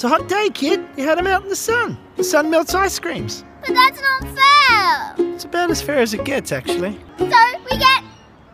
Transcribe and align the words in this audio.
It's 0.00 0.04
a 0.06 0.08
hot 0.08 0.30
day, 0.30 0.48
kid. 0.48 0.80
You 0.96 1.04
had 1.04 1.18
had 1.18 1.18
'em 1.18 1.26
out 1.26 1.42
in 1.42 1.50
the 1.50 1.54
sun. 1.54 1.98
The 2.16 2.24
sun 2.24 2.48
melts 2.48 2.74
ice 2.74 2.98
creams. 2.98 3.44
But 3.60 3.74
that's 3.74 4.00
not 4.00 4.22
fair. 4.34 5.14
It's 5.34 5.44
about 5.44 5.70
as 5.70 5.82
fair 5.82 5.98
as 5.98 6.14
it 6.14 6.24
gets, 6.24 6.52
actually. 6.52 6.98
So 7.18 7.26
we 7.26 7.76
get 7.76 8.02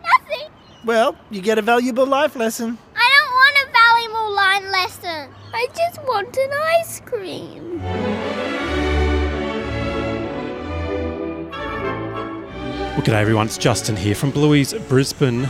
nothing. 0.02 0.50
Well, 0.84 1.14
you 1.30 1.40
get 1.40 1.56
a 1.56 1.62
valuable 1.62 2.04
life 2.04 2.34
lesson. 2.34 2.76
I 2.96 3.08
don't 3.14 3.32
want 3.40 3.54
a 3.62 3.66
valuable 3.80 4.30
life 4.34 4.64
lesson. 4.72 5.30
I 5.54 5.68
just 5.68 6.02
want 6.02 6.36
an 6.36 6.50
ice 6.80 7.00
cream. 7.04 7.80
Well, 12.96 13.02
g'day 13.02 13.20
everyone, 13.20 13.46
it's 13.46 13.56
Justin 13.56 13.94
here 13.94 14.16
from 14.16 14.32
Bluey's 14.32 14.74
Brisbane 14.88 15.48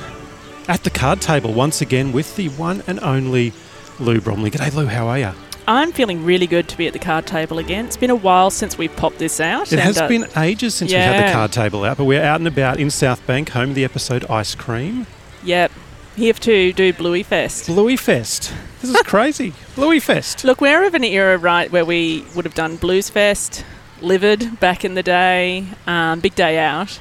at 0.69 0.85
the 0.85 0.91
card 0.91 1.23
table 1.23 1.55
once 1.55 1.81
again 1.81 2.13
with 2.13 2.37
the 2.37 2.51
one 2.51 2.83
and 2.87 3.01
only 3.01 3.55
Lou 3.99 4.21
Bromley. 4.21 4.51
G'day 4.51 4.75
Lou, 4.75 4.85
how 4.85 5.09
are 5.09 5.19
you? 5.19 5.33
I'm 5.69 5.91
feeling 5.91 6.25
really 6.25 6.47
good 6.47 6.69
to 6.69 6.77
be 6.77 6.87
at 6.87 6.93
the 6.93 7.01
card 7.01 7.27
table 7.27 7.59
again. 7.59 7.87
It's 7.87 7.97
been 7.97 8.11
a 8.11 8.15
while 8.15 8.51
since 8.51 8.79
we've 8.79 8.95
popped 8.95 9.19
this 9.19 9.41
out. 9.41 9.73
It 9.73 9.81
has 9.81 9.99
uh, 9.99 10.07
been 10.07 10.27
ages 10.37 10.77
since 10.77 10.93
we 10.93 10.97
had 10.97 11.29
the 11.29 11.33
card 11.33 11.53
table 11.53 11.83
out, 11.85 11.97
but 11.97 12.05
we're 12.05 12.23
out 12.23 12.39
and 12.39 12.47
about 12.47 12.79
in 12.79 12.89
South 12.89 13.27
Bank, 13.27 13.49
home 13.51 13.71
of 13.71 13.75
the 13.75 13.85
episode 13.85 14.25
Ice 14.31 14.55
Cream. 14.55 15.07
Yep. 15.43 15.73
Here 16.15 16.33
to 16.33 16.73
do 16.73 16.93
Bluey 16.93 17.23
Fest. 17.25 17.67
Bluey 17.67 17.97
Fest. 17.97 18.55
This 18.81 18.91
is 18.91 19.03
crazy. 19.03 19.53
Bluey 19.75 20.01
Fest. 20.01 20.45
Look, 20.45 20.61
we're 20.61 20.85
of 20.85 20.95
an 20.95 21.05
era, 21.05 21.37
right, 21.37 21.71
where 21.71 21.85
we 21.85 22.25
would 22.35 22.45
have 22.45 22.55
done 22.55 22.77
Blues 22.77 23.11
Fest, 23.11 23.65
Livid 24.01 24.61
back 24.61 24.85
in 24.85 24.95
the 24.95 25.03
day, 25.03 25.67
um, 25.87 26.21
Big 26.21 26.35
Day 26.35 26.59
Out, 26.59 27.01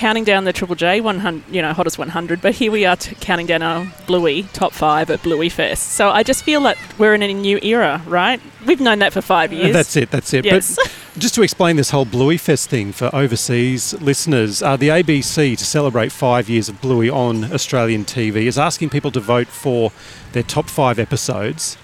counting 0.00 0.24
down 0.24 0.44
the 0.44 0.52
Triple 0.52 0.74
J 0.76 1.02
100, 1.02 1.54
you 1.54 1.60
know, 1.60 1.74
hottest 1.74 1.98
100. 1.98 2.40
But 2.40 2.54
here 2.54 2.72
we 2.72 2.86
are 2.86 2.96
t- 2.96 3.14
counting 3.20 3.44
down 3.46 3.60
our 3.60 3.86
Bluey 4.06 4.44
top 4.54 4.72
five 4.72 5.10
at 5.10 5.22
Bluey 5.22 5.50
Fest. 5.50 5.92
So 5.92 6.08
I 6.08 6.22
just 6.22 6.42
feel 6.42 6.62
that 6.62 6.78
we're 6.96 7.14
in 7.14 7.20
a 7.22 7.34
new 7.34 7.58
era, 7.62 8.02
right? 8.06 8.40
We've 8.64 8.80
known 8.80 9.00
that 9.00 9.12
for 9.12 9.20
five 9.20 9.52
years. 9.52 9.74
That's 9.74 9.94
it, 9.96 10.10
that's 10.10 10.32
it. 10.32 10.46
Yes. 10.46 10.76
But 10.76 10.90
just 11.18 11.34
to 11.34 11.42
explain 11.42 11.76
this 11.76 11.90
whole 11.90 12.06
Bluey 12.06 12.38
Fest 12.38 12.70
thing 12.70 12.92
for 12.92 13.14
overseas 13.14 13.92
listeners, 14.00 14.62
uh, 14.62 14.74
the 14.78 14.88
ABC, 14.88 15.58
to 15.58 15.64
celebrate 15.66 16.12
five 16.12 16.48
years 16.48 16.70
of 16.70 16.80
Bluey 16.80 17.10
on 17.10 17.52
Australian 17.52 18.06
TV, 18.06 18.46
is 18.46 18.58
asking 18.58 18.88
people 18.88 19.10
to 19.10 19.20
vote 19.20 19.48
for 19.48 19.92
their 20.32 20.42
top 20.42 20.70
five 20.70 20.98
episodes. 20.98 21.76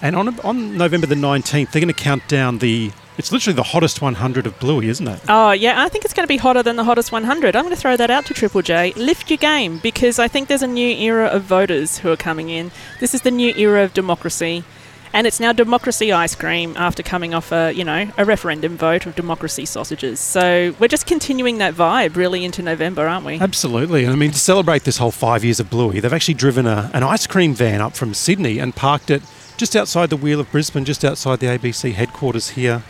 And 0.00 0.14
on, 0.14 0.38
on 0.40 0.78
November 0.78 1.08
the 1.08 1.16
19th, 1.16 1.72
they're 1.72 1.80
going 1.80 1.92
to 1.92 2.02
count 2.02 2.28
down 2.28 2.58
the. 2.58 2.92
It's 3.16 3.30
literally 3.30 3.54
the 3.54 3.62
hottest 3.62 4.02
100 4.02 4.46
of 4.46 4.58
Bluey, 4.58 4.88
isn't 4.88 5.06
it? 5.06 5.20
Oh, 5.28 5.52
yeah, 5.52 5.80
I 5.82 5.88
think 5.88 6.04
it's 6.04 6.12
going 6.12 6.24
to 6.26 6.32
be 6.32 6.36
hotter 6.36 6.64
than 6.64 6.74
the 6.74 6.82
hottest 6.82 7.12
100. 7.12 7.54
I'm 7.54 7.62
going 7.62 7.74
to 7.74 7.80
throw 7.80 7.96
that 7.96 8.10
out 8.10 8.26
to 8.26 8.34
Triple 8.34 8.62
J. 8.62 8.92
Lift 8.94 9.30
your 9.30 9.36
game 9.36 9.78
because 9.78 10.18
I 10.18 10.26
think 10.26 10.48
there's 10.48 10.62
a 10.62 10.66
new 10.66 10.96
era 10.96 11.26
of 11.26 11.42
voters 11.42 11.98
who 11.98 12.10
are 12.10 12.16
coming 12.16 12.48
in. 12.48 12.72
This 12.98 13.14
is 13.14 13.22
the 13.22 13.30
new 13.30 13.54
era 13.56 13.84
of 13.84 13.94
democracy. 13.94 14.64
And 15.12 15.28
it's 15.28 15.38
now 15.38 15.52
democracy 15.52 16.10
ice 16.10 16.34
cream 16.34 16.74
after 16.76 17.04
coming 17.04 17.34
off 17.34 17.52
a, 17.52 17.70
you 17.70 17.84
know, 17.84 18.10
a 18.18 18.24
referendum 18.24 18.76
vote 18.76 19.06
of 19.06 19.14
democracy 19.14 19.64
sausages. 19.64 20.18
So 20.18 20.74
we're 20.80 20.88
just 20.88 21.06
continuing 21.06 21.58
that 21.58 21.74
vibe 21.74 22.16
really 22.16 22.44
into 22.44 22.62
November, 22.62 23.06
aren't 23.06 23.24
we? 23.24 23.38
Absolutely. 23.38 24.02
And 24.02 24.12
I 24.12 24.16
mean, 24.16 24.32
to 24.32 24.38
celebrate 24.40 24.82
this 24.82 24.98
whole 24.98 25.12
five 25.12 25.44
years 25.44 25.60
of 25.60 25.70
Bluey, 25.70 26.00
they've 26.00 26.12
actually 26.12 26.34
driven 26.34 26.66
a, 26.66 26.90
an 26.92 27.04
ice 27.04 27.28
cream 27.28 27.54
van 27.54 27.80
up 27.80 27.94
from 27.94 28.12
Sydney 28.12 28.58
and 28.58 28.74
parked 28.74 29.08
it 29.08 29.22
just 29.56 29.76
outside 29.76 30.10
the 30.10 30.16
wheel 30.16 30.40
of 30.40 30.50
Brisbane, 30.50 30.84
just 30.84 31.04
outside 31.04 31.38
the 31.38 31.46
ABC 31.46 31.92
headquarters 31.92 32.50
here 32.50 32.82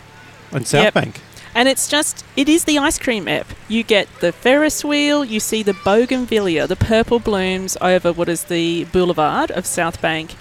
in 0.51 0.65
South 0.65 0.83
Yep. 0.85 0.93
Bank. 0.93 1.21
And 1.53 1.69
it's 1.69 1.87
just, 1.87 2.25
it 2.35 2.49
is 2.49 2.65
the 2.65 2.77
ice 2.79 2.99
cream 2.99 3.29
app. 3.29 3.47
You 3.69 3.83
get 3.83 4.09
the 4.19 4.33
Ferris 4.33 4.83
wheel, 4.83 5.23
you 5.23 5.39
see 5.39 5.63
the 5.63 5.73
bougainvillea, 5.73 6.67
the 6.67 6.75
purple 6.75 7.19
blooms 7.19 7.77
over 7.79 8.11
what 8.11 8.27
is 8.27 8.43
the 8.45 8.83
boulevard 8.85 9.51
of 9.51 9.65
South 9.65 10.01
Bank 10.01 10.35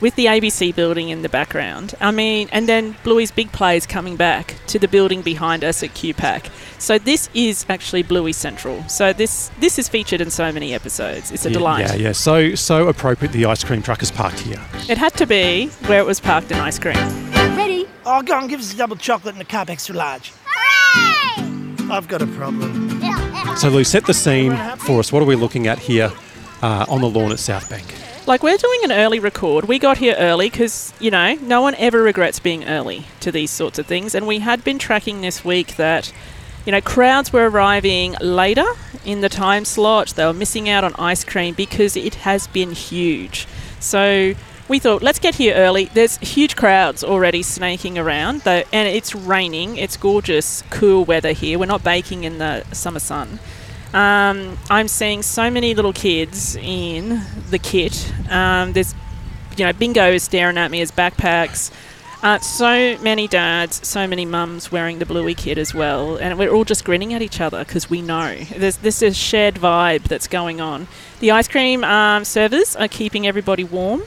with 0.00 0.14
the 0.14 0.26
ABC 0.26 0.72
building 0.74 1.08
in 1.08 1.22
the 1.22 1.28
background. 1.28 1.94
I 2.00 2.10
mean, 2.12 2.48
and 2.52 2.68
then 2.68 2.96
Bluey's 3.02 3.30
big 3.32 3.50
play 3.50 3.76
is 3.76 3.86
coming 3.86 4.14
back 4.16 4.54
to 4.68 4.78
the 4.78 4.86
building 4.86 5.22
behind 5.22 5.64
us 5.64 5.82
at 5.82 5.90
QPAC. 5.90 6.50
So 6.78 6.98
this 6.98 7.28
is 7.34 7.66
actually 7.68 8.02
Bluey 8.04 8.32
Central. 8.32 8.86
So 8.88 9.12
this 9.12 9.50
this 9.58 9.76
is 9.78 9.88
featured 9.88 10.20
in 10.20 10.30
so 10.30 10.52
many 10.52 10.72
episodes. 10.72 11.32
It's 11.32 11.46
a 11.46 11.48
Yeah, 11.48 11.52
delight. 11.54 11.80
Yeah, 11.88 11.94
yeah. 11.94 12.12
So 12.12 12.54
so 12.54 12.86
appropriate 12.88 13.32
the 13.32 13.46
ice 13.46 13.64
cream 13.64 13.82
truck 13.82 14.00
is 14.02 14.12
parked 14.12 14.38
here. 14.40 14.60
It 14.88 14.98
had 14.98 15.14
to 15.14 15.26
be 15.26 15.66
where 15.86 15.98
it 15.98 16.06
was 16.06 16.20
parked 16.20 16.52
in 16.52 16.58
ice 16.58 16.78
cream. 16.78 16.94
Ready? 18.08 18.18
Oh, 18.18 18.22
go 18.22 18.34
on, 18.34 18.48
give 18.48 18.60
us 18.60 18.72
a 18.72 18.76
double 18.76 18.96
chocolate 18.96 19.34
and 19.34 19.42
a 19.42 19.44
cup 19.44 19.70
extra 19.70 19.94
large. 19.94 20.32
Hooray! 20.44 21.90
I've 21.90 22.08
got 22.08 22.22
a 22.22 22.26
problem. 22.26 23.00
So 23.56 23.68
Lou, 23.68 23.84
set 23.84 24.06
the 24.06 24.14
scene 24.14 24.56
for 24.78 25.00
us. 25.00 25.12
What 25.12 25.22
are 25.22 25.26
we 25.26 25.36
looking 25.36 25.66
at 25.66 25.78
here 25.78 26.12
uh, 26.62 26.86
on 26.88 27.00
the 27.00 27.08
lawn 27.08 27.32
at 27.32 27.38
South 27.38 27.68
Bank? 27.68 27.84
Like 28.26 28.42
we're 28.42 28.56
doing 28.56 28.80
an 28.84 28.92
early 28.92 29.18
record. 29.20 29.66
We 29.66 29.78
got 29.78 29.98
here 29.98 30.14
early 30.18 30.50
because 30.50 30.92
you 31.00 31.10
know 31.10 31.34
no 31.34 31.62
one 31.62 31.74
ever 31.76 32.02
regrets 32.02 32.38
being 32.38 32.64
early 32.66 33.06
to 33.20 33.32
these 33.32 33.50
sorts 33.50 33.78
of 33.78 33.86
things, 33.86 34.14
and 34.14 34.26
we 34.26 34.40
had 34.40 34.62
been 34.64 34.78
tracking 34.78 35.22
this 35.22 35.44
week 35.44 35.76
that 35.76 36.12
you 36.66 36.72
know 36.72 36.82
crowds 36.82 37.32
were 37.32 37.48
arriving 37.48 38.16
later 38.20 38.66
in 39.06 39.22
the 39.22 39.30
time 39.30 39.64
slot. 39.64 40.08
They 40.08 40.26
were 40.26 40.34
missing 40.34 40.68
out 40.68 40.84
on 40.84 40.94
ice 40.98 41.24
cream 41.24 41.54
because 41.54 41.96
it 41.96 42.16
has 42.16 42.46
been 42.48 42.72
huge. 42.72 43.46
So 43.80 44.34
we 44.68 44.78
thought 44.78 45.02
let's 45.02 45.18
get 45.18 45.36
here 45.36 45.54
early. 45.54 45.86
There's 45.86 46.18
huge 46.18 46.54
crowds 46.54 47.02
already 47.02 47.42
snaking 47.42 47.98
around, 47.98 48.42
though, 48.42 48.62
and 48.72 48.88
it's 48.88 49.14
raining. 49.14 49.76
It's 49.76 49.96
gorgeous, 49.96 50.62
cool 50.70 51.04
weather 51.04 51.32
here. 51.32 51.58
We're 51.58 51.66
not 51.66 51.82
baking 51.82 52.24
in 52.24 52.38
the 52.38 52.64
summer 52.72 53.00
sun. 53.00 53.40
Um, 53.94 54.58
I'm 54.68 54.88
seeing 54.88 55.22
so 55.22 55.50
many 55.50 55.74
little 55.74 55.94
kids 55.94 56.56
in 56.56 57.22
the 57.48 57.58
kit. 57.58 58.12
Um, 58.30 58.74
there's, 58.74 58.94
you 59.56 59.64
know, 59.64 59.72
Bingo 59.72 60.12
is 60.12 60.22
staring 60.22 60.58
at 60.58 60.70
me 60.70 60.82
as 60.82 60.92
backpacks. 60.92 61.72
Uh, 62.22 62.38
so 62.40 62.98
many 62.98 63.28
dads, 63.28 63.86
so 63.86 64.06
many 64.06 64.26
mums 64.26 64.72
wearing 64.72 64.98
the 64.98 65.06
bluey 65.06 65.34
kit 65.34 65.56
as 65.56 65.72
well, 65.72 66.16
and 66.16 66.36
we're 66.36 66.50
all 66.50 66.64
just 66.64 66.84
grinning 66.84 67.14
at 67.14 67.22
each 67.22 67.40
other 67.40 67.64
because 67.64 67.88
we 67.88 68.02
know 68.02 68.34
there's 68.56 68.78
this 68.78 69.02
is 69.02 69.16
shared 69.16 69.54
vibe 69.54 70.02
that's 70.02 70.26
going 70.26 70.60
on. 70.60 70.88
The 71.20 71.30
ice 71.30 71.46
cream 71.46 71.84
um, 71.84 72.24
servers 72.24 72.74
are 72.74 72.88
keeping 72.88 73.24
everybody 73.24 73.62
warm. 73.62 74.02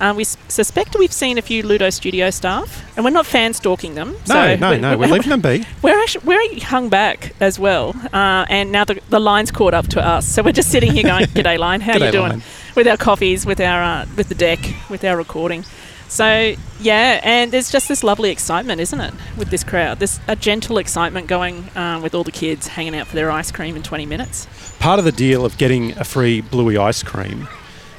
Um, 0.00 0.16
we 0.16 0.22
s- 0.22 0.36
suspect 0.48 0.96
we've 0.98 1.12
seen 1.12 1.38
a 1.38 1.42
few 1.42 1.62
Ludo 1.62 1.88
Studio 1.90 2.30
staff, 2.30 2.84
and 2.96 3.04
we're 3.04 3.10
not 3.12 3.26
fan 3.26 3.54
stalking 3.54 3.94
them. 3.94 4.12
No, 4.12 4.16
so 4.26 4.56
no, 4.56 4.70
we- 4.72 4.78
no. 4.78 4.98
We're 4.98 5.06
leaving 5.08 5.30
them 5.30 5.40
be. 5.40 5.64
we're 5.82 5.98
actually 6.02 6.24
we're 6.26 6.60
hung 6.64 6.88
back 6.88 7.32
as 7.40 7.58
well, 7.58 7.94
uh, 8.12 8.44
and 8.48 8.72
now 8.72 8.84
the, 8.84 9.00
the 9.10 9.20
line's 9.20 9.50
caught 9.50 9.74
up 9.74 9.86
to 9.88 10.04
us. 10.06 10.26
So 10.26 10.42
we're 10.42 10.52
just 10.52 10.70
sitting 10.70 10.92
here 10.92 11.04
going, 11.04 11.24
"G'day, 11.34 11.58
line. 11.58 11.80
How 11.80 11.94
G'day, 11.94 12.06
you 12.06 12.12
doing?" 12.12 12.28
line. 12.30 12.42
With 12.74 12.88
our 12.88 12.96
coffees, 12.96 13.46
with 13.46 13.60
our 13.60 13.82
uh, 13.82 14.06
with 14.16 14.28
the 14.28 14.34
deck, 14.34 14.58
with 14.90 15.04
our 15.04 15.16
recording. 15.16 15.64
So 16.08 16.54
yeah, 16.80 17.20
and 17.24 17.50
there's 17.50 17.70
just 17.72 17.88
this 17.88 18.04
lovely 18.04 18.30
excitement, 18.30 18.80
isn't 18.80 19.00
it, 19.00 19.14
with 19.36 19.50
this 19.50 19.64
crowd? 19.64 20.00
This 20.00 20.20
a 20.28 20.36
gentle 20.36 20.78
excitement 20.78 21.28
going 21.28 21.68
uh, 21.76 21.98
with 22.02 22.14
all 22.14 22.24
the 22.24 22.30
kids 22.32 22.68
hanging 22.68 22.94
out 22.94 23.06
for 23.06 23.16
their 23.16 23.30
ice 23.30 23.50
cream 23.50 23.74
in 23.74 23.82
20 23.82 24.06
minutes. 24.06 24.46
Part 24.78 24.98
of 24.98 25.04
the 25.04 25.12
deal 25.12 25.44
of 25.44 25.56
getting 25.56 25.92
a 25.98 26.04
free 26.04 26.40
Bluey 26.40 26.76
ice 26.76 27.02
cream 27.02 27.48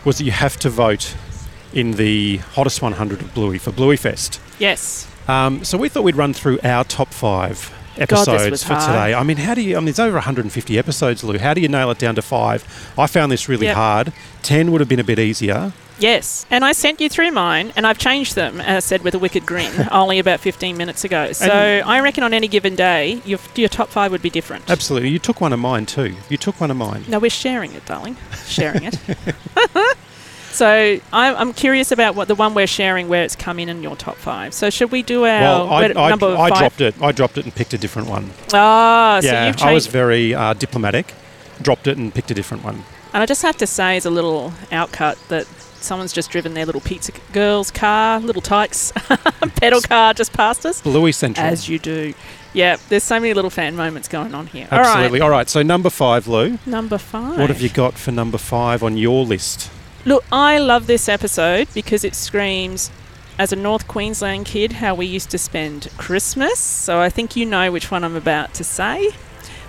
was 0.05 0.17
that 0.19 0.23
you 0.25 0.31
have 0.31 0.55
to 0.57 0.69
vote 0.69 1.15
in 1.75 1.91
the 1.91 2.37
hottest 2.37 2.81
100 2.81 3.21
of 3.21 3.33
Bluey 3.35 3.57
for 3.59 3.71
Bluey 3.71 3.97
Fest. 3.97 4.39
Yes. 4.57 5.07
Um, 5.27 5.63
so 5.63 5.77
we 5.77 5.89
thought 5.89 6.03
we'd 6.03 6.15
run 6.15 6.33
through 6.33 6.59
our 6.63 6.83
top 6.83 7.09
five 7.13 7.71
God, 7.97 8.03
episodes 8.27 8.51
was 8.51 8.63
for 8.63 8.73
hard. 8.75 8.85
today. 8.87 9.13
I 9.13 9.23
mean, 9.23 9.37
how 9.37 9.53
do 9.53 9.61
you? 9.61 9.75
I 9.75 9.79
mean, 9.79 9.85
there's 9.85 9.99
over 9.99 10.15
150 10.15 10.77
episodes, 10.77 11.23
Lou. 11.23 11.37
How 11.37 11.53
do 11.53 11.61
you 11.61 11.67
nail 11.67 11.91
it 11.91 11.97
down 11.97 12.15
to 12.15 12.21
five? 12.21 12.63
I 12.97 13.07
found 13.07 13.31
this 13.31 13.47
really 13.49 13.67
Yep. 13.67 13.75
hard. 13.75 14.13
Ten 14.41 14.71
would 14.71 14.81
have 14.81 14.89
been 14.89 14.99
a 14.99 15.03
bit 15.03 15.19
easier. 15.19 15.73
Yes, 15.97 16.45
and 16.51 16.65
I 16.65 16.73
sent 16.73 16.99
you 16.99 17.07
through 17.07 17.31
mine, 17.31 17.71
and 17.77 17.87
I've 17.87 17.97
changed 17.97 18.35
them, 18.35 18.59
as 18.59 18.83
I 18.83 18.85
said, 18.85 19.01
with 19.01 19.15
a 19.15 19.19
wicked 19.19 19.45
grin, 19.45 19.71
only 19.91 20.19
about 20.19 20.41
15 20.41 20.75
minutes 20.75 21.05
ago. 21.05 21.31
So 21.31 21.45
And- 21.49 21.89
I 21.89 22.01
reckon 22.01 22.21
on 22.25 22.33
any 22.33 22.49
given 22.49 22.75
day, 22.75 23.21
your, 23.23 23.39
your 23.55 23.69
top 23.69 23.87
five 23.87 24.11
would 24.11 24.21
be 24.21 24.29
different. 24.29 24.69
Absolutely. 24.69 25.07
You 25.09 25.19
took 25.19 25.39
one 25.39 25.53
of 25.53 25.59
mine 25.59 25.85
too. 25.85 26.13
You 26.29 26.35
took 26.35 26.59
one 26.59 26.69
of 26.69 26.75
mine. 26.75 27.05
No, 27.07 27.17
we're 27.19 27.29
sharing 27.29 27.71
it, 27.73 27.85
darling. 27.85 28.17
Sharing 28.45 28.83
it. 28.83 28.99
so 30.55 30.99
I'm, 31.13 31.35
I'm 31.35 31.53
curious 31.53 31.91
about 31.91 32.15
what 32.15 32.27
the 32.27 32.35
one 32.35 32.53
we're 32.53 32.65
sharing, 32.67 33.07
where 33.09 33.23
it's 33.23 33.35
come 33.35 33.59
in 33.59 33.69
in 33.69 33.83
your 33.83 33.95
top 33.95 34.15
five. 34.15 34.53
So 34.53 34.69
should 34.69 34.91
we 34.91 35.03
do 35.03 35.25
our 35.25 35.41
Well, 35.41 35.69
I, 35.69 35.83
I, 35.85 36.09
number 36.09 36.35
I 36.35 36.49
five? 36.49 36.57
dropped 36.59 36.81
it. 36.81 36.95
I 37.01 37.11
dropped 37.11 37.37
it 37.37 37.45
and 37.45 37.53
picked 37.53 37.73
a 37.73 37.77
different 37.77 38.07
one. 38.09 38.31
Ah, 38.53 39.19
so 39.21 39.27
yeah, 39.27 39.47
you've 39.47 39.61
I 39.61 39.73
was 39.73 39.87
very 39.87 40.33
uh, 40.33 40.53
diplomatic. 40.53 41.13
Dropped 41.61 41.87
it 41.87 41.97
and 41.97 42.13
picked 42.13 42.31
a 42.31 42.33
different 42.33 42.63
one. 42.63 42.83
and 43.13 43.21
I 43.23 43.25
just 43.25 43.41
have 43.41 43.57
to 43.57 43.67
say, 43.67 43.97
as 43.97 44.05
a 44.05 44.09
little 44.09 44.51
outcut, 44.71 45.15
that 45.29 45.45
someone's 45.81 46.11
just 46.13 46.31
driven 46.31 46.53
their 46.53 46.65
little 46.65 46.81
pizza 46.81 47.11
girl's 47.31 47.69
car, 47.71 48.19
little 48.19 48.41
Tikes 48.41 48.91
pedal 49.57 49.81
car, 49.81 50.13
just 50.13 50.33
past 50.33 50.65
us. 50.65 50.81
Bluey 50.81 51.11
Central. 51.11 51.45
As 51.45 51.69
you 51.69 51.77
do. 51.79 52.13
Yeah, 52.53 52.77
there's 52.89 53.03
so 53.03 53.19
many 53.19 53.33
little 53.33 53.49
fan 53.51 53.75
moments 53.75 54.07
going 54.07 54.33
on 54.33 54.47
here. 54.47 54.67
All 54.71 54.79
right, 54.79 54.87
Absolutely. 54.87 55.21
All 55.21 55.29
right. 55.29 55.49
So 55.49 55.61
number 55.61 55.89
five, 55.89 56.27
Lou. 56.27 56.57
number 56.65 56.97
five. 56.97 57.37
What 57.37 57.49
have 57.49 57.61
you 57.61 57.67
got 57.69 57.95
for 57.95 58.11
number 58.11 58.37
five 58.37 58.81
on 58.81 58.95
your 58.97 59.25
list? 59.25 59.69
Look, 60.07 60.23
I 60.31 60.59
love 60.59 60.85
this 60.85 61.09
episode 61.09 61.67
because 61.73 62.03
it 62.03 62.13
screams, 62.13 62.91
as 63.39 63.51
a 63.51 63.55
North 63.55 63.87
Queensland 63.87 64.45
kid, 64.45 64.73
how 64.73 64.93
we 64.93 65.07
used 65.07 65.31
to 65.31 65.39
spend 65.39 65.89
Christmas. 65.97 66.59
So 66.59 66.99
I 66.99 67.09
think 67.09 67.35
you 67.35 67.43
know 67.43 67.71
which 67.71 67.89
one 67.89 68.03
I'm 68.03 68.15
about 68.15 68.53
to 68.53 68.63
say. 68.63 69.09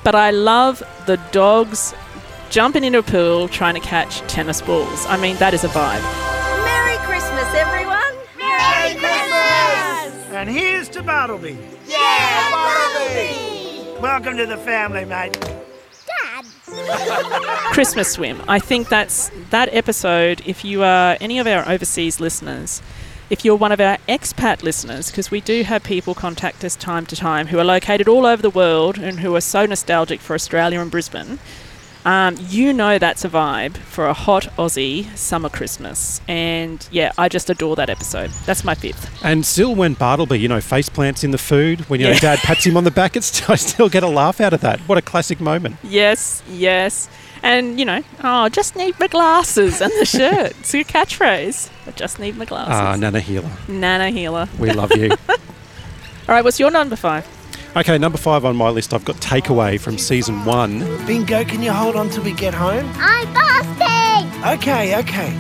But 0.05 0.15
I 0.15 0.33
love 0.33 0.83
the 1.07 1.17
dogs 1.33 1.95
jumping 2.51 2.85
into 2.85 2.99
a 2.99 3.03
pool 3.03 3.49
trying 3.49 3.77
to 3.77 3.81
catch 3.81 4.21
tennis 4.31 4.61
balls. 4.61 5.07
I 5.07 5.17
mean, 5.17 5.37
that 5.37 5.55
is 5.55 5.65
a 5.65 5.69
vibe. 5.69 6.03
Merry 6.67 6.99
Christmas, 7.07 7.55
everyone! 7.55 8.15
Merry 8.39 8.95
Christmas! 8.95 10.33
And 10.35 10.51
here's 10.51 10.91
to 10.91 11.03
Bartleby. 11.03 11.57
Yeah, 11.87 12.51
Bartleby! 12.51 14.03
Welcome 14.03 14.37
to 14.37 14.45
the 14.45 14.59
family, 14.59 15.07
mate. 15.07 15.56
Christmas 17.73 18.13
swim. 18.13 18.43
I 18.49 18.59
think 18.59 18.89
that's 18.89 19.31
that 19.51 19.73
episode. 19.73 20.43
If 20.45 20.65
you 20.65 20.83
are 20.83 21.17
any 21.21 21.39
of 21.39 21.47
our 21.47 21.69
overseas 21.69 22.19
listeners, 22.19 22.83
if 23.31 23.45
you're 23.45 23.57
one 23.57 23.71
of 23.71 23.81
our 23.81 23.99
expat 24.09 24.63
listeners, 24.63 25.11
because 25.11 25.31
we 25.31 25.41
do 25.41 25.63
have 25.63 25.85
people 25.85 26.15
contact 26.15 26.65
us 26.65 26.75
time 26.75 27.07
to 27.07 27.17
time 27.17 27.49
who 27.49 27.59
are 27.59 27.65
located 27.65 28.09
all 28.09 28.27
over 28.27 28.43
the 28.43 28.51
world 28.51 28.99
and 28.99 29.21
who 29.21 29.35
are 29.37 29.41
so 29.41 29.65
nostalgic 29.65 30.21
for 30.21 30.35
Australia 30.35 30.81
and 30.81 30.91
Brisbane, 30.91 31.39
um, 32.07 32.37
you 32.49 32.73
know 32.73 32.99
that's 32.99 33.25
a 33.25 33.29
vibe 33.29 33.77
for 33.77 34.07
a 34.07 34.15
hot 34.15 34.45
Aussie 34.57 35.15
summer 35.17 35.49
Christmas. 35.51 36.21
And 36.29 36.87
yeah, 36.91 37.13
I 37.19 37.29
just 37.29 37.51
adore 37.51 37.77
that 37.77 37.91
episode. 37.91 38.31
That's 38.47 38.65
my 38.65 38.75
fifth. 38.75 39.11
And 39.25 39.45
still, 39.45 39.75
when 39.75 39.93
Bartleby, 39.95 40.39
you 40.39 40.49
know, 40.49 40.61
face 40.63 40.89
plants 40.89 41.23
in 41.25 41.33
the 41.33 41.39
food, 41.39 41.81
when 41.91 42.01
your 42.01 42.13
Yeah. 42.13 42.21
Dad 42.21 42.39
pats 42.39 42.65
him 42.65 42.77
on 42.77 42.85
the 42.85 42.91
back, 42.91 43.17
it's 43.17 43.49
I 43.51 43.57
still 43.57 43.89
get 43.91 44.03
a 44.03 44.09
laugh 44.09 44.41
out 44.41 44.55
of 44.55 44.61
that. 44.63 44.81
What 44.89 44.97
a 44.97 45.03
classic 45.03 45.41
moment. 45.41 45.77
Yes, 45.83 46.43
yes. 46.49 47.09
And, 47.43 47.79
you 47.79 47.85
know, 47.85 48.03
oh, 48.25 48.49
just 48.49 48.77
need 48.77 48.99
my 48.99 49.09
glasses 49.09 49.81
and 49.83 49.93
the 50.01 50.05
shirt. 50.17 50.53
It's 50.61 50.73
your 50.75 50.85
catchphrase. 50.85 51.71
I 51.87 51.91
just 51.91 52.19
need 52.19 52.37
my 52.37 52.45
glasses. 52.47 52.73
Ah, 52.75 52.97
Nana 52.97 53.21
Heeler, 53.21 53.51
Nana 53.69 54.11
Heeler. 54.11 54.49
we 54.59 54.71
love 54.73 54.91
you. 54.97 55.11
All 55.29 56.35
right, 56.35 56.43
what's 56.43 56.59
your 56.59 56.71
number 56.71 56.97
five? 56.97 57.25
Okay, 57.77 57.99
number 57.99 58.19
five 58.19 58.45
on 58.45 58.57
my 58.57 58.69
list, 58.71 58.95
I've 58.95 59.05
got 59.05 59.17
Takeaway 59.17 59.79
from 59.81 59.99
season 59.99 60.45
one. 60.45 60.81
Bingo, 61.07 61.45
can 61.45 61.63
you 61.63 61.73
hold 61.73 61.97
on 61.97 62.09
till 62.09 62.25
we 62.25 62.33
get 62.33 62.55
home? 62.55 62.91
I'm 62.97 63.27
fasting! 63.35 64.45
Okay, 64.55 64.99
okay. 65.01 65.33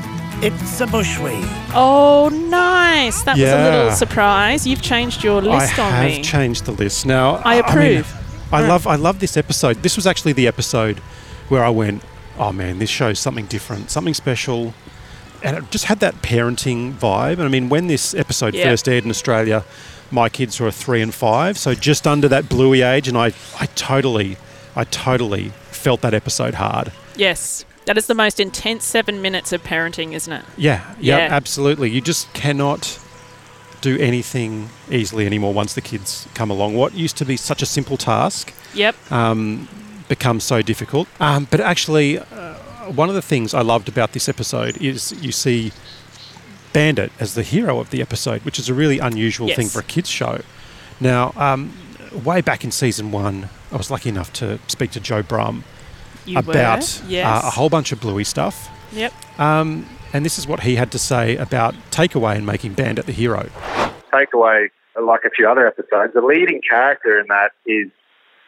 It's 0.43 0.81
a 0.83 0.87
bushweed. 0.87 1.47
Oh, 1.75 2.29
nice. 2.29 3.23
That 3.23 3.37
was 3.39 3.43
a 3.43 3.47
Yeah. 3.47 3.65
little 3.77 3.91
surprise. 3.93 4.67
You've 4.67 4.83
changed 4.83 5.25
your 5.25 5.41
list 5.41 5.79
on 5.79 5.79
that. 5.79 5.79
I 5.79 5.85
on 5.87 5.93
have 6.11 6.17
me. 6.19 6.23
changed 6.23 6.65
the 6.67 6.73
list 6.73 7.07
now. 7.07 7.41
I 7.45 7.57
mean, 7.57 7.65
approve. 7.65 8.15
I 8.53 8.61
Right. 8.61 8.69
love 8.69 8.87
I 8.87 8.97
love 8.97 9.19
this 9.21 9.37
episode. 9.37 9.83
This 9.83 9.97
was 9.97 10.07
actually 10.07 10.33
the 10.35 10.47
episode 10.47 10.99
where 11.49 11.65
I 11.65 11.71
went, 11.71 12.03
oh 12.39 12.53
man, 12.53 12.79
this 12.81 12.91
show's 12.91 13.19
something 13.19 13.47
different, 13.47 13.91
something 13.91 14.13
special, 14.15 14.75
and 15.43 15.57
it 15.57 15.71
just 15.71 15.87
had 15.87 16.01
that 16.01 16.21
parenting 16.21 16.93
vibe. 16.93 17.35
And 17.35 17.45
I 17.45 17.49
mean, 17.49 17.71
when 17.71 17.87
this 17.87 18.13
episode 18.15 18.55
Yeah. 18.55 18.65
first 18.71 18.87
aired 18.89 19.05
in 19.05 19.11
Australia, 19.11 19.65
my 20.11 20.29
kids 20.29 20.59
were 20.61 20.71
three 20.71 21.03
and 21.03 21.13
five, 21.15 21.59
so 21.59 21.75
just 21.75 22.07
under 22.07 22.29
that 22.29 22.49
bluey 22.49 22.83
age, 22.83 23.09
and 23.09 23.17
I 23.17 23.33
I 23.61 23.67
totally 23.75 24.37
I 24.75 24.85
totally 24.85 25.51
felt 25.71 26.01
that 26.03 26.15
episode 26.15 26.55
hard. 26.55 26.93
yes. 27.17 27.65
That 27.87 27.97
is 27.97 28.09
the 28.09 28.15
most 28.17 28.41
intense 28.41 28.85
seven 28.85 29.23
minutes 29.23 29.53
of 29.53 29.63
parenting, 29.63 30.13
isn't 30.13 30.33
it? 30.33 30.45
Yeah, 30.57 30.81
yeah, 31.01 31.19
Yeah. 31.19 31.29
absolutely. 31.31 31.89
You 31.89 32.01
just 32.01 32.33
cannot 32.35 32.99
do 33.81 33.97
anything 33.99 34.71
easily 34.91 35.25
anymore 35.25 35.55
once 35.55 35.75
the 35.75 35.81
kids 35.81 36.27
come 36.35 36.51
along. 36.51 36.75
What 36.75 36.95
used 36.95 37.17
to 37.19 37.25
be 37.25 37.37
such 37.37 37.63
a 37.63 37.67
simple 37.67 37.97
task 37.97 38.53
Yep. 38.75 38.97
um, 39.13 39.69
becomes 40.09 40.43
so 40.43 40.63
difficult. 40.63 41.07
Um, 41.21 41.47
but 41.49 41.61
actually, 41.61 42.19
uh, 42.19 42.55
one 42.93 43.09
of 43.09 43.15
the 43.15 43.23
things 43.23 43.55
I 43.55 43.61
loved 43.63 43.89
about 43.89 44.11
this 44.15 44.29
episode 44.29 44.77
is 44.79 45.13
you 45.21 45.31
see 45.31 45.71
Bandit 46.77 47.11
as 47.19 47.35
the 47.35 47.43
hero 47.43 47.81
of 47.81 47.89
the 47.89 48.03
episode, 48.03 48.45
which 48.45 48.59
is 48.59 48.69
a 48.69 48.75
really 48.75 48.99
unusual 48.99 49.49
thing 49.49 49.67
for 49.67 49.79
a 49.79 49.83
kids' 49.83 50.11
show. 50.11 50.43
Now, 51.01 51.33
um, 51.35 51.73
way 52.23 52.43
back 52.43 52.65
in 52.65 52.71
season 52.71 53.11
one, 53.11 53.49
I 53.73 53.77
was 53.77 53.91
lucky 53.91 54.11
enough 54.11 54.31
to 54.35 54.59
speak 54.69 54.91
to 54.91 55.01
Joe 55.01 55.23
Brumm 55.23 55.63
You 56.27 56.39
about. 56.39 57.01
Yes. 57.09 57.27
uh, 57.27 57.49
a 57.49 57.51
whole 57.51 57.71
bunch 57.71 57.93
of 57.93 58.01
Bluey 58.03 58.25
stuff. 58.25 58.69
Yep. 58.93 59.15
Um, 59.41 59.89
and 60.13 60.23
this 60.23 60.39
is 60.39 60.47
what 60.47 60.61
he 60.61 60.77
had 60.77 60.93
to 60.93 60.99
say 60.99 61.37
about 61.37 61.75
Takeaway 61.91 62.37
and 62.37 62.45
making 62.45 62.75
Bandit 62.75 63.07
the 63.07 63.13
hero. 63.13 63.49
takeaway, 64.13 64.69
like 65.03 65.25
a 65.25 65.31
few 65.31 65.49
other 65.49 65.67
episodes, 65.67 66.13
the 66.13 66.21
leading 66.21 66.61
character 66.61 67.19
in 67.19 67.27
that 67.29 67.53
is 67.65 67.89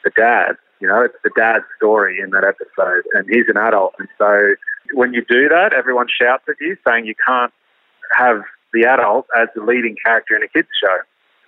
the 0.05 0.11
dad. 0.15 0.53
You 0.81 0.89
know, 0.89 1.01
it's 1.01 1.17
the 1.25 1.31
dad's 1.35 1.65
story 1.79 2.21
in 2.21 2.29
that 2.33 2.45
episode, 2.45 3.05
and 3.15 3.27
he's 3.31 3.49
an 3.49 3.57
adult. 3.57 3.95
And 3.99 4.09
so 4.19 4.51
when 4.93 5.15
you 5.15 5.25
do 5.25 5.49
that, 5.49 5.73
everyone 5.73 6.09
shouts 6.09 6.45
at 6.47 6.57
you 6.61 6.77
saying 6.87 7.07
you 7.07 7.15
can't 7.27 7.55
have 8.17 8.43
the 8.73 8.85
adult 8.85 9.27
as 9.37 9.49
the 9.55 9.63
leading 9.63 9.97
character 10.05 10.37
in 10.37 10.43
a 10.43 10.49
kids' 10.49 10.69
show. 10.83 10.99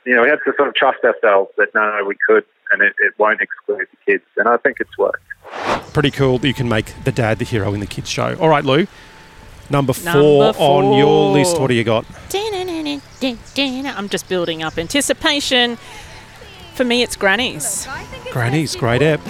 You 0.04 0.16
know, 0.16 0.22
we 0.22 0.28
had 0.28 0.38
to 0.44 0.52
sort 0.56 0.68
of 0.68 0.74
trust 0.74 1.04
ourselves 1.04 1.50
that 1.58 1.68
no, 1.74 1.98
no, 1.98 2.04
we 2.04 2.16
could, 2.26 2.44
and 2.72 2.82
it, 2.82 2.94
it 2.98 3.14
won't 3.18 3.40
exclude 3.40 3.86
the 3.90 4.12
kids. 4.12 4.24
And 4.36 4.48
I 4.48 4.56
think 4.58 4.78
it's 4.80 4.96
worked. 4.96 5.22
Pretty 5.92 6.10
cool 6.10 6.38
that 6.38 6.48
you 6.48 6.54
can 6.54 6.68
make 6.68 6.92
the 7.04 7.12
dad 7.12 7.38
the 7.38 7.44
hero 7.44 7.74
in 7.74 7.80
the 7.80 7.86
kids' 7.86 8.08
show. 8.08 8.36
All 8.38 8.48
right, 8.48 8.64
Lou. 8.64 8.86
Number 9.68 9.92
four, 9.92 10.44
Number 10.44 10.58
on 10.58 10.98
your 10.98 11.32
list. 11.32 11.60
What 11.60 11.68
do 11.68 11.74
you 11.74 11.84
got? 11.84 12.04
I'm 12.34 14.08
just 14.08 14.28
building 14.28 14.62
up 14.62 14.78
anticipation. 14.78 15.76
For 16.74 16.84
me, 16.84 17.02
it's 17.02 17.14
Granny's. 17.14 17.86
Granny's 18.32 18.74
great 18.74 19.02
app. 19.02 19.20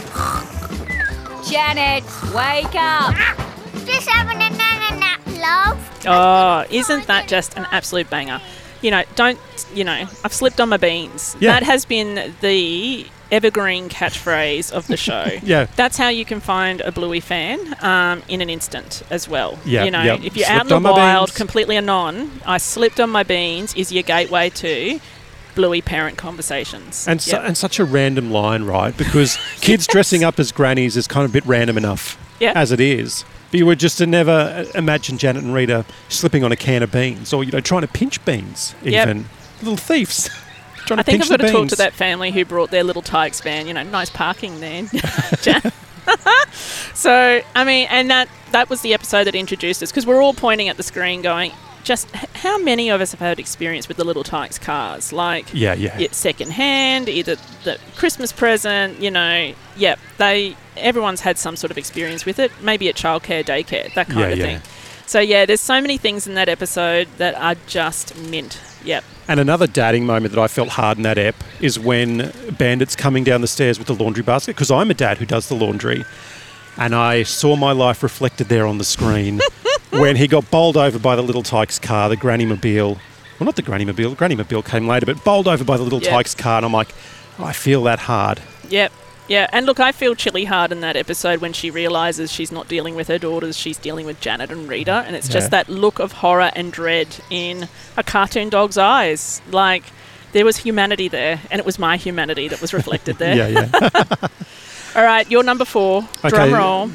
Janet, 1.50 2.04
wake 2.32 2.74
up! 2.76 3.16
Just 3.84 4.08
having 4.08 4.36
a 4.36 4.50
nana 4.50 4.69
nap, 4.69 4.69
love. 5.40 6.04
Oh, 6.06 6.64
isn't 6.70 7.06
that 7.06 7.28
just 7.28 7.56
an 7.56 7.66
absolute 7.70 8.08
banger? 8.10 8.40
You 8.82 8.90
know, 8.90 9.02
don't, 9.14 9.38
you 9.75 9.84
know, 9.84 10.06
I've 10.25 10.32
slipped 10.32 10.60
on 10.60 10.69
my 10.70 10.76
beans. 10.78 11.37
Yeah. 11.40 11.52
That 11.52 11.64
has 11.64 11.84
been 11.84 12.34
the 12.40 13.06
evergreen 13.31 13.88
catchphrase 13.88 14.72
of 14.72 14.87
the 14.87 14.96
show. 15.06 15.26
Yeah. 15.42 15.66
That's 15.76 15.96
how 15.98 16.08
you 16.08 16.25
can 16.25 16.40
find 16.40 16.81
a 16.81 16.90
Bluey 16.90 17.20
fan 17.20 17.76
um, 17.84 18.22
in 18.28 18.40
an 18.40 18.48
instant 18.50 19.02
as 19.10 19.28
well. 19.28 19.58
Yeah, 19.64 19.84
You 19.84 19.90
know, 19.90 20.02
yep. 20.02 20.20
if 20.25 20.37
you're 20.37 20.46
Slipped 20.46 20.72
out 20.72 20.76
in 20.78 20.82
the 20.82 20.90
wild, 20.92 21.28
beans. 21.28 21.37
completely 21.37 21.76
anon, 21.76 22.40
I 22.46 22.56
slipped 22.58 22.98
on 23.00 23.10
my 23.10 23.22
beans 23.22 23.75
is 23.75 23.92
your 23.92 24.02
gateway 24.02 24.48
to 24.50 24.98
Bluey 25.54 25.82
parent 25.82 26.16
conversations. 26.16 27.06
And, 27.06 27.20
su- 27.20 27.32
Yep. 27.32 27.42
and 27.44 27.56
such 27.58 27.78
a 27.78 27.84
random 27.84 28.31
line, 28.31 28.64
right? 28.64 28.96
Because 28.96 29.37
kids 29.60 29.87
dressing 29.87 30.25
up 30.25 30.38
as 30.40 30.52
grannies 30.52 30.96
is 30.96 31.06
kind 31.06 31.25
of 31.25 31.31
a 31.31 31.34
bit 31.34 31.44
random 31.44 31.76
enough 31.76 32.16
Yeah. 32.40 32.52
as 32.56 32.72
it 32.72 32.81
is. 32.81 33.25
But 33.50 33.58
you 33.58 33.67
would 33.67 33.81
just 33.81 33.99
to 33.99 34.06
never 34.06 34.31
uh, 34.31 34.64
imagine 34.79 35.19
Janet 35.19 35.43
and 35.43 35.52
Rita 35.52 35.85
slipping 36.08 36.44
on 36.44 36.52
a 36.52 36.56
can 36.56 36.82
of 36.82 36.93
beans 36.93 37.32
or, 37.32 37.43
you 37.43 37.50
know, 37.50 37.61
trying 37.61 37.82
to 37.82 37.88
pinch 37.88 38.25
beans, 38.25 38.75
Yep. 38.82 39.08
even. 39.08 39.25
Little 39.61 39.76
thieves. 39.76 40.29
trying 40.87 40.97
to 40.97 41.00
I 41.00 41.02
think 41.02 41.23
pinch 41.23 41.31
I've 41.31 41.38
got 41.41 41.47
to 41.47 41.52
talk 41.52 41.69
to 41.69 41.76
that 41.76 41.93
family 41.93 42.31
who 42.31 42.44
brought 42.44 42.70
their 42.70 42.85
little 42.85 43.02
Tikes 43.02 43.41
van. 43.41 43.67
You 43.67 43.75
know, 43.75 43.82
nice 43.82 44.11
parking 44.11 44.61
there. 44.61 44.85
So, 46.94 47.41
I 47.55 47.64
mean, 47.64 47.87
and 47.91 48.11
that 48.11 48.29
that 48.52 48.69
was 48.69 48.82
the 48.82 48.93
episode 48.93 49.25
that 49.25 49.35
introduced 49.35 49.82
us 49.82 49.91
because 49.91 50.06
we're 50.06 50.20
all 50.23 50.35
pointing 50.35 50.69
at 50.69 50.76
the 50.76 50.82
screen, 50.82 51.23
going, 51.23 51.52
just 51.84 52.10
how 52.14 52.58
many 52.58 52.90
of 52.90 53.00
us 53.00 53.10
have 53.12 53.20
had 53.20 53.38
experience 53.38 53.88
with 53.88 53.96
the 53.96 54.04
little 54.04 54.22
Tikes 54.24 54.58
cars? 54.58 55.12
Like, 55.12 55.46
Yeah, 55.52 55.75
yeah. 55.75 55.99
it's 55.99 56.16
second 56.16 56.52
hand, 56.52 57.08
either 57.08 57.37
the 57.64 57.78
Christmas 57.96 58.32
present, 58.32 59.00
you 59.00 59.10
know. 59.10 59.52
Yep, 59.76 59.99
they 60.18 60.56
everyone's 60.76 61.20
had 61.22 61.38
some 61.38 61.56
sort 61.56 61.70
of 61.70 61.78
experience 61.78 62.25
with 62.25 62.38
it. 62.38 62.50
Maybe 62.62 62.88
at 62.88 62.94
childcare, 62.94 63.44
daycare, 63.44 63.92
that 63.94 64.06
kind 64.08 64.20
Yeah, 64.20 64.26
of 64.28 64.38
yeah. 64.38 64.44
thing. 64.44 64.60
So 65.06 65.18
yeah, 65.20 65.44
there's 65.44 65.60
so 65.60 65.80
many 65.80 65.99
things 65.99 66.26
in 66.26 66.34
that 66.34 66.49
episode 66.49 67.08
that 67.18 67.34
are 67.34 67.56
just 67.66 68.16
mint. 68.16 68.60
Yep. 68.84 69.02
And 69.28 69.40
another 69.40 69.66
dadding 69.66 70.06
moment 70.06 70.32
that 70.34 70.40
I 70.40 70.46
felt 70.49 70.70
hard 70.70 70.96
in 70.99 71.02
that 71.02 71.18
ep 71.18 71.34
is 71.60 71.78
when 71.78 72.32
Bandit's 72.58 72.94
coming 72.96 73.25
down 73.25 73.40
the 73.40 73.49
stairs 73.49 73.78
with 73.78 73.88
the 73.88 73.94
laundry 73.94 74.22
basket, 74.22 74.54
because 74.56 74.70
I'm 74.70 74.90
a 74.90 74.94
dad 74.94 75.18
who 75.18 75.26
does 75.26 75.49
the 75.49 75.54
laundry. 75.56 76.04
And 76.76 76.94
I 76.94 77.25
saw 77.25 77.56
my 77.56 77.72
life 77.72 78.02
reflected 78.02 78.49
there 78.49 78.66
on 78.66 78.78
the 78.78 78.84
screen 78.84 79.40
when 79.90 80.16
he 80.16 80.26
got 80.28 80.50
bowled 80.50 80.76
over 80.76 80.99
by 80.99 81.16
the 81.16 81.23
little 81.23 81.42
Tikes 81.42 81.78
car, 81.78 82.09
the 82.09 82.16
Granny 82.16 82.44
Mobile. 82.47 82.99
Well, 83.38 83.47
not 83.47 83.56
the 83.56 83.62
Granny 83.62 83.85
Mobile, 83.85 84.14
Granny 84.14 84.35
Mobile 84.37 84.62
came 84.62 84.87
later, 84.87 85.06
but 85.06 85.23
bowled 85.25 85.49
over 85.49 85.64
by 85.64 85.76
the 85.76 85.82
little 85.82 86.02
Yeah. 86.02 86.11
Tikes 86.11 86.35
car. 86.35 86.59
And 86.59 86.66
I'm 86.66 86.73
like, 86.73 86.88
"Oh, 87.38 87.44
I 87.44 87.52
feel 87.52 87.82
that 87.85 88.00
hard. 88.00 88.40
Yep. 88.68 88.92
Yeah, 89.28 89.47
and 89.52 89.64
look, 89.64 89.78
I 89.78 89.92
feel 89.92 90.16
Chilli 90.16 90.44
hard 90.47 90.73
in 90.73 90.80
that 90.80 90.97
episode 90.97 91.40
when 91.40 91.52
she 91.52 91.70
realizes 91.70 92.32
she's 92.32 92.50
not 92.50 92.66
dealing 92.66 92.97
with 92.97 93.06
her 93.06 93.18
daughters, 93.18 93.56
she's 93.56 93.76
dealing 93.78 94.04
with 94.04 94.20
Janet 94.20 94.50
and 94.50 94.68
Rita, 94.68 95.04
and 95.06 95.14
it's 95.14 95.28
Yeah. 95.28 95.35
just 95.35 95.50
that 95.52 95.68
look 95.68 96.00
of 96.00 96.12
horror 96.14 96.50
and 96.56 96.73
dread 96.73 97.06
in 97.30 97.68
a 97.97 98.02
cartoon 98.02 98.49
dog's 98.49 98.76
eyes. 98.76 99.40
Like 99.52 99.85
there 100.32 100.44
was 100.44 100.56
humanity 100.59 101.06
there, 101.09 101.40
and 101.50 101.61
it 101.61 101.64
was 101.66 101.78
my 101.78 101.97
humanity 101.97 102.49
that 102.49 102.61
was 102.61 102.73
reflected 102.75 103.18
there. 103.18 103.37
Yeah, 103.52 103.68
yeah. 103.70 104.06
All 104.97 105.04
right, 105.04 105.30
you're 105.30 105.42
number 105.44 105.64
four. 105.64 106.09
Drum 106.26 106.52
roll. 106.52 106.90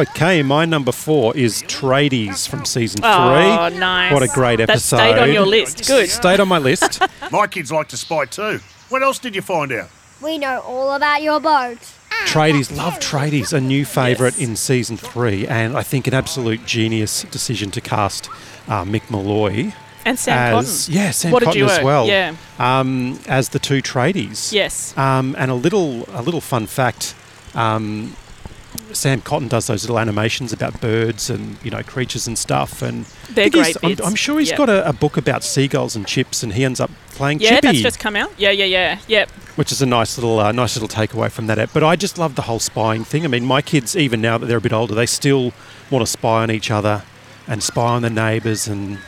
okay, 0.00 0.42
my 0.42 0.64
number 0.64 0.92
four 0.92 1.36
is 1.36 1.62
Tradies 1.64 2.48
from 2.48 2.64
season 2.64 3.00
three. 3.02 3.08
Oh, 3.10 3.68
nice. 3.68 4.12
What 4.12 4.22
a 4.22 4.28
great 4.28 4.56
That 4.56 4.70
episode. 4.70 4.96
stayed 4.96 5.18
on 5.18 5.30
your 5.32 5.44
list. 5.46 5.86
Good. 5.86 6.08
Stayed 6.08 6.40
on 6.40 6.48
my 6.48 6.58
list. 6.58 7.00
My 7.30 7.46
kids 7.48 7.70
like 7.72 7.88
to 7.88 7.96
spy 7.96 8.24
too. 8.24 8.60
What 8.88 9.02
else 9.02 9.18
did 9.18 9.34
you 9.34 9.42
find 9.42 9.72
out? 9.72 9.88
We 10.22 10.38
know 10.38 10.60
all 10.60 10.92
about 10.94 11.20
your 11.22 11.40
boat. 11.40 11.78
Tradies, 12.26 12.74
love 12.74 12.98
Tradies, 12.98 13.52
a 13.52 13.60
new 13.60 13.84
favourite 13.84 14.38
Yes. 14.38 14.48
in 14.48 14.56
season 14.56 14.96
three, 14.96 15.46
and 15.46 15.76
I 15.76 15.82
think 15.82 16.06
an 16.06 16.14
absolute 16.14 16.64
genius 16.64 17.24
decision 17.24 17.70
to 17.72 17.80
cast 17.80 18.28
uh, 18.68 18.84
Mick 18.84 19.10
Molloy 19.10 19.72
And 20.06 20.18
Sam 20.18 20.54
as 20.56 20.86
Cotton. 20.86 20.94
yeah, 20.94 21.10
Sam 21.10 21.32
what 21.32 21.42
Cotton 21.42 21.62
as 21.68 21.82
well, 21.82 22.06
Yeah. 22.06 22.34
um, 22.58 23.18
as 23.28 23.48
the 23.50 23.58
two 23.58 23.82
tradies. 23.82 24.52
Yes. 24.52 24.96
Um, 24.96 25.34
and 25.36 25.50
a 25.50 25.54
little 25.54 26.08
a 26.14 26.22
little 26.22 26.40
fun 26.40 26.66
fact: 26.66 27.14
um, 27.54 28.14
Sam 28.92 29.20
Cotton 29.20 29.48
does 29.48 29.66
those 29.66 29.82
little 29.82 29.98
animations 29.98 30.52
about 30.52 30.80
birds 30.80 31.28
and 31.28 31.56
you 31.64 31.70
know 31.70 31.82
creatures 31.82 32.26
and 32.28 32.38
stuff, 32.38 32.82
and 32.82 33.04
they're 33.30 33.50
great. 33.50 33.76
I'm. 33.82 33.96
I'm 34.04 34.14
sure 34.14 34.38
he's 34.38 34.50
Yeah. 34.50 34.56
got 34.58 34.68
a, 34.70 34.88
a 34.88 34.92
book 34.92 35.16
about 35.16 35.42
seagulls 35.42 35.96
and 35.96 36.06
chips, 36.06 36.42
and 36.44 36.52
he 36.52 36.64
ends 36.64 36.78
up 36.80 36.90
playing 37.10 37.40
Yeah, 37.40 37.56
Chippy, 37.56 37.66
that's 37.68 37.80
just 37.80 37.98
come 37.98 38.14
out. 38.14 38.30
Yeah, 38.38 38.50
yeah, 38.52 38.64
yeah. 38.66 38.98
Yep. 39.08 39.30
which 39.56 39.72
is 39.72 39.82
a 39.82 39.86
nice 39.86 40.16
little 40.18 40.38
uh, 40.38 40.52
nice 40.52 40.76
little 40.76 40.88
takeaway 40.88 41.30
from 41.32 41.46
that 41.48 41.58
app. 41.58 41.70
But 41.74 41.82
I 41.82 41.96
just 41.96 42.16
love 42.16 42.36
the 42.36 42.42
whole 42.42 42.60
spying 42.60 43.02
thing. 43.04 43.24
I 43.24 43.28
mean, 43.28 43.44
my 43.44 43.60
kids, 43.60 43.96
even 43.96 44.20
now 44.20 44.38
that 44.38 44.46
they're 44.46 44.58
a 44.58 44.68
bit 44.68 44.72
older, 44.72 44.94
they 44.94 45.06
still 45.06 45.52
want 45.90 46.06
to 46.06 46.10
spy 46.10 46.42
on 46.44 46.50
each 46.52 46.70
other 46.70 47.02
and 47.48 47.60
spy 47.62 47.94
on 47.94 48.02
the 48.02 48.10
neighbours 48.10 48.68
and 48.68 48.98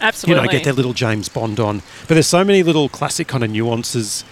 Absolutely. 0.00 0.42
you 0.42 0.46
know, 0.46 0.52
get 0.52 0.64
their 0.64 0.72
little 0.72 0.92
James 0.92 1.28
Bond 1.28 1.58
on. 1.60 1.82
But 2.00 2.14
there's 2.14 2.26
so 2.26 2.44
many 2.44 2.62
little 2.62 2.88
classic 2.88 3.28
kind 3.28 3.44
of 3.44 3.50
nuances 3.50 4.24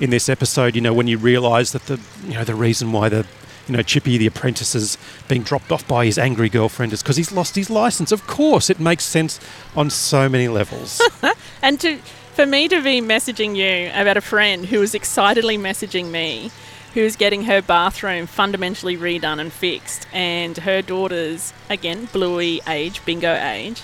in 0.00 0.10
this 0.10 0.28
episode. 0.28 0.74
You 0.74 0.80
know, 0.80 0.92
when 0.92 1.06
you 1.06 1.18
realise 1.18 1.72
that 1.72 1.86
the 1.86 2.00
you 2.26 2.34
know 2.34 2.44
the 2.44 2.54
reason 2.54 2.92
why 2.92 3.08
the 3.08 3.26
you 3.66 3.76
know 3.76 3.82
Chippy 3.82 4.16
the 4.16 4.26
apprentice 4.26 4.74
is 4.74 4.96
being 5.28 5.42
dropped 5.42 5.70
off 5.72 5.86
by 5.86 6.06
his 6.06 6.18
angry 6.18 6.48
girlfriend 6.48 6.92
is 6.92 7.02
because 7.02 7.16
he's 7.16 7.32
lost 7.32 7.54
his 7.56 7.68
license. 7.70 8.12
Of 8.12 8.26
course, 8.26 8.70
it 8.70 8.80
makes 8.80 9.04
sense 9.04 9.38
on 9.76 9.90
so 9.90 10.28
many 10.28 10.48
levels. 10.48 11.00
And 11.60 11.80
to 11.80 11.96
for 12.34 12.46
me 12.46 12.68
to 12.68 12.80
be 12.82 13.00
messaging 13.00 13.56
you 13.56 13.90
about 14.00 14.16
a 14.16 14.20
friend 14.20 14.66
who 14.66 14.78
was 14.78 14.94
excitedly 14.94 15.58
messaging 15.58 16.10
me, 16.12 16.52
who's 16.94 17.16
getting 17.16 17.42
her 17.44 17.60
bathroom 17.60 18.26
fundamentally 18.26 18.96
redone 18.96 19.40
and 19.40 19.52
fixed, 19.52 20.06
and 20.12 20.56
her 20.58 20.80
daughter's 20.80 21.52
again 21.68 22.04
bluey 22.12 22.60
age, 22.68 23.04
bingo 23.04 23.34
age. 23.34 23.82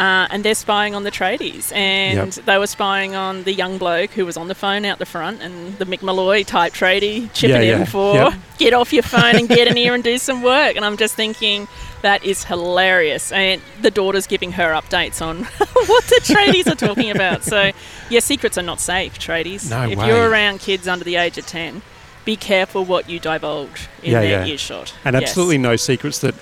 Uh, 0.00 0.26
and 0.30 0.42
they're 0.44 0.54
spying 0.54 0.94
on 0.94 1.02
the 1.04 1.10
tradies, 1.10 1.70
and 1.76 2.34
Yep. 2.34 2.46
they 2.46 2.56
were 2.56 2.66
spying 2.66 3.14
on 3.14 3.42
the 3.44 3.52
young 3.52 3.76
bloke 3.76 4.12
who 4.12 4.24
was 4.24 4.38
on 4.38 4.48
the 4.48 4.54
phone 4.54 4.86
out 4.86 4.98
the 4.98 5.04
front, 5.04 5.42
and 5.42 5.76
the 5.78 5.84
Mick 5.84 6.00
Molloy 6.00 6.42
type 6.42 6.72
tradie 6.72 7.28
chipping 7.34 7.56
Yeah, 7.68 7.78
yeah, 7.80 7.84
for 7.84 8.14
yep. 8.14 8.32
get 8.56 8.72
off 8.72 8.94
your 8.94 9.02
phone 9.02 9.36
and 9.36 9.46
get 9.46 9.68
in 9.68 9.76
here 9.84 9.92
and 9.92 10.02
do 10.02 10.16
some 10.16 10.40
work. 10.42 10.74
And 10.76 10.86
I'm 10.86 10.96
just 10.96 11.14
thinking 11.16 11.68
that 12.00 12.24
is 12.24 12.44
hilarious. 12.44 13.30
And 13.30 13.60
the 13.82 13.90
daughter's 13.90 14.26
giving 14.26 14.52
her 14.52 14.72
updates 14.72 15.20
on 15.20 15.44
what 15.90 16.04
the 16.04 16.20
tradies 16.24 16.66
are 16.66 16.74
talking 16.76 17.10
about. 17.10 17.44
So, 17.44 17.70
yeah, 18.08 18.20
secrets 18.20 18.56
are 18.56 18.62
not 18.62 18.80
safe, 18.80 19.18
tradies. 19.18 19.68
No 19.68 19.82
if 19.86 19.98
way. 19.98 20.06
you're 20.08 20.30
around 20.30 20.60
kids 20.60 20.88
under 20.88 21.04
the 21.04 21.16
age 21.16 21.36
of 21.36 21.46
10, 21.46 21.82
be 22.24 22.36
careful 22.36 22.86
what 22.86 23.10
you 23.10 23.20
divulge 23.20 23.88
in 24.02 24.12
Yeah, 24.12 24.20
their 24.22 24.46
yeah. 24.46 24.52
earshot. 24.52 24.94
and 25.04 25.12
Yes. 25.14 25.24
absolutely 25.28 25.58
no 25.58 25.76
secrets 25.76 26.20
that 26.20 26.34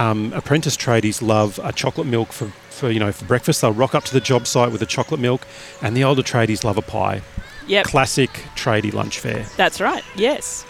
um, 0.00 0.32
apprentice 0.32 0.76
tradies 0.76 1.20
love 1.22 1.60
a 1.62 1.72
chocolate 1.72 2.06
milk 2.06 2.32
for, 2.32 2.46
for 2.70 2.90
you 2.90 2.98
know 2.98 3.12
for 3.12 3.24
breakfast. 3.26 3.60
They'll 3.60 3.72
rock 3.72 3.94
up 3.94 4.04
to 4.04 4.12
the 4.12 4.20
job 4.20 4.46
site 4.46 4.72
with 4.72 4.82
a 4.82 4.86
chocolate 4.86 5.20
milk, 5.20 5.46
and 5.82 5.96
the 5.96 6.04
older 6.04 6.22
tradies 6.22 6.64
love 6.64 6.78
a 6.78 6.82
pie. 6.82 7.22
Yep, 7.66 7.86
Classic 7.86 8.30
tradie 8.56 8.92
lunch 8.92 9.18
fare. 9.20 9.46
that's 9.56 9.80
right. 9.80 10.02
Yes. 10.16 10.66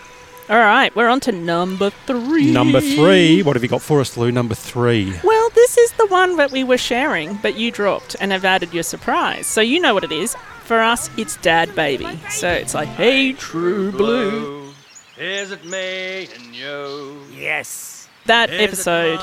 All 0.51 0.59
right, 0.59 0.95
we're 0.97 1.09
on 1.09 1.21
to 1.21 1.33
number 1.33 1.91
three. 2.07 2.51
Number 2.51 2.81
three. 2.81 3.41
What 3.45 3.55
have 3.55 3.63
you 3.63 3.69
got 3.69 3.83
for 3.83 4.01
us, 4.01 4.17
Lou? 4.17 4.33
Number 4.33 4.57
three. 4.57 5.15
Well, 5.23 5.49
this 5.55 5.79
is 5.79 5.93
the 5.93 6.07
one 6.09 6.37
that 6.39 6.51
we 6.51 6.65
were 6.65 6.77
sharing, 6.77 7.37
but 7.37 7.55
you 7.57 7.71
dropped 7.71 8.17
and 8.21 8.33
have 8.33 8.45
added 8.45 8.75
your 8.75 8.83
surprise. 8.83 9.47
So 9.47 9.61
you 9.61 9.79
know 9.79 9.95
what 9.95 10.03
it 10.03 10.11
is. 10.11 10.35
For 10.65 10.81
us, 10.81 11.09
it's 11.17 11.37
Dad 11.37 11.73
Baby. 11.77 12.19
So 12.31 12.51
it's 12.51 12.75
like, 12.75 12.89
hey, 12.89 13.33
True 13.35 13.93
Blue. 13.93 14.73
Is 15.17 15.53
it 15.53 15.65
me 15.65 16.29
and 16.35 16.53
you? 16.55 17.21
Yes. 17.33 18.00
That 18.27 18.50
Is 18.50 18.61
it 18.61 18.62
episode 18.65 19.21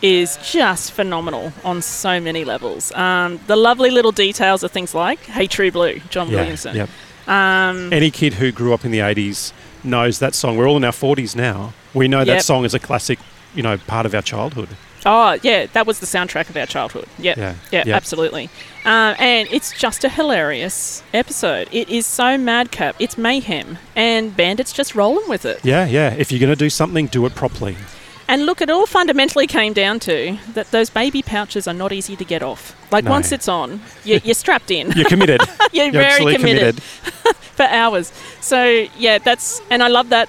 is 0.00 0.38
just 0.48 0.92
phenomenal 0.92 1.52
on 1.64 1.82
so 1.82 2.20
many 2.20 2.44
levels. 2.44 2.92
Um, 2.94 3.40
the 3.46 3.56
lovely 3.56 3.90
little 3.90 4.12
details 4.12 4.62
of 4.62 4.70
things 4.70 4.94
like, 4.94 5.18
hey, 5.20 5.46
True 5.46 5.70
Blue, 5.72 5.98
John 6.08 6.30
Williamson. 6.30 6.76
Yep. 6.76 6.88
Um, 7.26 7.92
Any 7.92 8.10
kid 8.10 8.34
who 8.34 8.52
grew 8.52 8.72
up 8.72 8.84
in 8.84 8.90
the 8.92 9.00
80s 9.00 9.52
knows 9.84 10.18
that 10.20 10.34
song. 10.34 10.56
We're 10.56 10.68
all 10.68 10.76
in 10.76 10.84
our 10.84 10.92
40s 10.92 11.34
now. 11.36 11.72
We 11.94 12.06
know 12.08 12.18
Yep. 12.18 12.26
that 12.28 12.44
song 12.44 12.64
is 12.64 12.74
a 12.74 12.78
classic, 12.78 13.18
you 13.54 13.62
know, 13.62 13.76
part 13.76 14.06
of 14.06 14.14
our 14.14 14.22
childhood. 14.22 14.68
Oh, 15.06 15.36
yeah, 15.42 15.66
that 15.66 15.86
was 15.86 16.00
the 16.00 16.06
soundtrack 16.06 16.48
of 16.50 16.56
our 16.56 16.66
childhood. 16.66 17.06
Yep. 17.18 17.36
Yeah, 17.36 17.54
Yeah, 17.70 17.84
yeah. 17.86 17.94
absolutely. 17.96 18.50
Um, 18.84 19.14
and 19.18 19.48
it's 19.50 19.72
just 19.78 20.04
a 20.04 20.08
hilarious 20.08 21.02
episode. 21.14 21.68
It 21.72 21.88
is 21.88 22.04
so 22.06 22.36
madcap. 22.38 22.96
It's 22.98 23.16
mayhem. 23.18 23.78
And 23.96 24.36
Bandit's 24.36 24.72
just 24.72 24.94
rolling 24.94 25.28
with 25.28 25.44
it. 25.44 25.60
Yeah, 25.64 25.86
yeah. 25.86 26.14
If 26.14 26.30
you're 26.32 26.40
going 26.40 26.50
to 26.52 26.56
do 26.56 26.70
something, 26.70 27.06
do 27.06 27.26
it 27.26 27.34
properly. 27.34 27.76
And 28.28 28.44
look, 28.44 28.60
it 28.60 28.68
all 28.68 28.86
fundamentally 28.86 29.46
came 29.46 29.72
down 29.72 30.00
to 30.00 30.36
that 30.52 30.70
those 30.70 30.90
baby 30.90 31.22
pouches 31.22 31.66
are 31.66 31.72
not 31.74 31.92
easy 31.92 32.14
to 32.16 32.24
get 32.24 32.42
off. 32.42 32.76
Like, 32.92 33.04
No. 33.04 33.10
once 33.12 33.32
it's 33.32 33.48
on, 33.48 33.80
you're, 34.04 34.18
you're 34.22 34.34
strapped 34.34 34.70
in. 34.70 34.92
You're 34.92 35.08
committed. 35.08 35.40
you're, 35.72 35.84
You're 35.86 35.92
very 35.92 36.04
absolutely 36.06 36.36
committed, 36.36 36.82
for 36.82 37.62
hours. 37.64 38.12
So, 38.40 38.86
yeah, 38.98 39.16
that's, 39.18 39.62
and 39.70 39.82
I 39.82 39.88
love 39.88 40.10
that. 40.10 40.28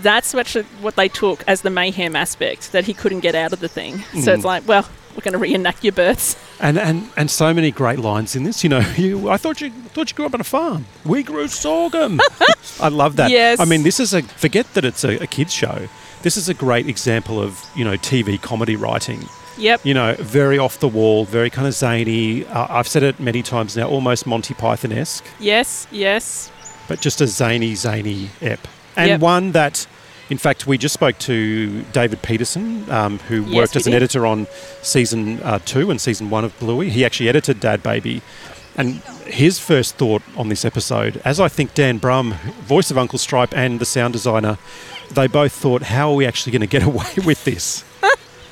That's 0.00 0.32
what, 0.32 0.48
what 0.80 0.96
they 0.96 1.08
took 1.08 1.44
as 1.46 1.62
the 1.62 1.70
mayhem 1.70 2.16
aspect 2.16 2.72
that 2.72 2.84
he 2.84 2.94
couldn't 2.94 3.20
get 3.20 3.34
out 3.34 3.52
of 3.52 3.60
the 3.60 3.68
thing. 3.68 3.98
So 3.98 4.32
Mm. 4.32 4.34
it's 4.36 4.44
like, 4.44 4.66
well, 4.66 4.88
we're 5.14 5.22
going 5.22 5.32
to 5.32 5.38
reenact 5.38 5.82
your 5.84 5.92
births. 5.92 6.36
And, 6.60 6.78
and 6.78 7.10
and 7.16 7.28
so 7.30 7.52
many 7.52 7.70
great 7.72 7.98
lines 7.98 8.34
in 8.36 8.44
this. 8.44 8.62
You 8.64 8.70
know, 8.70 8.78
you 8.96 9.28
I 9.28 9.36
thought 9.36 9.60
you 9.60 9.70
thought 9.70 10.10
you 10.10 10.16
grew 10.16 10.26
up 10.26 10.34
on 10.34 10.40
a 10.40 10.44
farm. 10.44 10.86
We 11.04 11.22
grew 11.24 11.48
sorghum. 11.48 12.20
I 12.80 12.88
love 12.88 13.16
that. 13.16 13.30
Yes. 13.30 13.58
I 13.60 13.64
mean, 13.64 13.82
this 13.82 13.98
is 14.00 14.14
a 14.14 14.22
forget 14.22 14.72
that 14.74 14.84
it's 14.84 15.02
a, 15.04 15.16
a 15.22 15.26
kids 15.26 15.52
show. 15.52 15.88
This 16.22 16.36
is 16.36 16.48
a 16.48 16.54
great 16.54 16.88
example 16.88 17.40
of 17.40 17.64
you 17.76 17.84
know 17.84 17.96
TV 17.96 18.40
comedy 18.40 18.76
writing. 18.76 19.24
Yep. 19.56 19.84
You 19.84 19.94
know, 19.94 20.14
very 20.20 20.56
off 20.58 20.78
the 20.78 20.86
wall, 20.88 21.24
very 21.24 21.50
kind 21.50 21.66
of 21.66 21.74
zany. 21.74 22.46
Uh, 22.46 22.66
I've 22.70 22.86
said 22.86 23.02
it 23.02 23.18
many 23.18 23.42
times 23.42 23.76
now, 23.76 23.88
almost 23.88 24.24
Monty 24.26 24.54
Python 24.54 24.92
esque, 24.92 25.24
Yes, 25.40 25.88
yes. 25.90 26.52
but 26.86 27.00
just 27.00 27.20
a 27.20 27.26
zany, 27.26 27.74
zany 27.74 28.30
ep. 28.40 28.60
And 28.94 29.08
Yep. 29.08 29.20
one 29.20 29.52
that, 29.52 29.84
in 30.30 30.38
fact, 30.38 30.68
we 30.68 30.78
just 30.78 30.94
spoke 30.94 31.18
to 31.20 31.82
David 31.92 32.22
Peterson, 32.22 32.88
um, 32.88 33.18
who 33.28 33.42
Yes, 33.46 33.54
worked 33.54 33.76
as 33.76 33.86
an 33.88 33.92
did. 33.92 34.02
editor 34.04 34.24
on 34.26 34.46
season 34.82 35.40
uh, 35.42 35.58
two 35.64 35.90
and 35.90 36.00
season 36.00 36.30
one 36.30 36.44
of 36.44 36.56
Bluey. 36.60 36.88
He 36.90 37.04
actually 37.04 37.28
edited 37.28 37.58
Dad 37.58 37.82
Baby. 37.82 38.22
And 38.76 39.02
his 39.26 39.58
first 39.58 39.96
thought 39.96 40.22
on 40.36 40.50
this 40.50 40.64
episode, 40.64 41.20
as 41.24 41.40
I 41.40 41.48
think 41.48 41.74
Dan 41.74 41.98
Brumm, 41.98 42.34
voice 42.62 42.92
of 42.92 42.96
Uncle 42.98 43.18
Stripe, 43.18 43.52
and 43.56 43.80
the 43.80 43.84
sound 43.84 44.12
designer, 44.12 44.56
they 45.10 45.26
both 45.26 45.52
thought, 45.52 45.82
how 45.82 46.10
are 46.10 46.14
we 46.14 46.26
actually 46.26 46.52
going 46.52 46.60
to 46.60 46.66
get 46.66 46.82
away 46.92 47.12
with 47.24 47.44
this? 47.44 47.84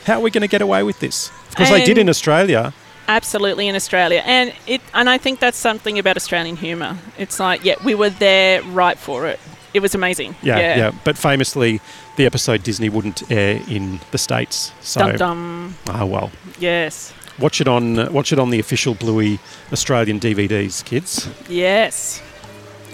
how 0.05 0.15
are 0.19 0.21
we 0.21 0.31
going 0.31 0.43
to 0.43 0.49
get 0.49 0.63
away 0.63 0.83
with 0.83 1.01
this? 1.01 1.31
Because 1.51 1.71
they 1.71 1.85
did 1.85 1.99
in 1.99 2.09
Australia. 2.09 2.73
Absolutely 3.09 3.69
in 3.69 3.75
Australia. 3.77 4.23
And 4.25 4.53
it 4.67 4.81
and 4.93 5.09
I 5.09 5.17
think 5.19 5.39
that's 5.39 5.57
something 5.59 5.99
about 5.99 6.17
Australian 6.17 6.57
humour. 6.57 6.99
It's 7.19 7.39
like, 7.39 7.65
yeah, 7.65 7.77
we 7.85 7.95
were 7.95 8.11
there 8.11 8.63
right 8.63 8.99
for 8.99 9.27
it. 9.27 9.39
It 9.75 9.81
was 9.81 9.95
amazing. 9.95 10.35
Yeah, 10.43 10.59
yeah, 10.59 10.77
yeah. 10.77 10.91
But 11.05 11.17
famously, 11.19 11.81
the 12.17 12.27
episode 12.27 12.63
Disney 12.63 12.89
wouldn't 12.89 13.31
air 13.31 13.61
in 13.69 14.01
the 14.11 14.19
states. 14.19 14.73
So, 14.81 15.01
Dum 15.01 15.17
dum. 15.17 15.75
oh 15.89 16.07
well. 16.07 16.31
Yes. 16.59 17.13
Watch 17.39 17.61
it 17.61 17.69
on 17.69 18.13
watch 18.13 18.33
it 18.33 18.39
on 18.39 18.51
the 18.51 18.59
official 18.59 18.95
Bluey 18.95 19.39
Australian 19.73 20.19
DVDs, 20.19 20.85
kids. 20.85 21.29
Yes. 21.49 22.23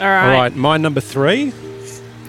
All 0.00 0.06
right. 0.08 0.26
All 0.26 0.40
right, 0.42 0.56
my 0.56 0.76
number 0.76 1.00
three, 1.00 1.52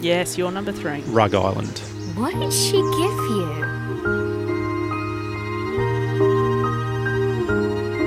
Yes, 0.04 0.36
you're 0.36 0.52
number 0.52 0.70
three. 0.70 1.00
Rug 1.06 1.34
Island. 1.34 1.78
What 2.14 2.34
did 2.34 2.52
she 2.52 2.72
give 2.72 3.18
you? 3.32 3.64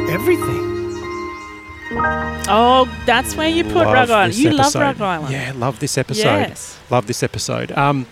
Everything. 0.07 0.63
Oh, 2.49 2.87
that's 3.07 3.35
where 3.35 3.49
you 3.49 3.63
put 3.63 3.77
Love 3.77 3.93
Rug 3.93 4.09
Island. 4.11 4.33
this 4.33 4.39
You 4.39 4.51
love. 4.51 4.75
Rug 4.75 5.01
Island. 5.01 5.33
Yeah, 5.33 5.53
love 5.55 5.79
this 5.79 5.97
episode. 5.97 6.21
Yes. 6.21 6.77
Love 6.91 7.07
this 7.07 7.23
episode. 7.23 7.71
Um, 7.71 8.05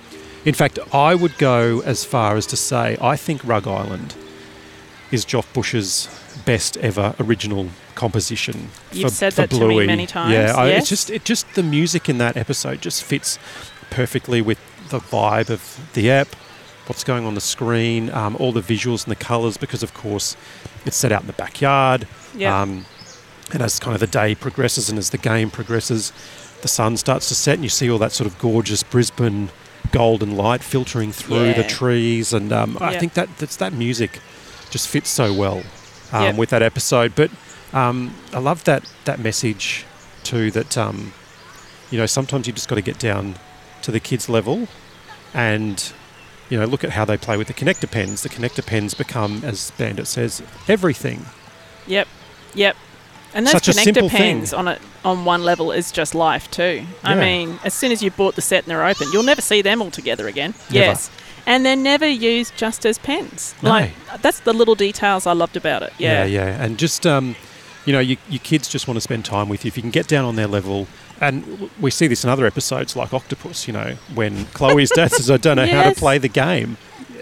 in 0.46 0.56
fact, 0.56 0.80
I 0.92 1.13
would 1.13 1.38
go 1.38 1.82
as 1.86 2.04
far 2.04 2.38
as 2.38 2.48
to 2.48 2.58
say 2.58 2.98
I 3.00 3.15
think 3.15 3.44
Rug 3.44 3.68
Island 3.68 4.15
is 5.12 5.25
Joff 5.25 5.54
Bush's 5.54 6.10
best 6.44 6.75
ever 6.77 7.13
original 7.20 7.68
composition. 7.96 8.70
You've 8.92 9.10
for, 9.10 9.15
said 9.15 9.34
for 9.34 9.42
that 9.42 9.51
to 9.51 9.68
me 9.68 9.86
many 9.86 10.06
times, 10.06 10.34
Yeah, 10.34 10.54
I, 10.56 10.70
it's 10.70 10.89
just 10.89 11.10
it 11.10 11.24
just 11.24 11.54
the 11.56 11.63
music 11.63 12.10
in 12.10 12.18
that 12.20 12.38
episode 12.38 12.82
just 12.82 13.04
fits 13.04 13.39
perfectly 13.89 14.42
with 14.42 14.60
the 14.89 15.00
vibe 15.00 15.50
of 15.50 15.80
the 15.94 16.10
app, 16.12 16.36
what's 16.88 17.04
going 17.04 17.25
on 17.25 17.36
the 17.36 17.42
screen, 17.42 18.10
um, 18.12 18.36
all 18.39 18.51
the 18.51 18.62
visuals 18.62 19.04
and 19.06 19.12
the 19.12 19.15
colours, 19.24 19.58
because 19.58 19.84
of 19.84 19.94
course 19.94 20.36
it's 20.86 20.96
set 20.96 21.12
out 21.12 21.22
in 21.22 21.27
the 21.27 21.34
backyard. 21.34 22.08
Yeah. 22.36 22.62
Um, 22.62 22.86
and 23.54 23.62
as 23.62 23.80
kind 23.80 23.94
of 23.94 24.00
the 24.00 24.08
day 24.08 24.36
progresses 24.36 24.89
and 24.89 24.98
as 24.98 25.10
the 25.12 25.18
game 25.18 25.50
progresses, 25.51 26.12
the 26.62 26.68
sun 26.68 26.98
starts 26.98 27.27
to 27.27 27.36
set, 27.36 27.56
and 27.56 27.63
you 27.63 27.70
see 27.70 27.89
all 27.89 28.00
that 28.00 28.12
sort 28.12 28.27
of 28.27 28.38
gorgeous 28.39 28.82
Brisbane 28.84 29.50
golden 29.92 30.36
light 30.36 30.63
filtering 30.63 31.12
through 31.12 31.54
the 31.54 31.63
trees. 31.63 32.34
And 32.34 32.51
um, 32.51 32.77
I 32.82 32.98
think 32.98 33.13
that 33.13 33.30
that's, 33.38 33.56
that 33.58 33.72
music 33.72 34.20
just 34.72 34.88
fits 34.88 35.10
so 35.10 35.32
well 35.34 35.62
um, 36.12 36.24
Yep. 36.24 36.36
with 36.38 36.50
that 36.50 36.63
episode. 36.63 37.13
But 37.15 37.30
um, 37.72 38.15
I 38.34 38.39
love 38.39 38.63
that 38.63 38.84
that 39.06 39.20
message 39.20 39.86
too. 40.24 40.50
That 40.51 40.75
um, 40.77 41.13
you 41.92 42.00
know 42.00 42.08
sometimes 42.08 42.48
you 42.48 42.54
just 42.54 42.68
got 42.68 42.75
to 42.75 42.82
get 42.82 42.98
down 42.98 43.36
to 43.86 43.92
the 43.92 44.00
kids 44.00 44.27
level, 44.30 44.68
and 45.34 45.92
you 46.50 46.60
know 46.60 46.65
look 46.65 46.84
at 46.84 46.92
how 46.92 47.06
they 47.06 47.18
play 47.18 47.38
with 47.38 47.48
the 47.48 47.54
connector 47.54 47.89
pens. 47.89 48.22
The 48.24 48.30
connector 48.30 48.65
pens 48.65 48.94
become, 48.94 49.42
as 49.44 49.72
Bandit 49.72 50.08
says, 50.08 50.42
everything. 50.68 51.25
Yep. 51.88 52.08
Yep. 52.54 52.75
And 53.34 53.46
those 53.46 53.51
Such 53.51 53.68
connector 53.68 53.84
simple 53.84 54.10
thing. 54.10 54.38
pens 54.39 54.54
on 54.54 54.68
it 54.68 54.82
on 55.04 55.25
one 55.25 55.44
level 55.44 55.72
is 55.72 55.92
just 55.92 56.15
life 56.15 56.50
too. 56.51 56.86
I 57.04 57.13
Yeah. 57.15 57.20
mean, 57.22 57.60
as 57.63 57.74
soon 57.74 57.92
as 57.92 58.01
you 58.01 58.10
bought 58.12 58.36
the 58.36 58.42
set 58.42 58.63
and 58.63 58.72
they're 58.72 58.86
open, 58.86 59.08
you'll 59.12 59.24
never 59.24 59.42
see 59.42 59.62
them 59.62 59.82
all 59.82 59.92
together 59.92 60.27
again. 60.27 60.54
Never. 60.72 60.86
Yes. 60.86 61.10
and 61.48 61.63
they're 61.63 61.75
never 61.75 62.08
used 62.08 62.56
just 62.58 62.88
as 62.88 62.98
pens. 62.98 63.54
No. 63.62 63.70
Like 63.70 63.92
that's 64.22 64.39
the 64.39 64.51
little 64.54 64.74
details 64.74 65.27
I 65.27 65.34
loved 65.34 65.56
about 65.56 65.84
it. 65.84 65.94
Yeah, 66.00 66.24
Yeah, 66.25 66.46
yeah, 66.46 66.63
and 66.63 66.80
just 66.80 67.06
um, 67.06 67.36
you 67.86 67.94
know, 67.94 68.00
you, 68.00 68.18
your 68.30 68.39
kids 68.39 68.68
just 68.68 68.88
want 68.88 68.98
to 68.98 69.01
spend 69.01 69.25
time 69.25 69.48
with 69.50 69.63
you. 69.63 69.70
If 69.70 69.77
you 69.77 69.82
can 69.84 69.92
get 69.92 70.08
down 70.08 70.25
on 70.25 70.36
their 70.36 70.48
level, 70.48 70.88
and 71.22 71.70
we 71.80 71.92
see 71.92 72.08
this 72.08 72.24
in 72.24 72.30
other 72.30 72.46
episodes 72.46 72.96
like 72.96 73.13
Octopus. 73.13 73.68
You 73.68 73.74
know, 73.74 73.96
when 74.13 74.46
Chloe's 74.54 74.89
dad 74.89 75.12
says, 75.12 75.30
"I 75.32 75.38
don't 75.38 75.58
know 75.58 75.68
how 75.68 75.89
to 75.89 75.96
play 75.96 76.18
the 76.18 76.27
game," 76.27 76.77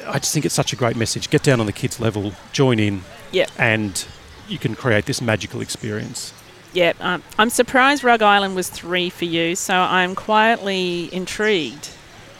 I 0.08 0.20
just 0.20 0.34
think 0.34 0.46
it's 0.46 0.56
such 0.56 0.74
a 0.74 0.76
great 0.76 0.96
message. 0.96 1.30
Get 1.30 1.44
down 1.44 1.60
on 1.60 1.66
the 1.66 1.72
kids' 1.74 2.00
level, 2.00 2.34
join 2.52 2.80
in, 2.80 3.04
Yep. 3.32 3.52
and 3.58 4.06
you 4.48 4.58
can 4.58 4.76
create 4.76 5.06
this 5.06 5.22
magical 5.22 5.62
experience. 5.62 6.34
Yeah, 6.74 6.94
um, 7.00 7.22
I'm 7.38 7.50
surprised 7.52 8.04
Rug 8.04 8.22
Island 8.24 8.56
was 8.56 8.68
three 8.70 9.10
for 9.12 9.26
you, 9.26 9.56
so 9.56 9.76
I'm 9.76 10.16
quietly 10.16 11.08
intrigued 11.14 11.88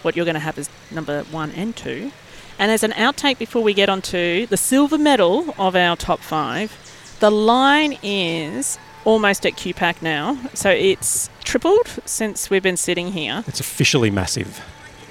what 0.02 0.16
you're 0.16 0.26
going 0.26 0.34
to 0.34 0.40
have 0.40 0.58
as 0.58 0.70
number 0.92 1.24
one 1.26 1.52
and 1.52 1.76
two. 1.76 2.12
And 2.60 2.72
as 2.72 2.84
an 2.84 2.92
outtake 2.94 3.38
before 3.38 3.62
we 3.64 3.74
get 3.74 3.90
on 3.90 4.02
to 4.04 4.46
the 4.48 4.58
silver 4.58 4.98
medal 4.98 5.54
of 5.58 5.76
our 5.76 5.96
top 5.96 6.20
five, 6.20 6.76
the 7.20 7.32
line 7.32 7.98
is 8.04 8.78
almost 9.06 9.46
at 9.46 9.54
QPAC 9.54 10.02
now, 10.02 10.38
so 10.54 10.70
it's 10.70 11.30
tripled 11.44 11.88
since 12.06 12.50
we've 12.50 12.64
been 12.64 12.78
sitting 12.78 13.12
here. 13.12 13.44
It's 13.48 13.60
officially 13.60 14.10
massive. 14.10 14.62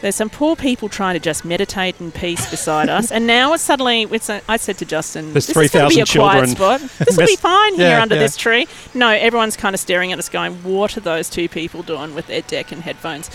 There's 0.00 0.16
some 0.16 0.30
poor 0.30 0.56
people 0.56 0.88
trying 0.88 1.14
to 1.14 1.20
just 1.20 1.44
meditate 1.44 2.00
in 2.00 2.10
peace 2.10 2.50
beside 2.50 2.88
us, 2.88 3.12
and 3.12 3.24
now 3.24 3.52
it's 3.52 3.62
suddenly. 3.62 4.02
It's 4.02 4.28
a, 4.28 4.40
I 4.48 4.56
said 4.56 4.76
to 4.78 4.84
Justin, 4.84 5.32
There's 5.32 5.46
"This 5.46 5.56
is 5.56 5.70
going 5.70 5.88
to 5.90 5.94
be 5.94 6.00
a 6.00 6.06
quiet 6.06 6.48
spot. 6.48 6.80
This 6.98 7.16
will 7.16 7.26
be 7.26 7.36
fine 7.36 7.76
here 7.76 7.90
Yeah, 7.90 8.02
under 8.02 8.16
yeah. 8.16 8.22
this 8.22 8.36
tree." 8.36 8.66
No, 8.94 9.10
everyone's 9.10 9.56
kind 9.56 9.74
of 9.74 9.80
staring 9.80 10.10
at 10.10 10.18
us, 10.18 10.28
going, 10.28 10.54
"What 10.64 10.96
are 10.96 11.00
those 11.00 11.30
two 11.30 11.48
people 11.48 11.82
doing 11.84 12.16
with 12.16 12.26
their 12.26 12.42
deck 12.42 12.72
and 12.72 12.82
headphones?" 12.82 13.30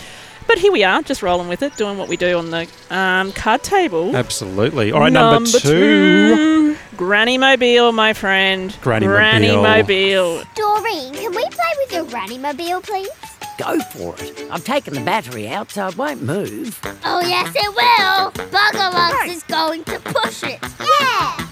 But 0.48 0.60
here 0.60 0.72
we 0.72 0.84
are, 0.84 1.02
just 1.02 1.22
rolling 1.22 1.50
with 1.50 1.62
it, 1.62 1.76
doing 1.76 1.98
what 1.98 2.08
we 2.08 2.16
do 2.16 2.38
on 2.38 2.52
the 2.52 2.68
um, 2.90 3.34
card 3.34 3.64
table. 3.64 4.16
Absolutely. 4.16 4.92
All 4.92 5.02
right, 5.02 5.12
number, 5.12 5.50
two. 5.50 5.60
two. 5.60 6.78
Granny 6.96 7.38
Mobile, 7.38 7.92
my 7.92 8.14
friend. 8.14 8.76
Granny 8.82 9.06
Granny 9.06 9.48
Mobile. 9.56 10.38
Mobile. 10.38 10.44
Doreen, 10.56 11.14
can 11.14 11.32
we 11.32 11.44
play 11.50 11.74
with 11.78 11.92
your 11.92 12.06
granny 12.06 12.38
mobile, 12.38 12.82
please? 12.82 13.10
Go 13.58 13.80
for 13.80 14.16
it. 14.20 14.48
I've 14.52 14.64
taken 14.64 14.94
the 14.94 15.02
battery 15.02 15.48
out 15.48 15.72
so 15.72 15.88
it 15.88 15.98
won't 15.98 16.22
move. 16.22 16.80
Oh, 17.04 17.22
yes, 17.22 17.52
it 17.56 17.76
will. 17.76 18.32
Buggerlugs 18.50 19.28
is 19.28 19.44
going 19.44 19.84
to 19.86 20.00
push 20.00 20.44
it. 20.44 20.60
Yeah. 20.80 21.48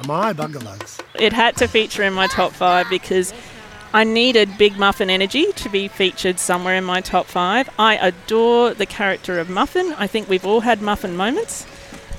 Am 0.00 0.10
I 0.10 0.32
Buggerlugs? 0.32 1.00
It 1.14 1.32
had 1.32 1.56
to 1.56 1.68
feature 1.68 2.02
in 2.02 2.12
my 2.12 2.26
top 2.26 2.52
five 2.52 2.88
because 2.90 3.32
I 3.92 4.04
needed 4.04 4.58
Big 4.58 4.78
Muffin 4.78 5.10
energy 5.10 5.52
to 5.52 5.68
be 5.68 5.88
featured 5.88 6.38
somewhere 6.38 6.76
in 6.76 6.84
my 6.84 7.00
top 7.00 7.26
five. 7.26 7.68
I 7.78 7.96
adore 7.96 8.74
the 8.74 8.86
character 8.86 9.38
of 9.38 9.48
Muffin. 9.48 9.94
I 9.96 10.06
think 10.06 10.28
we've 10.28 10.44
all 10.44 10.60
had 10.60 10.82
Muffin 10.82 11.16
moments. 11.16 11.66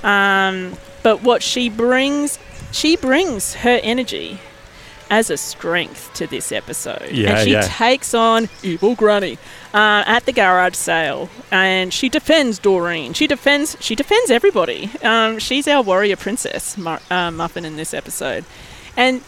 Um, 0.03 0.77
but 1.03 1.21
what 1.23 1.43
she 1.43 1.69
brings, 1.69 2.39
she 2.71 2.95
brings 2.95 3.55
her 3.55 3.79
energy 3.83 4.39
as 5.09 5.29
a 5.29 5.37
strength 5.37 6.13
to 6.15 6.27
this 6.27 6.51
episode. 6.51 7.09
Yeah, 7.11 7.31
and 7.31 7.39
she 7.45 7.51
yeah. 7.51 7.61
takes 7.61 8.13
on 8.13 8.49
Evil 8.63 8.95
Granny 8.95 9.37
uh, 9.73 10.03
at 10.05 10.25
the 10.25 10.33
garage 10.33 10.75
sale, 10.75 11.29
and 11.51 11.93
she 11.93 12.09
defends 12.09 12.59
Doreen. 12.59 13.13
She 13.13 13.27
defends. 13.27 13.77
She 13.79 13.95
defends 13.95 14.31
everybody. 14.31 14.91
Um, 15.01 15.39
she's 15.39 15.67
our 15.67 15.81
warrior 15.81 16.15
princess, 16.15 16.77
Mu- 16.77 16.97
uh, 17.09 17.31
Muffin, 17.31 17.65
in 17.65 17.77
this 17.77 17.93
episode, 17.93 18.43
and 18.95 19.21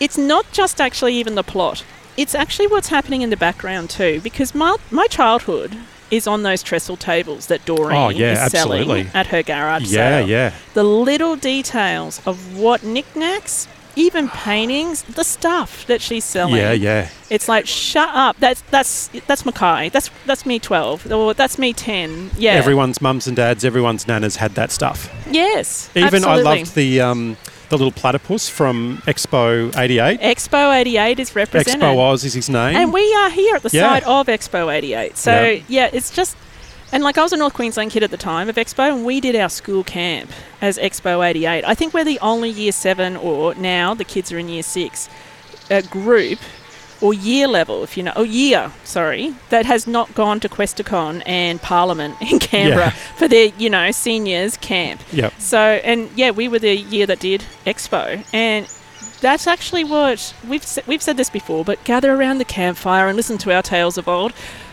it's 0.00 0.18
not 0.18 0.50
just 0.52 0.80
actually 0.80 1.14
even 1.14 1.34
the 1.34 1.42
plot. 1.42 1.84
It's 2.16 2.34
actually 2.34 2.66
what's 2.66 2.88
happening 2.88 3.22
in 3.22 3.30
the 3.30 3.36
background 3.36 3.90
too, 3.90 4.20
because 4.22 4.54
my 4.54 4.76
my 4.90 5.06
childhood 5.06 5.76
is 6.10 6.26
on 6.26 6.42
those 6.42 6.62
trestle 6.62 6.96
tables 6.96 7.46
that 7.46 7.64
Doreen 7.66 7.96
Oh, 7.96 8.08
yeah, 8.08 8.46
is 8.46 8.50
selling 8.52 8.80
absolutely. 8.80 9.10
at 9.12 9.26
her 9.26 9.42
garage 9.42 9.82
Yeah, 9.82 10.20
sale 10.20 10.28
yeah. 10.28 10.48
yeah. 10.50 10.54
the 10.72 10.82
little 10.82 11.36
details 11.36 12.26
of 12.26 12.56
what 12.56 12.82
knickknacks, 12.82 13.68
even 13.94 14.28
paintings, 14.30 15.02
the 15.02 15.22
stuff 15.22 15.86
that 15.86 16.00
she's 16.00 16.24
selling. 16.24 16.56
Yeah, 16.56 16.72
yeah. 16.72 17.10
It's 17.28 17.46
like 17.46 17.66
shut 17.66 18.08
up. 18.14 18.36
That's 18.38 18.62
that's 18.70 19.08
that's 19.26 19.44
Mackay. 19.44 19.90
That's 19.90 20.08
that's 20.24 20.46
me 20.46 20.58
twelve. 20.58 21.10
Or 21.12 21.34
that's 21.34 21.58
me 21.58 21.72
ten. 21.74 22.30
Yeah. 22.38 22.52
Everyone's 22.52 23.02
mums 23.02 23.26
and 23.26 23.36
dads, 23.36 23.64
everyone's 23.64 24.06
nanas 24.06 24.36
had 24.36 24.54
that 24.54 24.70
stuff. 24.70 25.10
Yes. 25.30 25.90
Even 25.94 26.24
I 26.24 26.36
loved 26.36 26.74
the 26.74 27.00
um, 27.02 27.36
the 27.68 27.76
little 27.76 27.92
platypus 27.92 28.48
from 28.48 29.02
Expo 29.06 29.76
'88. 29.76 30.20
Expo 30.20 30.74
eighty 30.74 30.96
eight 30.96 31.18
is 31.18 31.34
represented. 31.36 31.80
Expo 31.82 31.98
Oz 31.98 32.24
is 32.24 32.34
his 32.34 32.48
name. 32.48 32.76
And 32.76 32.92
we 32.92 33.14
are 33.14 33.30
here 33.30 33.56
at 33.56 33.62
the 33.62 33.70
Yeah. 33.72 33.82
side 33.88 34.04
of 34.04 34.26
Expo 34.26 34.72
88. 34.72 35.16
So, 35.18 35.32
Yeah. 35.32 35.60
yeah. 35.68 35.90
it's 35.92 36.10
just. 36.10 36.36
And 36.90 37.02
like 37.04 37.18
I 37.18 37.22
was 37.22 37.34
a 37.34 37.36
North 37.36 37.52
Queensland 37.52 37.90
kid 37.90 38.02
at 38.02 38.10
the 38.10 38.16
time 38.16 38.48
of 38.48 38.56
Expo, 38.56 38.88
and 38.90 39.04
we 39.04 39.20
did 39.20 39.36
our 39.36 39.50
school 39.50 39.84
camp 39.84 40.30
as 40.62 40.78
Expo 40.78 41.22
88. 41.22 41.62
I 41.66 41.74
think 41.74 41.92
we're 41.92 42.02
the 42.04 42.18
only 42.20 42.48
year 42.48 42.72
seven, 42.72 43.14
or 43.14 43.54
now 43.56 43.92
the 43.92 44.04
kids 44.04 44.32
are 44.32 44.38
in 44.38 44.48
year 44.48 44.62
six, 44.62 45.10
uh, 45.70 45.82
group 45.82 46.38
or 47.00 47.14
year 47.14 47.46
level, 47.46 47.82
if 47.84 47.96
you 47.96 48.02
know, 48.02 48.12
or 48.16 48.24
year, 48.26 48.72
sorry, 48.84 49.34
that 49.50 49.66
has 49.66 49.86
not 49.86 50.14
gone 50.14 50.40
to 50.40 50.48
Questacon 50.48 51.22
and 51.26 51.60
Parliament 51.62 52.16
in 52.20 52.38
Canberra 52.38 52.86
Yeah. 52.86 52.90
for 53.16 53.28
their, 53.28 53.52
you 53.58 53.70
know, 53.70 53.90
seniors 53.90 54.56
camp. 54.56 55.00
Yep. 55.12 55.32
So, 55.38 55.58
and 55.58 56.10
yeah, 56.16 56.30
we 56.32 56.48
were 56.48 56.58
the 56.58 56.76
year 56.76 57.06
that 57.06 57.20
did 57.20 57.44
Expo, 57.66 58.24
and 58.34 58.66
that's 59.20 59.46
actually 59.46 59.84
what 59.84 60.34
we've 60.48 60.64
we've 60.86 61.02
said 61.02 61.16
this 61.16 61.30
before. 61.30 61.64
But 61.64 61.82
gather 61.84 62.12
around 62.14 62.38
the 62.38 62.44
campfire 62.44 63.08
and 63.08 63.16
listen 63.16 63.38
to 63.38 63.52
our 63.54 63.62
tales 63.62 63.98
of 63.98 64.08
old. 64.08 64.32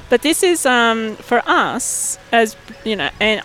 But 0.10 0.22
this 0.22 0.44
is 0.44 0.66
um, 0.68 1.16
for 1.16 1.42
us 1.48 2.20
as 2.32 2.56
you 2.84 2.96
know, 2.96 3.10
and 3.20 3.42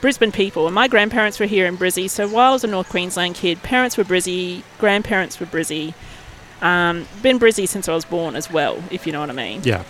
Brisbane 0.00 0.32
people. 0.32 0.66
And 0.66 0.74
my 0.74 0.86
grandparents 0.86 1.40
were 1.40 1.46
here 1.46 1.66
in 1.66 1.76
Brizzy, 1.76 2.08
so 2.10 2.28
while 2.28 2.50
I 2.50 2.52
was 2.52 2.62
a 2.62 2.66
North 2.66 2.88
Queensland 2.88 3.34
kid, 3.36 3.62
parents 3.62 3.96
were 3.96 4.04
Brizzy, 4.04 4.62
grandparents 4.78 5.40
were 5.40 5.46
Brizzy. 5.46 5.94
Um, 6.64 7.06
been 7.22 7.38
Brizzy 7.38 7.68
since 7.68 7.88
I 7.88 7.94
was 7.94 8.04
born 8.04 8.34
as 8.34 8.50
well, 8.50 8.82
if 8.90 9.06
you 9.06 9.12
know 9.12 9.20
what 9.20 9.30
I 9.30 9.34
mean. 9.34 9.60
yeah. 9.64 9.84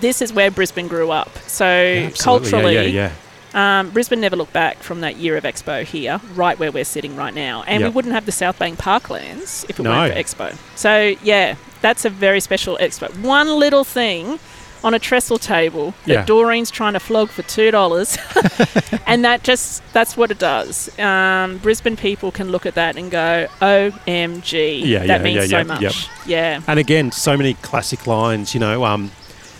This 0.00 0.20
is 0.22 0.32
where 0.32 0.50
Brisbane 0.50 0.88
grew 0.88 1.10
up. 1.10 1.28
So 1.46 1.64
Absolutely. 1.64 2.18
culturally, 2.50 2.74
Yeah, 2.74 2.80
yeah, 2.82 3.12
yeah. 3.54 3.80
um, 3.80 3.90
Brisbane 3.90 4.20
never 4.20 4.34
looked 4.34 4.52
back 4.54 4.78
from 4.78 5.02
that 5.02 5.16
year 5.16 5.36
of 5.36 5.44
Expo 5.44 5.84
here, 5.84 6.20
right 6.34 6.58
where 6.58 6.72
we're 6.72 6.84
sitting 6.84 7.16
right 7.16 7.34
now. 7.34 7.62
And 7.64 7.84
we 7.84 7.90
wouldn't 7.90 8.14
have 8.14 8.24
the 8.26 8.32
South 8.32 8.58
Bank 8.58 8.78
Parklands 8.78 9.68
if 9.70 9.78
it 9.78 9.82
No. 9.82 9.90
weren't 9.90 10.14
for 10.14 10.18
Expo. 10.18 10.56
So, 10.74 11.14
yeah, 11.22 11.54
that's 11.82 12.04
a 12.04 12.10
very 12.10 12.40
special 12.40 12.76
Expo. 12.80 13.14
One 13.22 13.58
little 13.58 13.84
thing 13.84 14.38
on 14.82 14.94
a 14.94 14.98
trestle 14.98 15.38
table 15.38 15.94
that 16.06 16.12
Yeah. 16.12 16.24
Doreen's 16.24 16.70
trying 16.70 16.94
to 16.94 17.00
flog 17.00 17.30
for 17.30 17.42
$2. 17.42 19.02
and 19.06 19.24
that 19.24 19.42
just, 19.42 19.82
that's 19.92 20.16
what 20.16 20.30
it 20.30 20.38
does. 20.38 20.96
Um, 20.98 21.58
Brisbane 21.58 21.96
people 21.96 22.30
can 22.30 22.50
look 22.50 22.66
at 22.66 22.74
that 22.74 22.96
and 22.96 23.10
go, 23.10 23.46
OMG. 23.60 24.82
Yeah, 24.84 25.00
that 25.00 25.06
yeah, 25.06 25.18
means 25.22 25.36
yeah, 25.36 25.46
so 25.46 25.58
yeah, 25.58 25.62
much. 25.62 26.08
Yeah. 26.26 26.60
And 26.66 26.78
again, 26.78 27.12
so 27.12 27.36
many 27.36 27.54
classic 27.54 28.06
lines. 28.06 28.54
You 28.54 28.60
know, 28.60 28.84
um, 28.84 29.10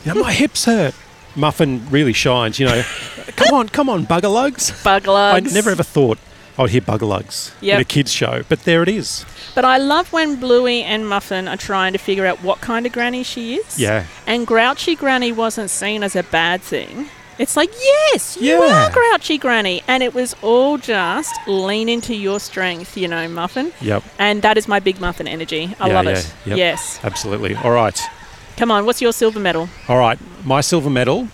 you 0.04 0.14
know, 0.14 0.22
my 0.22 0.32
hips 0.32 0.64
hurt. 0.64 0.94
Muffin 1.36 1.88
really 1.90 2.12
shines. 2.12 2.58
You 2.58 2.66
know, 2.66 2.82
come 3.36 3.54
on, 3.54 3.68
come 3.68 3.88
on, 3.88 4.06
bugger 4.06 4.32
lugs. 4.32 4.70
Bugger 4.82 5.06
lugs. 5.06 5.52
I 5.52 5.54
never 5.54 5.70
ever 5.70 5.84
thought 5.84 6.18
I'd 6.60 6.70
hear 6.70 6.80
buggerlugs 6.82 7.50
in 7.60 7.68
Yep. 7.68 7.80
a 7.80 7.84
kids 7.84 8.12
show, 8.12 8.42
but 8.48 8.64
there 8.64 8.82
it 8.82 8.88
is. 8.88 9.24
But 9.54 9.64
I 9.64 9.78
love 9.78 10.12
when 10.12 10.36
Bluey 10.36 10.82
and 10.82 11.08
Muffin 11.08 11.48
are 11.48 11.56
trying 11.56 11.92
to 11.92 11.98
figure 11.98 12.26
out 12.26 12.42
what 12.42 12.60
kind 12.60 12.86
of 12.86 12.92
granny 12.92 13.22
she 13.22 13.54
is. 13.56 13.78
Yeah. 13.78 14.04
And 14.26 14.46
Grouchy 14.46 14.94
Granny 14.96 15.32
wasn't 15.32 15.70
seen 15.70 16.02
as 16.02 16.14
a 16.14 16.22
bad 16.22 16.60
thing. 16.62 17.08
It's 17.38 17.56
like, 17.56 17.70
yes, 17.82 18.36
you 18.38 18.62
Yeah. 18.62 18.86
are 18.86 18.90
Grouchy 18.90 19.38
Granny. 19.38 19.82
And 19.88 20.02
it 20.02 20.12
was 20.14 20.36
all 20.42 20.76
just 20.76 21.32
lean 21.46 21.88
into 21.88 22.14
your 22.14 22.38
strength, 22.38 22.96
you 22.98 23.08
know, 23.08 23.26
Muffin. 23.28 23.72
Yep. 23.80 24.02
And 24.18 24.42
that 24.42 24.58
is 24.58 24.68
my 24.68 24.78
big 24.78 25.00
Muffin 25.00 25.26
energy. 25.26 25.74
I 25.80 25.88
Yeah, 25.88 25.94
love 25.94 26.04
yeah, 26.04 26.10
it. 26.18 26.32
yep. 26.44 26.58
Yes. 26.58 26.98
Absolutely. 27.02 27.54
All 27.56 27.70
right. 27.72 27.98
Come 28.58 28.70
on, 28.70 28.84
what's 28.84 29.00
your 29.00 29.12
silver 29.14 29.40
medal? 29.40 29.70
All 29.88 29.96
right. 29.96 30.18
My 30.44 30.60
silver 30.60 30.90
medal, 30.90 31.28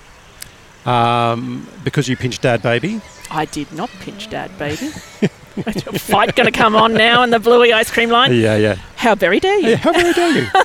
um, 0.85 1.67
because 1.83 2.09
you 2.09 2.17
pinched 2.17 2.43
dad, 2.43 2.63
baby. 2.63 3.01
I 3.31 3.45
did 3.47 3.71
not 3.73 3.91
pinch 4.01 4.29
Dad, 4.31 4.57
baby. 4.59 4.87
a 4.87 5.29
fight 5.99 6.37
going 6.37 6.51
to 6.51 6.57
come 6.57 6.77
on 6.77 6.95
now 6.95 7.23
in 7.23 7.31
the 7.31 7.39
Bluey 7.41 7.73
ice 7.73 7.91
cream 7.91 8.11
line. 8.11 8.33
Yeah, 8.35 8.57
yeah. 8.57 8.75
How 8.97 9.15
very 9.15 9.41
dare 9.41 9.59
you? 9.59 9.71
Yeah, 9.71 9.77
how 9.77 9.93
very 9.93 10.13
dare 10.13 10.31
you? 10.31 10.47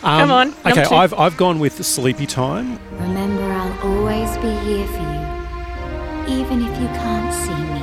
Um, 0.00 0.20
Come 0.20 0.30
on, 0.30 0.54
Okay, 0.64 0.84
two. 0.84 0.94
I've, 0.94 1.12
I've 1.14 1.36
gone 1.36 1.58
with 1.58 1.84
sleepy 1.84 2.24
time. 2.24 2.78
Remember, 3.00 3.42
I'll 3.42 3.80
always 3.80 4.30
be 4.36 4.48
here 4.64 4.86
for 4.86 5.02
you, 5.02 6.38
even 6.40 6.62
if 6.62 6.80
you 6.80 6.86
can't 6.86 7.34
see 7.34 7.50
me. 7.50 7.80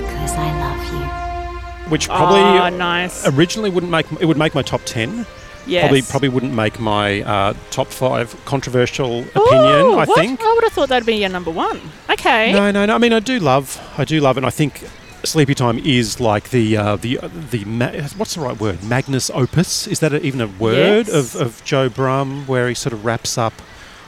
Because 0.00 0.32
I 0.32 0.50
love 0.58 1.82
you. 1.84 1.90
which 1.90 2.06
probably 2.08 2.40
oh, 2.40 2.70
nice. 2.70 3.26
originally 3.28 3.68
wouldn't 3.68 3.92
make 3.92 4.10
it 4.12 4.24
would 4.24 4.38
make 4.38 4.54
my 4.54 4.62
top 4.62 4.80
ten. 4.86 5.26
Yes. 5.68 5.82
Probably 5.82 6.02
probably 6.02 6.28
wouldn't 6.30 6.54
make 6.54 6.80
my 6.80 7.22
uh, 7.22 7.54
top 7.70 7.88
five 7.88 8.34
controversial 8.44 9.20
Ooh, 9.20 9.28
opinion. 9.34 9.98
I 9.98 10.04
what? 10.06 10.18
think. 10.18 10.40
I 10.42 10.52
would 10.54 10.64
have 10.64 10.72
thought 10.72 10.88
that'd 10.88 11.06
be 11.06 11.16
your 11.16 11.28
number 11.28 11.50
one. 11.50 11.80
Okay. 12.10 12.52
No, 12.52 12.70
no, 12.70 12.86
no. 12.86 12.94
I 12.94 12.98
mean, 12.98 13.12
I 13.12 13.20
do 13.20 13.38
love, 13.38 13.80
I 13.98 14.04
do 14.04 14.20
love, 14.20 14.36
it, 14.36 14.40
and 14.40 14.46
I 14.46 14.50
think 14.50 14.84
Sleepy 15.24 15.54
Time 15.54 15.78
is 15.78 16.20
like 16.20 16.50
the 16.50 16.76
uh, 16.76 16.96
the 16.96 17.18
the 17.50 17.64
ma- 17.64 17.92
what's 18.16 18.34
the 18.34 18.40
right 18.40 18.58
word? 18.58 18.82
Magnus 18.84 19.30
opus. 19.30 19.86
Is 19.86 20.00
that 20.00 20.12
a, 20.12 20.22
even 20.24 20.40
a 20.40 20.46
word 20.46 21.08
Yes. 21.08 21.34
of, 21.34 21.40
of 21.40 21.64
Joe 21.64 21.88
Brumm, 21.90 22.46
where 22.46 22.68
he 22.68 22.74
sort 22.74 22.92
of 22.92 23.04
wraps 23.04 23.36
up 23.36 23.52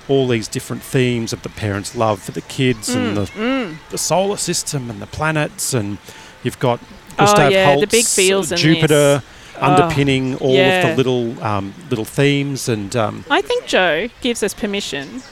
all 0.09 0.27
these 0.27 0.49
different 0.49 0.83
themes 0.83 1.33
of 1.33 1.43
the 1.43 1.49
parents' 1.49 1.95
love 1.95 2.21
for 2.21 2.33
the 2.33 2.41
kids 2.43 2.89
and 2.89 3.17
the, 3.17 3.23
Mm. 3.27 3.77
the 3.91 3.99
solar 3.99 4.37
system 4.37 4.91
and 4.91 5.01
the 5.01 5.07
planets, 5.07 5.73
and 5.75 5.99
you've 6.43 6.59
got 6.59 6.81
Oh, 7.19 7.27
Gustav 7.27 7.53
yeah, 7.53 7.77
the 7.79 7.87
big 7.87 8.07
feels 8.07 8.51
in 8.51 8.57
Jupiter, 8.59 8.89
this. 9.19 9.23
Oh, 9.61 9.67
underpinning 9.67 10.37
all 10.37 10.57
of 10.57 10.83
the 10.87 10.95
little 10.97 11.43
um, 11.45 11.75
little 11.91 12.05
themes, 12.07 12.69
and 12.69 12.95
um, 12.97 13.25
I 13.31 13.43
think 13.43 13.67
Joe 13.67 14.09
gives 14.21 14.43
us 14.43 14.55
permission 14.55 15.23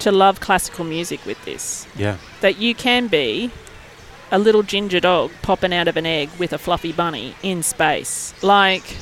to 0.00 0.12
love 0.12 0.40
classical 0.40 0.84
music 0.84 1.24
with 1.26 1.42
this. 1.44 1.86
yeah, 1.96 2.16
That 2.40 2.58
you 2.58 2.74
can 2.74 3.06
be 3.08 3.50
a 4.32 4.38
little 4.38 4.62
ginger 4.62 5.00
dog 5.00 5.30
popping 5.42 5.74
out 5.74 5.88
of 5.88 5.96
an 5.96 6.06
egg 6.06 6.30
with 6.38 6.52
a 6.52 6.58
fluffy 6.58 6.92
bunny 6.92 7.34
in 7.42 7.62
space. 7.62 8.32
Like, 8.42 8.96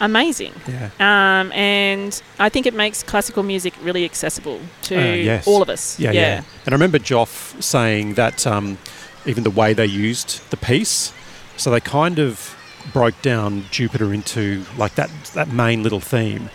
amazing. 0.00 0.52
yeah. 0.66 0.90
Um, 0.98 1.52
and 1.52 2.22
I 2.38 2.48
think 2.48 2.66
it 2.66 2.74
makes 2.74 3.02
classical 3.02 3.42
music 3.42 3.74
really 3.82 4.04
accessible 4.04 4.60
to 4.82 4.96
Uh, 4.96 5.14
yes. 5.14 5.46
all 5.46 5.60
of 5.62 5.68
us. 5.68 5.98
Yeah, 5.98 6.12
yeah, 6.12 6.42
And 6.64 6.72
I 6.72 6.76
remember 6.76 6.98
Joff 6.98 7.60
saying 7.62 8.14
that 8.14 8.46
um, 8.46 8.78
even 9.26 9.44
the 9.44 9.50
way 9.50 9.72
they 9.74 9.86
used 9.86 10.40
the 10.50 10.56
piece, 10.56 11.12
so 11.56 11.70
they 11.70 11.80
kind 11.80 12.18
of 12.18 12.56
broke 12.92 13.20
down 13.22 13.64
Jupiter 13.70 14.12
into 14.12 14.64
like 14.76 14.94
that 14.96 15.10
that 15.34 15.48
main 15.48 15.82
little 15.82 16.00
theme, 16.00 16.50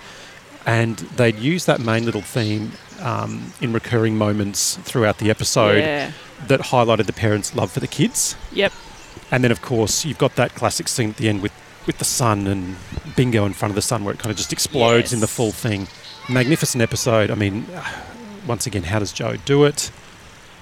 and 0.65 0.97
they'd 0.97 1.35
use 1.37 1.65
that 1.65 1.79
main 1.79 2.05
little 2.05 2.21
theme 2.21 2.71
um, 3.01 3.53
in 3.61 3.73
recurring 3.73 4.17
moments 4.17 4.77
throughout 4.77 5.17
the 5.19 5.29
episode 5.29 5.77
Yeah. 5.79 6.11
that 6.47 6.59
highlighted 6.61 7.05
the 7.05 7.13
parents' 7.13 7.55
love 7.55 7.71
for 7.71 7.79
the 7.79 7.87
kids. 7.87 8.35
Yep. 8.51 8.71
And 9.31 9.43
then, 9.43 9.51
of 9.51 9.61
course, 9.61 10.05
you've 10.05 10.17
got 10.17 10.35
that 10.35 10.55
classic 10.55 10.87
scene 10.87 11.09
at 11.09 11.17
the 11.17 11.27
end 11.29 11.41
with, 11.41 11.51
with 11.87 11.97
the 11.97 12.05
sun 12.05 12.47
and 12.47 12.75
Bingo 13.15 13.45
in 13.45 13.53
front 13.53 13.71
of 13.71 13.75
the 13.75 13.81
sun 13.81 14.03
where 14.05 14.13
it 14.13 14.19
kind 14.19 14.31
of 14.31 14.37
just 14.37 14.53
explodes 14.53 15.11
in 15.13 15.19
the 15.19 15.27
full 15.27 15.51
thing. 15.51 15.87
Magnificent 16.29 16.81
episode. 16.81 17.31
I 17.31 17.35
mean, 17.35 17.65
once 18.47 18.65
again, 18.67 18.83
how 18.83 18.99
does 18.99 19.11
Joe 19.11 19.35
do 19.45 19.63
it? 19.65 19.91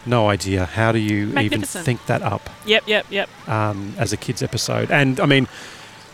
No 0.06 0.30
idea. 0.30 0.66
How 0.66 0.92
do 0.92 1.00
you 1.00 1.38
even 1.40 1.62
think 1.62 2.06
that 2.08 2.22
up 2.22 2.50
Yep, 2.66 2.84
yep, 2.88 3.06
yep. 3.10 3.30
um, 3.48 3.96
as 3.98 4.12
a 4.14 4.18
kids' 4.18 4.44
episode? 4.44 4.92
And 4.92 5.20
I 5.20 5.26
mean, 5.26 5.46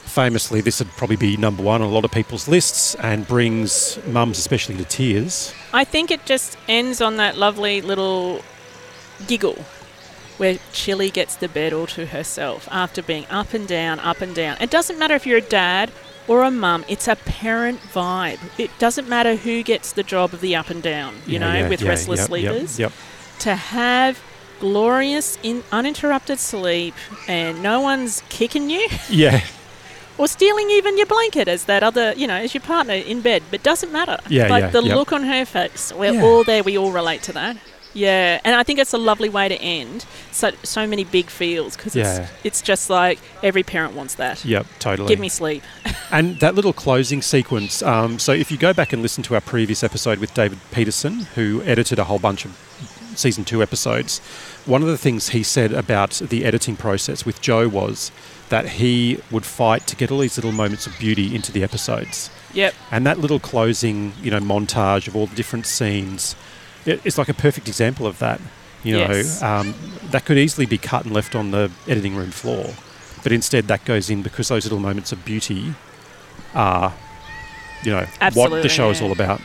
famously, 0.06 0.62
this 0.62 0.80
would 0.80 0.90
probably 0.90 1.16
be 1.16 1.38
number 1.38 1.64
one 1.64 1.82
on 1.82 1.88
a 1.90 1.92
lot 1.92 2.06
of 2.06 2.12
people's 2.12 2.48
lists 2.48 2.96
and 2.96 3.28
brings 3.28 3.98
mums, 4.08 4.38
especially, 4.38 4.78
to 4.78 4.86
tears. 4.86 5.54
I 5.74 5.84
think 5.84 6.12
it 6.12 6.26
just 6.26 6.58
ends 6.68 7.02
on 7.02 7.18
that 7.18 7.38
lovely 7.38 7.82
little 7.82 8.44
giggle 9.28 9.66
where 10.38 10.56
Chilli 10.72 11.12
gets 11.12 11.36
the 11.36 11.50
bed 11.50 11.74
all 11.74 11.88
to 11.88 12.06
herself 12.08 12.68
after 12.72 13.02
being 13.02 13.26
up 13.30 13.54
and 13.54 13.68
down, 13.68 14.00
up 14.00 14.22
and 14.22 14.34
down. 14.34 14.56
It 14.62 14.70
doesn't 14.70 14.98
matter 14.98 15.14
if 15.16 15.26
you're 15.28 15.40
a 15.40 15.42
dad 15.42 15.92
or 16.30 16.44
a 16.44 16.52
mum, 16.52 16.86
it's 16.88 17.08
a 17.08 17.16
parent 17.18 17.80
vibe. 17.82 18.40
It 18.58 18.70
doesn't 18.80 19.10
matter 19.10 19.36
who 19.36 19.64
gets 19.64 19.92
the 19.92 20.04
job 20.04 20.32
of 20.34 20.42
the 20.42 20.56
up 20.56 20.70
and 20.70 20.82
down, 20.82 21.16
you 21.26 21.34
Yeah, 21.34 21.40
know, 21.40 21.54
yeah, 21.54 21.70
with 21.70 21.82
yeah, 21.82 21.90
restless 21.90 22.20
yep, 22.20 22.30
yep, 22.30 22.42
sleepers. 22.52 22.80
Yep. 22.80 22.92
To 23.40 23.56
have 23.56 24.22
glorious, 24.60 25.38
in, 25.44 25.64
uninterrupted 25.72 26.40
sleep 26.40 26.94
and 27.28 27.64
no 27.64 27.80
one's 27.82 28.22
kicking 28.30 28.70
you 28.70 28.88
Yeah. 29.10 29.42
or 30.18 30.28
stealing 30.28 30.70
even 30.72 30.98
your 30.98 31.06
blanket 31.08 31.48
as 31.48 31.64
that 31.66 31.82
other, 31.82 32.14
you 32.18 32.28
know, 32.28 32.36
as 32.36 32.54
your 32.54 32.62
partner 32.62 32.94
in 32.96 33.22
bed, 33.22 33.44
but 33.52 33.64
doesn't 33.64 33.92
matter. 33.94 34.18
Yeah, 34.28 34.48
like 34.50 34.64
yeah, 34.64 34.70
the 34.72 34.84
yep. 34.84 34.96
look 34.98 35.14
on 35.14 35.24
her 35.24 35.46
face, 35.46 35.94
we're 35.94 36.14
Yeah. 36.14 36.24
all 36.24 36.44
there. 36.44 36.64
We 36.64 36.78
all 36.78 36.92
relate 36.92 37.24
to 37.24 37.34
that. 37.34 37.56
Yeah, 37.94 38.40
and 38.44 38.54
I 38.56 38.62
think 38.64 38.78
it's 38.78 38.94
a 38.94 38.98
lovely 39.00 39.30
way 39.30 39.50
to 39.50 39.56
end 39.60 40.06
so 40.32 40.52
so 40.62 40.86
many 40.86 41.04
big 41.06 41.26
feels 41.28 41.76
because 41.76 41.96
Yeah. 41.96 42.20
it's 42.22 42.32
it's 42.44 42.62
just 42.62 42.90
like 42.90 43.18
every 43.42 43.64
parent 43.64 43.96
wants 43.96 44.16
that. 44.16 44.46
Yep, 44.46 44.68
totally. 44.80 45.08
Give 45.08 45.20
me 45.20 45.30
sleep. 45.30 45.64
And 46.12 46.40
that 46.40 46.56
little 46.56 46.74
closing 46.74 47.22
sequence. 47.22 47.84
Um, 47.84 48.18
so 48.18 48.32
if 48.34 48.50
you 48.52 48.58
go 48.58 48.74
back 48.74 48.94
and 48.94 49.02
listen 49.04 49.24
to 49.26 49.36
our 49.36 49.42
previous 49.42 49.84
episode 49.84 50.18
with 50.18 50.34
David 50.34 50.58
Peterson, 50.72 51.28
who 51.36 51.62
edited 51.64 52.00
a 52.00 52.06
whole 52.06 52.18
bunch 52.18 52.46
of 52.46 52.52
season 53.20 53.44
two 53.46 53.62
episodes, 53.62 54.20
one 54.66 54.82
of 54.82 54.88
the 54.88 54.98
things 54.98 55.30
he 55.30 55.44
said 55.44 55.72
about 55.74 56.12
the 56.12 56.46
editing 56.46 56.76
process 56.76 57.26
with 57.26 57.42
Joe 57.42 57.68
was 57.68 58.12
that 58.50 58.68
he 58.70 59.20
would 59.30 59.46
fight 59.46 59.86
to 59.88 59.96
get 59.96 60.10
all 60.12 60.20
these 60.20 60.38
little 60.38 60.52
moments 60.52 60.88
of 60.88 60.98
beauty 60.98 61.36
into 61.36 61.52
the 61.52 61.64
episodes. 61.64 62.30
Yep. 62.54 62.74
And 62.92 63.06
that 63.06 63.20
little 63.20 63.40
closing, 63.40 64.14
you 64.24 64.32
know, 64.32 64.40
montage 64.40 65.08
of 65.08 65.16
all 65.16 65.28
the 65.28 65.36
different 65.36 65.66
scenes, 65.68 66.36
it, 66.86 67.00
it's 67.06 67.18
like 67.18 67.30
a 67.30 67.34
perfect 67.34 67.68
example 67.68 68.08
of 68.08 68.18
that. 68.20 68.42
You 68.84 68.94
know, 68.98 69.12
Yes. 69.12 69.44
um, 69.44 69.76
that 70.12 70.24
could 70.26 70.38
easily 70.38 70.66
be 70.66 70.78
cut 70.78 71.04
and 71.06 71.14
left 71.14 71.36
on 71.36 71.52
the 71.52 71.70
editing 71.88 72.16
room 72.16 72.32
floor, 72.32 72.74
but 73.24 73.32
instead 73.34 73.68
that 73.68 73.84
goes 73.86 74.10
in 74.10 74.24
because 74.24 74.48
those 74.48 74.64
little 74.66 74.80
moments 74.80 75.12
of 75.12 75.24
beauty 75.26 75.76
are, 76.56 76.94
you 77.84 77.92
know, 77.92 78.06
what 78.34 78.50
the 78.64 78.70
show 78.70 78.90
is 78.90 79.02
all 79.02 79.12
about. 79.12 79.42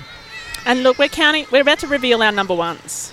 And 0.64 0.82
look, 0.82 0.98
we're 0.98 1.08
counting. 1.08 1.46
We're 1.50 1.62
about 1.62 1.80
to 1.80 1.87
reveal 1.88 2.22
our 2.22 2.32
number 2.32 2.54
ones. 2.54 3.12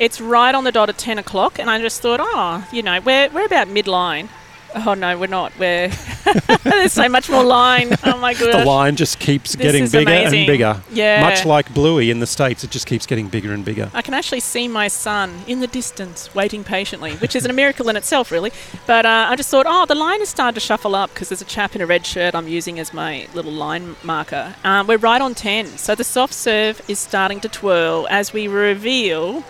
It's 0.00 0.20
right 0.20 0.54
on 0.54 0.64
the 0.64 0.72
dot 0.72 0.88
at 0.88 0.98
ten 0.98 1.18
o'clock, 1.18 1.58
and 1.58 1.68
I 1.70 1.78
just 1.78 2.00
thought, 2.00 2.20
oh, 2.22 2.66
you 2.72 2.82
know, 2.82 3.00
we're 3.00 3.28
we're 3.28 3.44
about 3.44 3.68
midline. 3.68 4.28
Oh 4.74 4.94
no, 4.94 5.18
we're 5.18 5.26
not. 5.26 5.52
We're 5.58 5.88
there's 6.62 6.92
so 6.92 7.08
much 7.08 7.28
more 7.28 7.42
line. 7.44 7.90
Oh 8.04 8.16
my 8.18 8.34
god. 8.34 8.50
The 8.60 8.64
line 8.64 8.96
just 8.96 9.18
keeps 9.18 9.54
This 9.54 9.62
getting 9.62 9.88
bigger 9.88 10.10
amazing. 10.10 10.38
and 10.40 10.46
bigger. 10.46 10.82
Yeah. 10.92 11.20
Much 11.22 11.44
like 11.44 11.72
Bluey 11.74 12.10
in 12.10 12.20
the 12.20 12.26
States, 12.26 12.64
it 12.64 12.70
just 12.70 12.86
keeps 12.86 13.04
getting 13.04 13.28
bigger 13.28 13.52
and 13.52 13.64
bigger. 13.64 13.90
I 13.92 14.00
can 14.02 14.14
actually 14.14 14.40
see 14.40 14.68
my 14.68 14.88
son 14.88 15.42
in 15.46 15.60
the 15.60 15.66
distance, 15.66 16.34
waiting 16.34 16.62
patiently, 16.64 17.14
which 17.16 17.34
is 17.36 17.44
a 17.44 17.52
miracle 17.52 17.88
in 17.88 17.96
itself, 17.96 18.30
really. 18.30 18.52
But 18.86 19.04
uh, 19.06 19.26
I 19.28 19.36
just 19.36 19.50
thought, 19.50 19.66
oh, 19.68 19.86
the 19.86 19.94
line 19.94 20.22
is 20.22 20.28
starting 20.28 20.54
to 20.54 20.60
shuffle 20.60 20.94
up 20.94 21.10
because 21.12 21.28
there's 21.28 21.42
a 21.42 21.46
chap 21.46 21.74
in 21.74 21.80
a 21.82 21.86
red 21.86 22.06
shirt 22.06 22.34
I'm 22.34 22.48
using 22.48 22.78
as 22.78 22.94
my 22.94 23.26
little 23.34 23.52
line 23.52 23.96
marker. 24.02 24.54
Um, 24.64 24.86
we're 24.86 24.98
right 24.98 25.20
on 25.20 25.34
10. 25.34 25.66
So 25.78 25.94
the 25.94 26.04
soft 26.04 26.32
serve 26.34 26.80
is 26.88 26.98
starting 26.98 27.40
to 27.40 27.48
twirl 27.48 28.06
as 28.08 28.32
we 28.32 28.46
reveal 28.46 29.44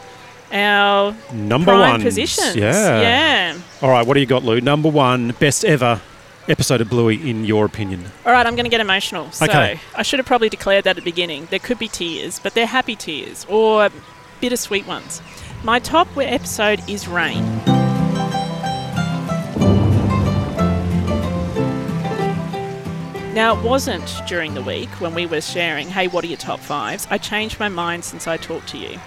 our 0.52 1.14
Number 1.32 1.72
one. 1.72 2.02
positions. 2.02 2.56
Yeah. 2.56 3.00
Yeah. 3.00 3.58
All 3.82 3.90
right, 3.90 4.06
what 4.06 4.14
do 4.14 4.20
you 4.20 4.26
got, 4.26 4.42
Lou? 4.44 4.60
Number 4.60 4.88
one, 4.88 5.30
best 5.40 5.64
ever 5.64 6.00
episode 6.48 6.80
of 6.80 6.88
Bluey 6.90 7.30
in 7.30 7.44
your 7.44 7.64
opinion? 7.64 8.04
All 8.26 8.32
right, 8.32 8.46
I'm 8.46 8.54
going 8.56 8.64
to 8.64 8.70
get 8.70 8.80
emotional. 8.80 9.30
So 9.30 9.44
Okay. 9.44 9.78
I 9.96 10.02
should 10.02 10.18
have 10.18 10.26
probably 10.26 10.48
declared 10.48 10.84
that 10.84 10.90
at 10.90 10.96
the 10.96 11.02
beginning. 11.02 11.46
There 11.50 11.58
could 11.60 11.78
be 11.78 11.88
tears, 11.88 12.38
but 12.40 12.54
they're 12.54 12.66
happy 12.66 12.96
tears 12.96 13.46
or 13.48 13.88
bittersweet 14.40 14.86
ones. 14.86 15.22
My 15.62 15.78
top 15.78 16.08
episode 16.16 16.80
is 16.88 17.06
Rain. 17.06 17.44
Now, 23.32 23.56
it 23.56 23.64
wasn't 23.64 24.12
during 24.26 24.54
the 24.54 24.60
week 24.62 24.88
when 25.00 25.14
we 25.14 25.24
were 25.24 25.40
sharing, 25.40 25.88
hey, 25.88 26.08
what 26.08 26.24
are 26.24 26.26
your 26.26 26.36
top 26.36 26.58
fives? 26.58 27.06
I 27.10 27.16
changed 27.16 27.60
my 27.60 27.68
mind 27.68 28.04
since 28.04 28.26
I 28.26 28.36
talked 28.36 28.68
to 28.70 28.76
you. 28.78 28.98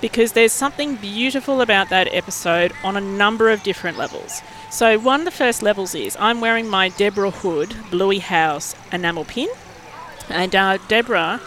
Because 0.00 0.32
there's 0.32 0.52
something 0.52 0.96
beautiful 0.96 1.60
about 1.60 1.88
that 1.88 2.08
episode 2.12 2.72
on 2.84 2.96
a 2.96 3.00
number 3.00 3.50
of 3.50 3.62
different 3.62 3.96
levels. 3.96 4.42
So, 4.70 4.98
one 4.98 5.20
of 5.20 5.24
the 5.24 5.30
first 5.30 5.62
levels 5.62 5.94
is 5.94 6.16
I'm 6.20 6.40
wearing 6.40 6.68
my 6.68 6.90
Deborah 6.90 7.30
Hood 7.30 7.74
Bluey 7.90 8.18
House 8.18 8.74
enamel 8.92 9.24
pin. 9.24 9.48
And 10.28 10.54
uh, 10.54 10.78
Deborah 10.88 11.40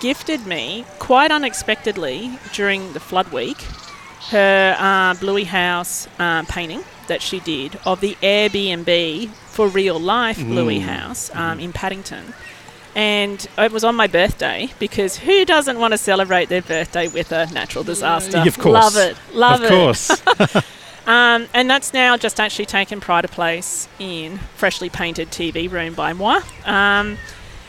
gifted 0.00 0.46
me, 0.46 0.84
quite 0.98 1.30
unexpectedly, 1.32 2.38
during 2.52 2.92
the 2.92 3.00
flood 3.00 3.32
week, 3.32 3.60
her 4.30 4.76
uh, 4.78 5.14
Bluey 5.14 5.44
House 5.44 6.06
uh, 6.18 6.44
painting 6.44 6.84
that 7.08 7.22
she 7.22 7.40
did 7.40 7.78
of 7.84 8.00
the 8.00 8.16
Airbnb 8.22 9.30
for 9.30 9.66
real 9.66 9.98
life 9.98 10.38
Bluey 10.38 10.78
Mm. 10.78 10.82
House 10.82 11.30
um, 11.34 11.58
in 11.58 11.72
Paddington. 11.72 12.34
And 12.98 13.46
it 13.56 13.70
was 13.70 13.84
on 13.84 13.94
my 13.94 14.08
birthday 14.08 14.70
because 14.80 15.18
who 15.18 15.44
doesn't 15.44 15.78
want 15.78 15.92
to 15.92 15.98
celebrate 15.98 16.48
their 16.48 16.62
birthday 16.62 17.06
with 17.06 17.30
a 17.30 17.46
natural 17.52 17.84
disaster? 17.84 18.38
Of 18.38 18.58
course. 18.58 18.74
Love 18.74 18.96
it. 18.96 19.16
Love 19.32 19.60
of 19.60 19.66
it. 19.66 19.72
Of 19.72 19.78
course. 19.78 20.64
Um, 21.08 21.46
and 21.54 21.70
that's 21.70 21.94
now 21.94 22.18
just 22.18 22.38
actually 22.38 22.66
taken 22.66 23.00
pride 23.00 23.24
of 23.24 23.30
place 23.30 23.88
in 23.98 24.36
freshly 24.56 24.90
painted 24.90 25.30
TV 25.30 25.70
room 25.72 25.94
by 25.94 26.12
moi. 26.12 26.42
Um, 26.66 27.16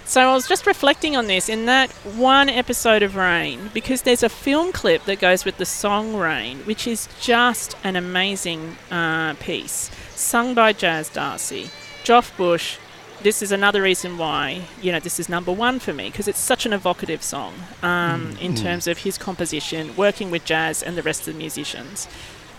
so 0.04 0.30
I 0.30 0.34
was 0.34 0.46
just 0.46 0.68
reflecting 0.68 1.15
on 1.15 1.28
this 1.28 1.48
in 1.48 1.65
that 1.68 1.89
one 2.18 2.50
episode 2.50 3.02
of 3.02 3.15
Rain 3.15 3.70
because 3.74 4.02
there's 4.02 4.24
a 4.24 4.28
film 4.28 4.74
clip 4.74 5.06
that 5.06 5.22
goes 5.22 5.46
with 5.46 5.56
the 5.56 5.65
song 5.65 6.18
Rain, 6.18 6.58
which 6.65 6.86
is 6.86 7.08
just 7.22 7.78
an 7.86 7.96
amazing 7.96 8.76
uh, 8.92 9.36
piece, 9.36 9.89
sung 10.10 10.54
by 10.54 10.74
Jazz 10.74 11.08
D'Arcy, 11.08 11.70
Joff 12.04 12.36
Bush. 12.36 12.78
This 13.21 13.41
is 13.41 13.51
another 13.51 13.82
reason 13.82 14.17
why 14.17 14.62
you 14.82 14.91
know 14.93 14.99
this 14.99 15.19
is 15.19 15.27
number 15.27 15.51
one 15.51 15.79
for 15.79 15.93
me 15.93 16.10
because 16.10 16.27
it's 16.27 16.39
such 16.39 16.65
an 16.65 16.71
evocative 16.71 17.21
song 17.21 17.53
um, 17.84 18.38
in 18.39 18.53
mm. 18.53 18.62
terms 18.62 18.88
of 18.88 18.99
his 18.99 19.17
composition, 19.17 19.95
working 19.97 20.32
with 20.32 20.45
Jazz 20.45 20.82
and 20.82 20.97
the 20.97 21.03
rest 21.03 21.27
of 21.27 21.34
the 21.34 21.38
musicians. 21.38 22.08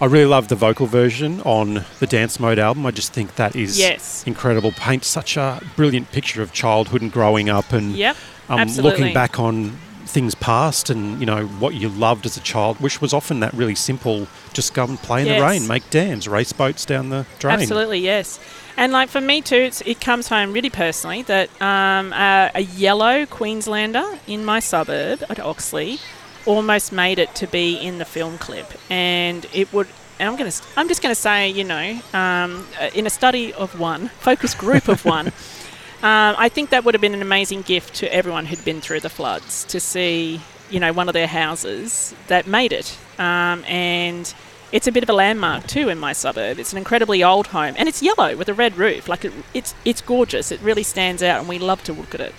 I 0.03 0.07
really 0.07 0.27
love 0.27 0.49
the 0.49 0.57
vocal 0.57 0.87
version 0.87 1.43
on 1.43 1.85
the 1.99 2.07
Dance 2.07 2.41
Mode 2.41 2.59
album. 2.59 2.87
I 2.87 2.91
just 2.91 3.13
think 3.13 3.35
that 3.35 3.55
is 3.55 3.79
Yes. 3.79 4.25
incredible. 4.27 4.73
Paints 4.73 5.07
such 5.07 5.37
a 5.37 5.61
brilliant 5.77 6.11
picture 6.11 6.41
of 6.41 6.53
childhood 6.53 7.03
and 7.03 7.13
growing 7.13 7.51
up 7.51 7.73
and 7.73 7.95
Yep, 7.95 8.17
um, 8.49 8.69
looking 8.77 9.13
back 9.13 9.39
on 9.39 9.79
things 10.11 10.35
past 10.35 10.91
and 10.91 11.19
you 11.21 11.27
know 11.27 11.47
what 11.47 11.75
you 11.75 11.89
loved 11.89 12.27
as 12.27 12.37
a 12.37 12.41
child, 12.41 12.79
which 12.81 13.01
was 13.01 13.13
often 13.15 13.41
that 13.41 13.53
really 13.55 13.75
simple 13.75 14.27
just 14.53 14.75
go 14.75 14.85
and 14.85 14.99
play 14.99 15.21
in 15.23 15.27
Yes. 15.29 15.41
the 15.41 15.47
rain, 15.47 15.67
make 15.69 15.89
dams, 15.91 16.29
race 16.29 16.53
boats 16.53 16.85
down 16.85 17.09
the 17.11 17.25
drain. 17.39 17.61
Absolutely, 17.61 18.01
yes. 18.01 18.39
And 18.77 18.93
like 18.93 19.09
for 19.09 19.21
me 19.21 19.41
too, 19.41 19.57
it's, 19.57 19.81
it 19.83 20.01
comes 20.01 20.29
home 20.29 20.53
really 20.53 20.71
personally 20.71 21.23
that 21.23 21.49
um, 21.63 22.13
uh, 22.13 22.51
a 22.55 22.63
yellow 22.63 23.27
Queenslander 23.27 24.19
in 24.27 24.45
my 24.45 24.61
suburb 24.61 25.23
at 25.31 25.39
Oxley 25.41 25.99
almost 26.47 26.93
made 26.93 27.19
it 27.19 27.35
to 27.37 27.47
be 27.47 27.75
in 27.77 27.99
the 27.99 28.05
film 28.05 28.39
clip, 28.39 28.67
and 28.91 29.47
it 29.53 29.73
would. 29.73 29.87
and 30.19 30.29
I'm 30.29 30.37
gonna. 30.37 30.53
I'm 30.77 30.89
just 30.89 31.03
gonna 31.03 31.15
say, 31.15 31.51
you 31.51 31.65
know, 31.65 32.01
um, 32.15 32.67
uh, 32.81 32.89
in 32.95 33.07
a 33.07 33.11
study 33.11 33.53
of 33.53 33.79
one, 33.79 34.09
focus 34.21 34.55
group 34.55 34.89
of 34.89 35.05
one, 35.05 35.27
um, 36.03 36.35
I 36.39 36.49
think 36.49 36.71
that 36.71 36.85
would 36.85 36.95
have 36.95 37.01
been 37.01 37.15
an 37.15 37.23
amazing 37.23 37.63
gift 37.63 37.95
to 37.97 38.13
everyone 38.13 38.47
who'd 38.47 38.65
been 38.65 38.81
through 38.81 39.01
the 39.01 39.09
floods 39.11 39.65
to 39.65 39.81
see, 39.81 40.41
you 40.71 40.81
know, 40.81 40.93
one 40.93 41.09
of 41.09 41.13
their 41.15 41.27
houses 41.27 42.15
that 42.29 42.47
made 42.47 42.73
it, 42.73 42.97
um, 43.19 43.65
and 43.67 44.33
it's 44.73 44.87
a 44.87 44.93
bit 44.93 45.03
of 45.03 45.11
a 45.11 45.13
landmark 45.13 45.67
too 45.67 45.89
in 45.89 45.99
my 45.99 46.13
suburb. 46.13 46.59
It's 46.59 46.73
an 46.73 46.79
incredibly 46.79 47.23
old 47.25 47.49
home, 47.49 47.75
and 47.77 47.89
it's 47.89 48.03
yellow 48.03 48.37
with 48.37 48.49
a 48.49 48.55
red 48.55 48.77
roof. 48.79 49.09
Like 49.09 49.25
it, 49.25 49.33
it's 49.53 49.75
it's 49.85 50.01
gorgeous. 50.01 50.51
It 50.53 50.61
really 50.61 50.83
stands 50.85 51.23
out, 51.23 51.41
and 51.41 51.49
we 51.49 51.59
love 51.59 51.83
to 51.85 51.93
look 51.93 52.15
at 52.15 52.21
it. 52.21 52.35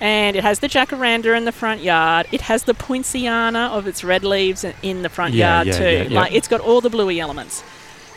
And 0.00 0.36
it 0.36 0.44
has 0.44 0.60
the 0.60 0.68
jacaranda 0.68 1.36
in 1.36 1.44
the 1.44 1.50
front 1.52 1.80
yard. 1.80 2.26
It 2.30 2.42
has 2.42 2.62
the 2.64 2.74
poinciana 2.74 3.68
of 3.72 3.86
its 3.88 4.04
red 4.04 4.22
leaves 4.22 4.64
in- 4.82 5.02
the 5.02 5.08
front 5.08 5.34
Yeah, 5.34 5.56
yard 5.56 5.66
yeah, 5.68 5.78
too. 5.78 6.12
yeah. 6.12 6.20
Like 6.20 6.32
it's 6.32 6.46
got 6.46 6.60
all 6.60 6.80
the 6.80 6.90
bluey 6.90 7.18
elements. 7.18 7.64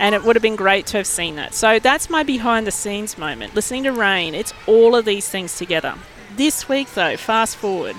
And 0.01 0.15
it 0.15 0.23
would 0.23 0.35
have 0.35 0.41
been 0.41 0.55
great 0.55 0.87
to 0.87 0.97
have 0.97 1.07
seen 1.07 1.35
that. 1.35 1.53
So 1.53 1.79
that's 1.79 2.09
my 2.09 2.23
behind 2.23 2.65
the 2.65 2.71
scenes 2.71 3.17
moment. 3.17 3.55
Listening 3.55 3.83
to 3.83 3.91
Rain, 3.91 4.33
it's 4.33 4.51
all 4.65 4.95
of 4.95 5.05
these 5.05 5.29
things 5.29 5.55
together. 5.57 5.93
This 6.35 6.67
week, 6.67 6.93
though, 6.95 7.15
fast 7.15 7.55
forward, 7.55 7.95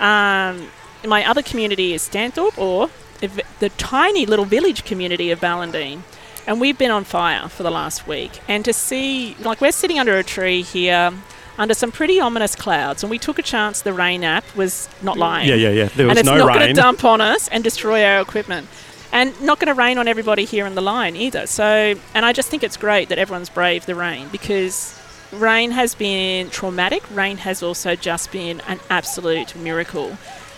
um, 0.00 0.68
my 1.06 1.24
other 1.24 1.42
community 1.42 1.94
is 1.94 2.02
Stanthorpe, 2.02 2.58
or 2.58 2.90
the 3.20 3.68
tiny 3.78 4.26
little 4.26 4.44
village 4.44 4.84
community 4.84 5.30
of 5.30 5.40
Ballandean. 5.40 6.02
And 6.46 6.60
we've 6.60 6.76
been 6.76 6.90
on 6.90 7.04
fire 7.04 7.48
for 7.48 7.62
the 7.62 7.70
last 7.70 8.06
week. 8.06 8.40
And 8.48 8.64
to 8.64 8.72
see, 8.72 9.36
like, 9.40 9.60
we're 9.60 9.70
sitting 9.70 9.98
under 9.98 10.18
a 10.18 10.24
tree 10.24 10.62
here 10.62 11.12
under 11.58 11.74
some 11.74 11.90
pretty 11.90 12.20
ominous 12.20 12.54
clouds, 12.54 13.02
and 13.02 13.10
we 13.10 13.18
took 13.18 13.38
a 13.38 13.42
chance 13.42 13.82
the 13.82 13.92
rain 13.92 14.22
app 14.22 14.44
was 14.56 14.88
not 15.02 15.18
lying. 15.18 15.48
Yeah, 15.48 15.56
yeah, 15.56 15.70
yeah. 15.70 15.88
There 15.88 16.06
was 16.06 16.12
and 16.12 16.18
it's 16.20 16.26
no 16.26 16.38
not 16.38 16.54
going 16.54 16.68
to 16.68 16.72
dump 16.72 17.04
on 17.04 17.20
us 17.20 17.48
and 17.48 17.64
destroy 17.64 18.04
our 18.04 18.20
equipment. 18.20 18.68
And 19.10 19.40
not 19.40 19.58
going 19.58 19.74
to 19.74 19.74
rain 19.74 19.96
on 19.98 20.06
everybody 20.06 20.44
here 20.44 20.66
in 20.66 20.74
the 20.74 20.82
line 20.82 21.16
either. 21.16 21.46
So, 21.46 21.94
and 22.14 22.26
I 22.26 22.32
just 22.32 22.50
think 22.50 22.62
it's 22.62 22.76
great 22.76 23.08
that 23.08 23.18
everyone's 23.18 23.48
braved 23.48 23.86
the 23.86 23.94
rain 23.94 24.28
because 24.28 25.00
rain 25.32 25.70
has 25.70 25.94
been 25.94 26.50
traumatic. 26.50 27.02
Rain 27.10 27.38
has 27.38 27.62
also 27.62 27.94
just 27.96 28.30
been 28.32 28.60
an 28.62 28.80
absolute 28.90 29.56
miracle 29.56 30.16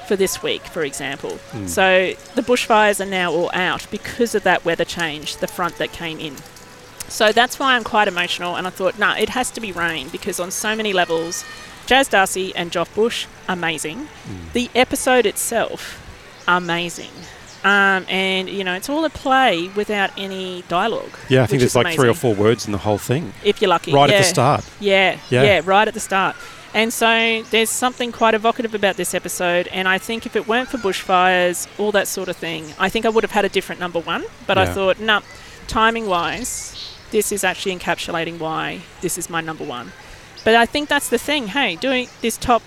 for 0.08 0.16
this 0.16 0.42
week, 0.42 0.62
for 0.62 0.82
example. 0.82 1.36
Hmm. 1.52 1.66
So 1.68 2.14
the 2.34 2.42
bushfires 2.42 3.00
are 3.00 3.08
now 3.08 3.32
all 3.32 3.50
out 3.54 3.86
because 3.90 4.34
of 4.34 4.42
that 4.42 4.64
weather 4.64 4.84
change, 4.84 5.36
the 5.36 5.46
front 5.46 5.76
that 5.76 5.92
came 5.92 6.18
in. 6.18 6.34
So 7.08 7.32
that's 7.32 7.58
why 7.58 7.74
I'm 7.74 7.84
quite 7.84 8.08
emotional, 8.08 8.56
and 8.56 8.66
I 8.66 8.70
thought, 8.70 8.98
no, 8.98 9.14
it 9.14 9.30
has 9.30 9.50
to 9.52 9.60
be 9.60 9.72
rain 9.72 10.08
because 10.08 10.40
on 10.40 10.50
so 10.50 10.74
many 10.76 10.92
levels, 10.92 11.44
Jazz 11.86 12.08
D'Arcy 12.08 12.54
and 12.54 12.70
Joff 12.70 12.92
Bush, 12.94 13.26
amazing. 13.48 14.08
The 14.52 14.70
episode 14.76 15.26
itself, 15.26 16.00
amazing. 16.46 17.10
Um, 17.62 18.06
and 18.08 18.48
you 18.48 18.64
know, 18.64 18.74
it's 18.74 18.88
all 18.88 19.04
a 19.04 19.10
play 19.10 19.68
without 19.76 20.10
any 20.16 20.62
dialogue. 20.68 21.10
Yeah, 21.28 21.42
I 21.42 21.46
think 21.46 21.60
there's 21.60 21.76
like 21.76 21.94
three 21.94 22.08
or 22.08 22.14
four 22.14 22.34
words 22.34 22.66
in 22.66 22.72
the 22.72 22.78
whole 22.78 22.98
thing. 22.98 23.32
If 23.44 23.60
you're 23.60 23.68
lucky, 23.68 23.92
Right 23.92 24.10
at 24.10 24.18
the 24.18 24.24
start. 24.24 24.64
Yeah, 24.80 25.18
Yeah. 25.28 25.42
yeah, 25.42 25.60
right 25.64 25.86
at 25.86 25.94
the 25.94 26.00
start. 26.00 26.36
And 26.72 26.92
so 26.92 27.42
there's 27.50 27.68
something 27.68 28.12
quite 28.12 28.32
evocative 28.34 28.74
about 28.74 28.96
this 28.96 29.12
episode. 29.12 29.66
And 29.72 29.88
I 29.88 29.98
think 29.98 30.24
if 30.24 30.36
it 30.36 30.46
weren't 30.46 30.68
for 30.68 30.78
bushfires, 30.78 31.66
all 31.80 31.90
that 31.92 32.06
sort 32.06 32.28
of 32.28 32.36
thing, 32.36 32.72
I 32.78 32.88
think 32.88 33.04
I 33.04 33.08
would 33.08 33.24
have 33.24 33.32
had 33.32 33.44
a 33.44 33.48
different 33.48 33.80
number 33.80 33.98
one. 33.98 34.24
But 34.46 34.56
I 34.56 34.66
thought, 34.66 35.00
no, 35.00 35.20
timing 35.66 36.06
wise, 36.06 36.96
this 37.10 37.32
is 37.32 37.42
actually 37.42 37.76
encapsulating 37.76 38.38
why 38.38 38.82
this 39.00 39.18
is 39.18 39.28
my 39.28 39.40
number 39.40 39.64
one. 39.64 39.92
But 40.44 40.54
I 40.54 40.64
think 40.64 40.88
that's 40.88 41.08
the 41.08 41.18
thing. 41.18 41.48
Hey, 41.48 41.74
doing 41.76 42.08
this 42.22 42.36
top 42.36 42.62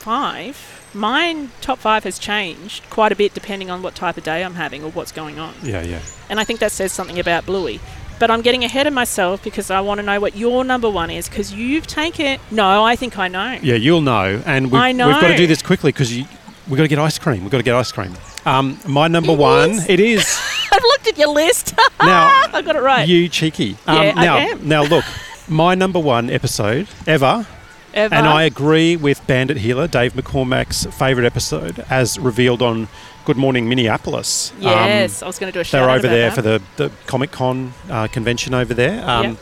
five, 0.00 0.90
mine 0.94 1.50
top 1.60 1.78
five 1.78 2.04
has 2.04 2.18
changed 2.18 2.88
quite 2.90 3.12
a 3.12 3.16
bit 3.16 3.34
depending 3.34 3.70
on 3.70 3.82
what 3.82 3.94
type 3.94 4.16
of 4.16 4.24
day 4.24 4.42
I'm 4.44 4.54
having 4.54 4.82
or 4.82 4.90
what's 4.90 5.12
going 5.12 5.38
on. 5.38 5.54
Yeah, 5.62 5.82
yeah. 5.82 6.00
And 6.28 6.40
I 6.40 6.44
think 6.44 6.60
that 6.60 6.72
says 6.72 6.92
something 6.92 7.18
about 7.18 7.46
Bluey. 7.46 7.80
But 8.18 8.30
I'm 8.30 8.42
getting 8.42 8.64
ahead 8.64 8.86
of 8.86 8.92
myself 8.92 9.42
because 9.42 9.70
I 9.70 9.80
want 9.80 9.98
to 9.98 10.02
know 10.04 10.20
what 10.20 10.36
your 10.36 10.62
number 10.62 10.90
one 10.90 11.08
is 11.10 11.26
because 11.28 11.54
you've 11.54 11.86
taken. 11.86 12.38
No, 12.50 12.84
I 12.84 12.94
think 12.94 13.18
I 13.18 13.28
know. 13.28 13.58
Yeah, 13.62 13.76
you'll 13.76 14.02
know. 14.02 14.42
And 14.44 14.66
we've, 14.70 14.74
I 14.80 14.88
we've 14.92 14.98
got 14.98 15.28
to 15.28 15.36
do 15.38 15.46
this 15.46 15.62
quickly 15.62 15.90
because 15.90 16.12
we've 16.12 16.28
got 16.76 16.82
to 16.82 16.88
get 16.88 16.98
ice 16.98 17.18
cream. 17.18 17.40
We've 17.42 17.50
got 17.50 17.58
to 17.58 17.64
get 17.64 17.74
ice 17.74 17.90
cream. 17.92 18.12
Um, 18.44 18.78
my 18.86 19.08
number 19.08 19.32
It 19.32 19.38
one, 19.38 19.70
is. 19.70 19.88
it 19.88 20.00
is. 20.00 20.38
I've 20.72 20.82
looked 20.82 21.08
at 21.08 21.16
your 21.18 21.28
list. 21.28 21.74
Now, 22.02 22.44
I 22.54 22.62
got 22.62 22.76
it 22.76 22.82
right. 22.82 23.06
You 23.06 23.28
cheeky. 23.28 23.76
Um, 23.86 23.96
Yeah, 24.02 24.12
I 24.16 24.24
now, 24.24 24.36
am. 24.38 24.68
now 24.68 24.82
look, 24.84 25.04
my 25.48 25.74
number 25.74 25.98
one 25.98 26.30
episode 26.30 26.88
ever, 27.06 27.46
Ever. 27.94 28.14
and 28.14 28.26
I 28.26 28.44
agree 28.44 28.96
with 28.96 29.26
Bandit 29.26 29.56
Heeler, 29.58 29.88
Dave 29.88 30.12
McCormack's 30.14 30.86
favourite 30.96 31.26
episode, 31.26 31.84
as 31.90 32.18
revealed 32.18 32.62
on 32.62 32.88
Good 33.24 33.36
Morning 33.36 33.68
Minneapolis. 33.68 34.52
Um, 34.58 34.62
Yes, 34.62 35.22
I 35.22 35.26
was 35.26 35.38
going 35.38 35.52
to 35.52 35.56
do 35.56 35.60
a 35.60 35.62
they 35.62 35.68
shout 35.68 35.82
were 35.82 35.90
out 35.90 35.98
over 35.98 36.08
there 36.08 36.30
that. 36.30 36.34
for 36.34 36.42
the, 36.42 36.62
the 36.76 36.90
Comic 37.06 37.30
Con 37.32 37.72
uh, 37.90 38.06
convention 38.08 38.54
over 38.54 38.74
there. 38.74 39.02
Um, 39.08 39.24
Yep. 39.30 39.36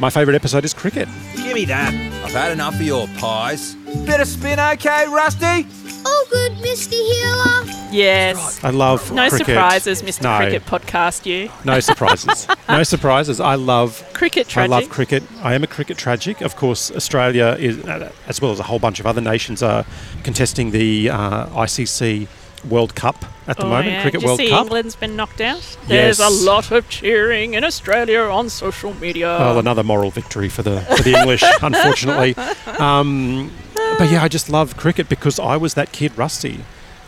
My 0.00 0.10
favourite 0.10 0.34
episode 0.34 0.64
is 0.64 0.74
cricket. 0.74 1.08
Give 1.36 1.54
me 1.54 1.64
that. 1.66 1.94
I've 2.24 2.32
had 2.32 2.50
enough 2.50 2.74
of 2.74 2.82
your 2.82 3.06
pies. 3.16 3.74
Bit 4.04 4.20
of 4.20 4.26
spin, 4.26 4.58
okay, 4.58 5.06
Rusty? 5.06 5.68
Oh, 6.04 6.26
good, 6.32 6.43
Misty 6.60 6.96
Heeler. 6.96 7.64
Yes. 7.92 8.62
I 8.64 8.70
love 8.70 9.12
No 9.12 9.28
cricket. 9.28 9.46
surprises, 9.46 10.02
Mr. 10.02 10.22
No. 10.22 10.36
Cricket 10.38 10.66
Podcast, 10.66 11.26
you. 11.26 11.50
No 11.64 11.80
surprises. 11.80 12.46
no 12.68 12.82
surprises. 12.94 13.40
I 13.40 13.54
love 13.56 14.02
Cricket 14.12 14.56
I 14.56 14.66
love 14.66 14.88
cricket. 14.88 15.22
I 15.42 15.54
am 15.54 15.62
a 15.62 15.66
cricket 15.66 15.96
tragic. 15.98 16.40
Of 16.40 16.56
course, 16.56 16.90
Australia 16.90 17.56
is, 17.58 17.78
uh, 17.84 18.10
as 18.28 18.40
well 18.40 18.52
as 18.52 18.60
a 18.60 18.64
whole 18.64 18.78
bunch 18.78 19.00
of 19.00 19.06
other 19.06 19.20
nations, 19.20 19.62
are 19.62 19.84
contesting 20.22 20.70
the 20.70 21.10
uh, 21.10 21.46
ICC 21.48 22.26
World 22.68 22.94
Cup 22.94 23.24
at 23.46 23.58
the 23.58 23.64
Oh, 23.64 23.68
moment. 23.68 23.88
yeah. 23.88 24.02
Cricket 24.02 24.20
Did 24.20 24.22
you 24.22 24.28
World 24.28 24.38
see 24.40 24.48
Cup. 24.48 24.62
England's 24.62 24.96
been 24.96 25.16
knocked 25.16 25.40
out? 25.42 25.76
There's 25.86 26.18
Yes. 26.18 26.30
a 26.42 26.44
lot 26.46 26.70
of 26.72 26.88
cheering 26.88 27.54
in 27.54 27.62
Australia 27.62 28.20
on 28.20 28.48
social 28.48 28.94
media. 28.94 29.26
Well, 29.38 29.58
another 29.58 29.82
moral 29.82 30.10
victory 30.10 30.48
for 30.48 30.62
the 30.62 30.80
for 30.80 31.02
the 31.02 31.14
English, 31.18 31.44
unfortunately. 31.62 32.34
Um, 32.78 33.50
but 33.98 34.10
yeah, 34.10 34.22
I 34.22 34.28
just 34.28 34.50
love 34.50 34.76
cricket 34.76 35.08
because 35.08 35.38
I 35.38 35.56
was 35.56 35.74
that 35.74 35.92
kid 35.92 36.16
Rusty. 36.18 36.64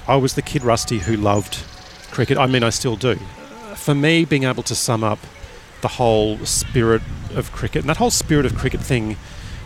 I 0.07 0.17
was 0.17 0.35
the 0.35 0.43
kid 0.43 0.63
Rusty 0.63 0.99
who 1.01 1.17
loved 1.17 1.65
cricket. 2.11 2.39
I 2.39 2.47
mean, 2.47 2.63
I 2.63 2.71
still 2.71 2.97
do. 2.97 3.17
For 3.75 3.95
me, 3.95 4.25
being 4.25 4.45
able 4.45 4.63
to 4.65 4.75
sum 4.75 5.03
up 5.03 5.19
the 5.83 5.89
whole 5.89 6.39
spirit 6.39 7.03
of 7.35 7.53
cricket 7.53 7.83
and 7.83 7.91
that 7.91 7.97
whole 7.97 8.11
spirit 8.11 8.47
of 8.47 8.57
cricket 8.57 8.81
thing, 8.81 9.17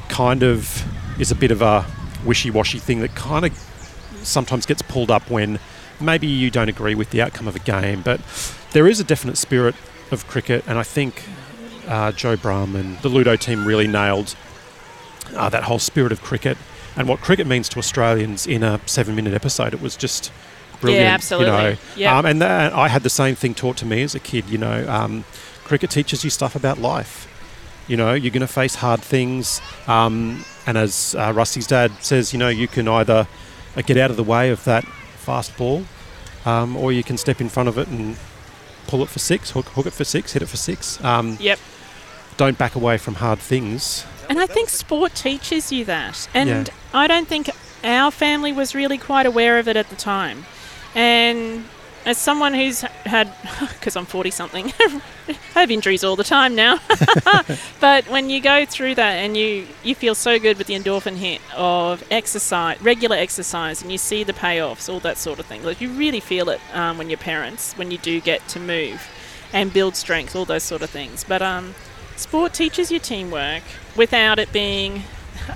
kind 0.09 0.43
of 0.43 0.85
is 1.21 1.31
a 1.31 1.35
bit 1.35 1.51
of 1.51 1.63
a 1.63 1.87
wishy-washy 2.25 2.79
thing 2.79 3.01
that 3.01 3.15
kind 3.15 3.45
of 3.45 3.53
sometimes 4.23 4.67
gets 4.67 4.83
pulled 4.83 5.11
up 5.11 5.31
when 5.31 5.59
maybe 6.01 6.27
you 6.27 6.51
don't 6.51 6.69
agree 6.69 6.95
with 6.95 7.11
the 7.11 7.23
outcome 7.23 7.47
of 7.47 7.55
a 7.55 7.61
game. 7.61 8.03
But 8.03 8.21
there 8.73 8.87
is 8.87 8.99
a 8.99 9.05
definite 9.05 9.37
spirit 9.37 9.75
of 10.11 10.27
cricket, 10.27 10.65
and 10.67 10.79
I 10.79 10.83
think 10.83 11.23
uh, 11.87 12.13
Joe 12.13 12.37
Brumm 12.37 12.75
and 12.75 12.99
the 12.99 13.09
Ludo 13.09 13.37
team 13.37 13.67
really 13.67 13.87
nailed 13.87 14.35
uh, 15.35 15.49
that 15.51 15.65
whole 15.65 15.79
spirit 15.79 16.13
of 16.13 16.23
cricket 16.23 16.57
and 16.97 17.09
what 17.09 17.21
cricket 17.21 17.47
means 17.47 17.69
to 17.71 17.79
Australians 17.79 18.47
in 18.47 18.63
a 18.63 18.81
seven-minute 18.87 19.33
episode. 19.35 19.73
It 19.75 19.81
was 19.81 19.97
just 19.97 20.33
brilliant. 20.81 21.05
Yeah, 21.05 21.15
absolutely. 21.15 21.47
You 21.47 21.53
know, 21.73 21.77
Yeah. 21.97 22.19
um, 22.19 22.27
and 22.27 22.41
that, 22.43 22.73
I 22.73 22.89
had 22.89 23.03
the 23.03 23.11
same 23.11 23.35
thing 23.35 23.55
taught 23.55 23.77
to 23.79 23.87
me 23.87 24.03
as 24.03 24.15
a 24.15 24.21
kid. 24.21 24.49
You 24.49 24.59
know, 24.59 24.89
um, 24.89 25.25
cricket 25.65 25.91
teaches 25.91 26.25
you 26.25 26.31
stuff 26.31 26.55
about 26.57 26.79
life. 26.79 27.27
You 27.87 27.97
know, 27.97 28.15
you're 28.15 28.31
going 28.31 28.41
to 28.47 28.47
face 28.53 28.77
hard 28.77 29.01
things, 29.03 29.61
um, 29.89 30.45
and 30.67 30.79
as 30.79 31.15
uh, 31.19 31.33
Rusty's 31.35 31.67
dad 31.67 31.91
says, 32.01 32.33
you 32.33 32.39
know, 32.39 32.49
you 32.49 32.69
can 32.69 32.87
either 32.87 33.27
uh, 33.77 33.83
get 33.83 33.97
out 33.97 34.11
of 34.11 34.17
the 34.17 34.23
way 34.25 34.51
of 34.51 34.63
that 34.65 34.85
fast 34.85 35.57
ball, 35.57 35.85
um, 36.47 36.77
or 36.77 36.93
you 36.93 37.03
can 37.03 37.17
step 37.19 37.41
in 37.41 37.49
front 37.49 37.69
of 37.69 37.79
it 37.79 37.89
and 37.89 38.17
pull 38.87 39.03
it 39.03 39.09
for 39.09 39.19
six, 39.19 39.51
hook, 39.51 39.67
hook 39.67 39.87
it 39.87 39.93
for 39.93 40.05
six, 40.05 40.33
hit 40.33 40.43
it 40.43 40.47
for 40.49 40.57
six. 40.57 41.03
Um, 41.05 41.37
Yep. 41.41 41.59
Don't 42.37 42.57
back 42.57 42.75
away 42.75 42.97
from 42.97 43.17
hard 43.17 43.39
things. 43.39 44.05
And 44.31 44.39
I 44.39 44.47
think 44.47 44.69
sport 44.69 45.15
teaches 45.15 45.73
you 45.73 45.85
that. 45.87 46.29
And 46.33 46.49
Yeah. 46.49 46.65
I 46.95 47.07
don't 47.09 47.27
think 47.27 47.51
our 47.83 48.11
family 48.13 48.53
was 48.53 48.75
really 48.75 48.97
quite 48.97 49.27
aware 49.27 49.59
of 49.59 49.69
it 49.69 49.77
at 49.77 49.91
the 49.91 49.97
time. 49.97 50.47
And 50.95 51.65
as 52.07 52.17
someone 52.17 52.55
who's 52.55 52.81
had, 52.81 53.33
because 53.61 53.97
I'm 53.97 54.07
40 54.07 54.31
something, 54.31 54.73
I 55.29 55.35
have 55.61 55.71
injuries 55.71 56.05
all 56.05 56.15
the 56.15 56.25
time 56.25 56.55
now. 56.55 56.79
but 57.81 58.09
when 58.09 58.31
you 58.31 58.41
go 58.41 58.65
through 58.65 58.95
that 58.95 59.15
and 59.15 59.37
you, 59.37 59.67
you 59.83 59.95
feel 59.97 60.15
so 60.15 60.39
good 60.39 60.59
with 60.59 60.69
the 60.69 60.75
endorphin 60.75 61.17
hit 61.17 61.41
of 61.55 62.05
exercise, 62.11 62.81
regular 62.81 63.17
exercise, 63.17 63.83
and 63.83 63.91
you 63.91 63.99
see 63.99 64.23
the 64.23 64.33
payoffs, 64.33 64.89
all 64.89 65.01
that 65.01 65.19
sort 65.19 65.41
of 65.41 65.47
thing. 65.47 65.65
Like 65.65 65.81
you 65.81 65.91
really 65.91 66.21
feel 66.21 66.49
it 66.51 66.61
um, 66.73 66.99
when 66.99 67.11
you're 67.11 67.19
parents, 67.19 67.75
when 67.75 67.91
you 67.91 67.99
do 67.99 68.21
get 68.21 68.47
to 68.49 68.61
move 68.61 69.09
and 69.53 69.73
build 69.73 69.97
strength, 69.97 70.37
all 70.37 70.45
those 70.45 70.63
sort 70.63 70.83
of 70.83 70.91
things. 70.91 71.25
But 71.25 71.43
um, 71.43 71.75
sport 72.17 72.55
teaches 72.55 72.91
you 72.93 72.99
teamwork 72.99 73.65
without 74.01 74.39
it 74.39 74.51
being 74.51 75.03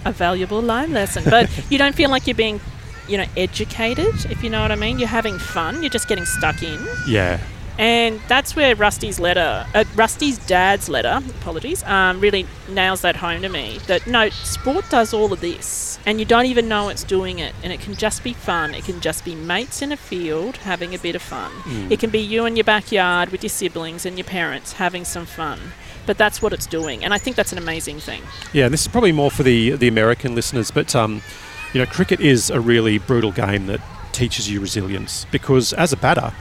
a 0.04 0.12
valuable 0.12 0.60
life 0.60 0.90
lesson. 0.90 1.24
But 1.24 1.48
you 1.70 1.78
don't 1.78 1.94
feel 1.94 2.10
like 2.10 2.26
you're 2.26 2.34
being, 2.34 2.60
you 3.08 3.16
know, 3.16 3.24
educated, 3.38 4.14
if 4.30 4.44
you 4.44 4.50
know 4.50 4.60
what 4.60 4.70
I 4.70 4.76
mean. 4.76 4.98
You're 4.98 5.08
having 5.08 5.38
fun. 5.38 5.82
You're 5.82 5.96
just 5.98 6.08
getting 6.08 6.26
stuck 6.26 6.62
in. 6.62 6.78
Yeah. 7.08 7.40
And 7.78 8.20
that's 8.28 8.54
where 8.54 8.76
Rusty's 8.76 9.18
letter, 9.18 9.66
uh, 9.74 9.84
Rusty's 9.96 10.38
dad's 10.46 10.88
letter, 10.88 11.20
apologies, 11.40 11.82
um, 11.84 12.20
really 12.20 12.46
nails 12.68 13.00
that 13.00 13.16
home 13.16 13.42
to 13.42 13.48
me. 13.48 13.78
That 13.88 14.06
no, 14.06 14.28
sport 14.28 14.84
does 14.90 15.12
all 15.12 15.32
of 15.32 15.40
this. 15.40 15.98
and 16.06 16.20
you 16.20 16.26
don't 16.26 16.46
even 16.46 16.68
know 16.68 16.90
it's 16.90 17.02
doing 17.02 17.38
it. 17.38 17.54
And 17.64 17.72
it 17.72 17.80
can 17.80 17.94
just 17.94 18.22
be 18.22 18.34
fun. 18.34 18.74
It 18.74 18.84
can 18.84 19.00
just 19.00 19.24
be 19.24 19.34
mates 19.34 19.80
in 19.80 19.90
a 19.90 19.96
field 19.96 20.58
having 20.58 20.94
a 20.94 20.98
bit 20.98 21.16
of 21.16 21.22
fun. 21.22 21.50
Mm. 21.62 21.90
It 21.90 21.98
can 21.98 22.10
be 22.10 22.20
you 22.20 22.44
in 22.44 22.56
your 22.56 22.64
backyard 22.64 23.30
with 23.30 23.42
your 23.42 23.50
siblings 23.50 24.04
and 24.06 24.18
your 24.18 24.26
parents 24.26 24.74
having 24.74 25.04
some 25.04 25.24
fun. 25.24 25.72
But 26.06 26.18
that's 26.18 26.42
what 26.42 26.52
it's 26.52 26.66
doing, 26.66 27.04
and 27.04 27.14
I 27.14 27.18
think 27.18 27.36
that's 27.36 27.52
an 27.52 27.58
amazing 27.58 27.98
thing. 28.00 28.22
Yeah, 28.52 28.64
and 28.66 28.72
this 28.72 28.82
is 28.82 28.88
probably 28.88 29.12
more 29.12 29.30
for 29.30 29.42
the 29.42 29.70
the 29.72 29.88
American 29.88 30.34
listeners, 30.34 30.70
but 30.70 30.94
um, 30.94 31.22
you 31.72 31.80
know, 31.80 31.86
cricket 31.86 32.20
is 32.20 32.50
a 32.50 32.60
really 32.60 32.98
brutal 32.98 33.32
game 33.32 33.66
that 33.66 33.80
teaches 34.12 34.48
you 34.50 34.60
resilience 34.60 35.26
because 35.32 35.72
as 35.72 35.92
a 35.92 35.96
batter, 35.96 36.32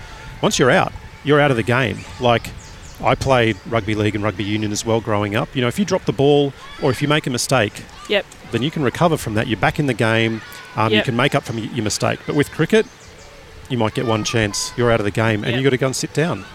once 0.42 0.60
you're 0.60 0.70
out, 0.72 0.92
you're 1.24 1.40
out 1.40 1.50
of 1.52 1.58
the 1.58 1.64
game. 1.64 1.98
Like 2.20 2.50
I 3.04 3.16
played 3.16 3.58
rugby 3.68 3.96
league 3.96 4.16
and 4.16 4.24
rugby 4.24 4.44
union 4.44 4.72
as 4.72 4.86
well 4.86 5.02
growing 5.02 5.36
up. 5.36 5.54
You 5.56 5.62
know, 5.62 5.68
if 5.68 5.80
you 5.80 5.86
drop 5.86 6.06
the 6.06 6.14
ball 6.14 6.54
or 6.82 6.92
if 6.92 7.02
you 7.02 7.08
make 7.08 7.26
a 7.26 7.30
mistake, 7.32 7.84
Yep. 8.10 8.26
then 8.52 8.62
you 8.62 8.70
can 8.70 8.84
recover 8.84 9.18
from 9.18 9.34
that. 9.34 9.48
You're 9.48 9.60
back 9.60 9.80
in 9.80 9.88
the 9.88 9.94
game. 9.94 10.42
Um, 10.76 10.92
You 10.94 11.02
can 11.02 11.16
make 11.16 11.34
up 11.36 11.44
from 11.44 11.58
your 11.58 11.84
mistake. 11.84 12.20
But 12.28 12.36
with 12.36 12.52
cricket, 12.52 12.86
you 13.70 13.78
might 13.78 13.94
get 13.96 14.06
one 14.06 14.24
chance. 14.24 14.72
You're 14.78 14.92
out 14.92 15.00
of 15.00 15.06
the 15.06 15.12
game, 15.12 15.44
and 15.44 15.52
Yep. 15.54 15.58
you 15.58 15.64
got 15.64 15.70
to 15.72 15.78
go 15.78 15.86
and 15.88 15.96
sit 15.96 16.14
down. 16.14 16.46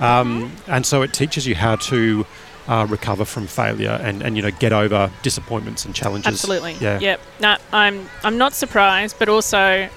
Um, 0.00 0.52
and 0.66 0.84
so 0.86 1.02
it 1.02 1.12
teaches 1.12 1.46
you 1.46 1.54
how 1.54 1.76
to 1.76 2.26
uh, 2.72 2.86
recover 2.86 3.24
from 3.26 3.46
failure 3.46 4.00
and, 4.02 4.22
and 4.22 4.36
you 4.36 4.42
know 4.42 4.50
get 4.50 4.72
over 4.72 5.10
disappointments 5.22 5.84
and 5.84 5.94
challenges. 5.94 6.26
Absolutely. 6.26 6.74
Yeah. 6.80 6.98
Yep. 6.98 7.20
No, 7.40 7.56
I'm 7.72 8.08
I'm 8.24 8.38
not 8.38 8.54
surprised, 8.54 9.16
but 9.18 9.28
also 9.28 9.88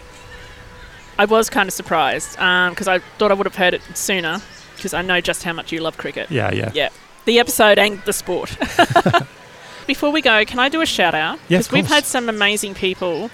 I 1.18 1.26
was 1.26 1.50
kind 1.50 1.70
of 1.70 1.74
surprised 1.74 2.32
because 2.34 2.88
I 2.88 3.00
thought 3.18 3.32
I 3.32 3.34
would 3.34 3.46
have 3.46 3.56
heard 3.56 3.74
it 3.74 3.82
sooner 3.94 4.42
because 4.76 4.94
I 4.94 5.02
know 5.02 5.22
just 5.22 5.44
how 5.44 5.54
much 5.54 5.72
you 5.72 5.80
love 5.80 5.98
cricket. 5.98 6.30
Yeah, 6.30 6.52
yeah. 6.52 6.72
Yeah. 6.74 6.90
The 7.24 7.40
episode 7.40 7.80
and 7.80 8.02
the 8.04 8.14
sport. 8.14 8.58
Before 9.88 10.12
we 10.12 10.22
go, 10.22 10.44
can 10.46 10.60
I 10.60 10.68
do 10.68 10.82
a 10.82 10.86
shout 10.86 11.16
out? 11.16 11.40
Yeah, 11.48 11.60
of 11.60 11.72
we've 11.72 11.88
had 11.88 12.04
some 12.06 12.28
amazing 12.28 12.74
people 12.74 13.30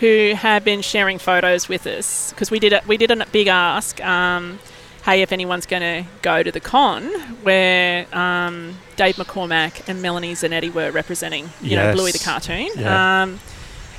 who 0.00 0.34
have 0.36 0.64
been 0.64 0.82
sharing 0.82 1.18
photos 1.18 1.68
with 1.68 1.86
us 1.86 2.30
because 2.30 2.50
we 2.50 2.58
did 2.58 2.72
a, 2.72 2.82
we 2.86 2.96
did 2.96 3.10
a 3.10 3.26
big 3.26 3.46
ask. 3.46 4.04
Um, 4.04 4.58
hey, 5.04 5.22
if 5.22 5.32
anyone's 5.32 5.66
going 5.66 5.82
to 5.82 6.10
go 6.22 6.42
to 6.42 6.52
the 6.52 6.60
con 6.60 7.04
where 7.42 8.06
um, 8.14 8.78
Dave 8.96 9.16
McCormack 9.16 9.88
and 9.88 10.00
Melanie 10.00 10.34
Zanetti 10.34 10.72
were 10.72 10.90
representing, 10.90 11.50
you 11.60 11.76
know, 11.76 11.92
Bluey 11.92 12.12
the 12.12 12.18
cartoon. 12.18 12.68
Yeah. 12.76 13.22
Um, 13.22 13.40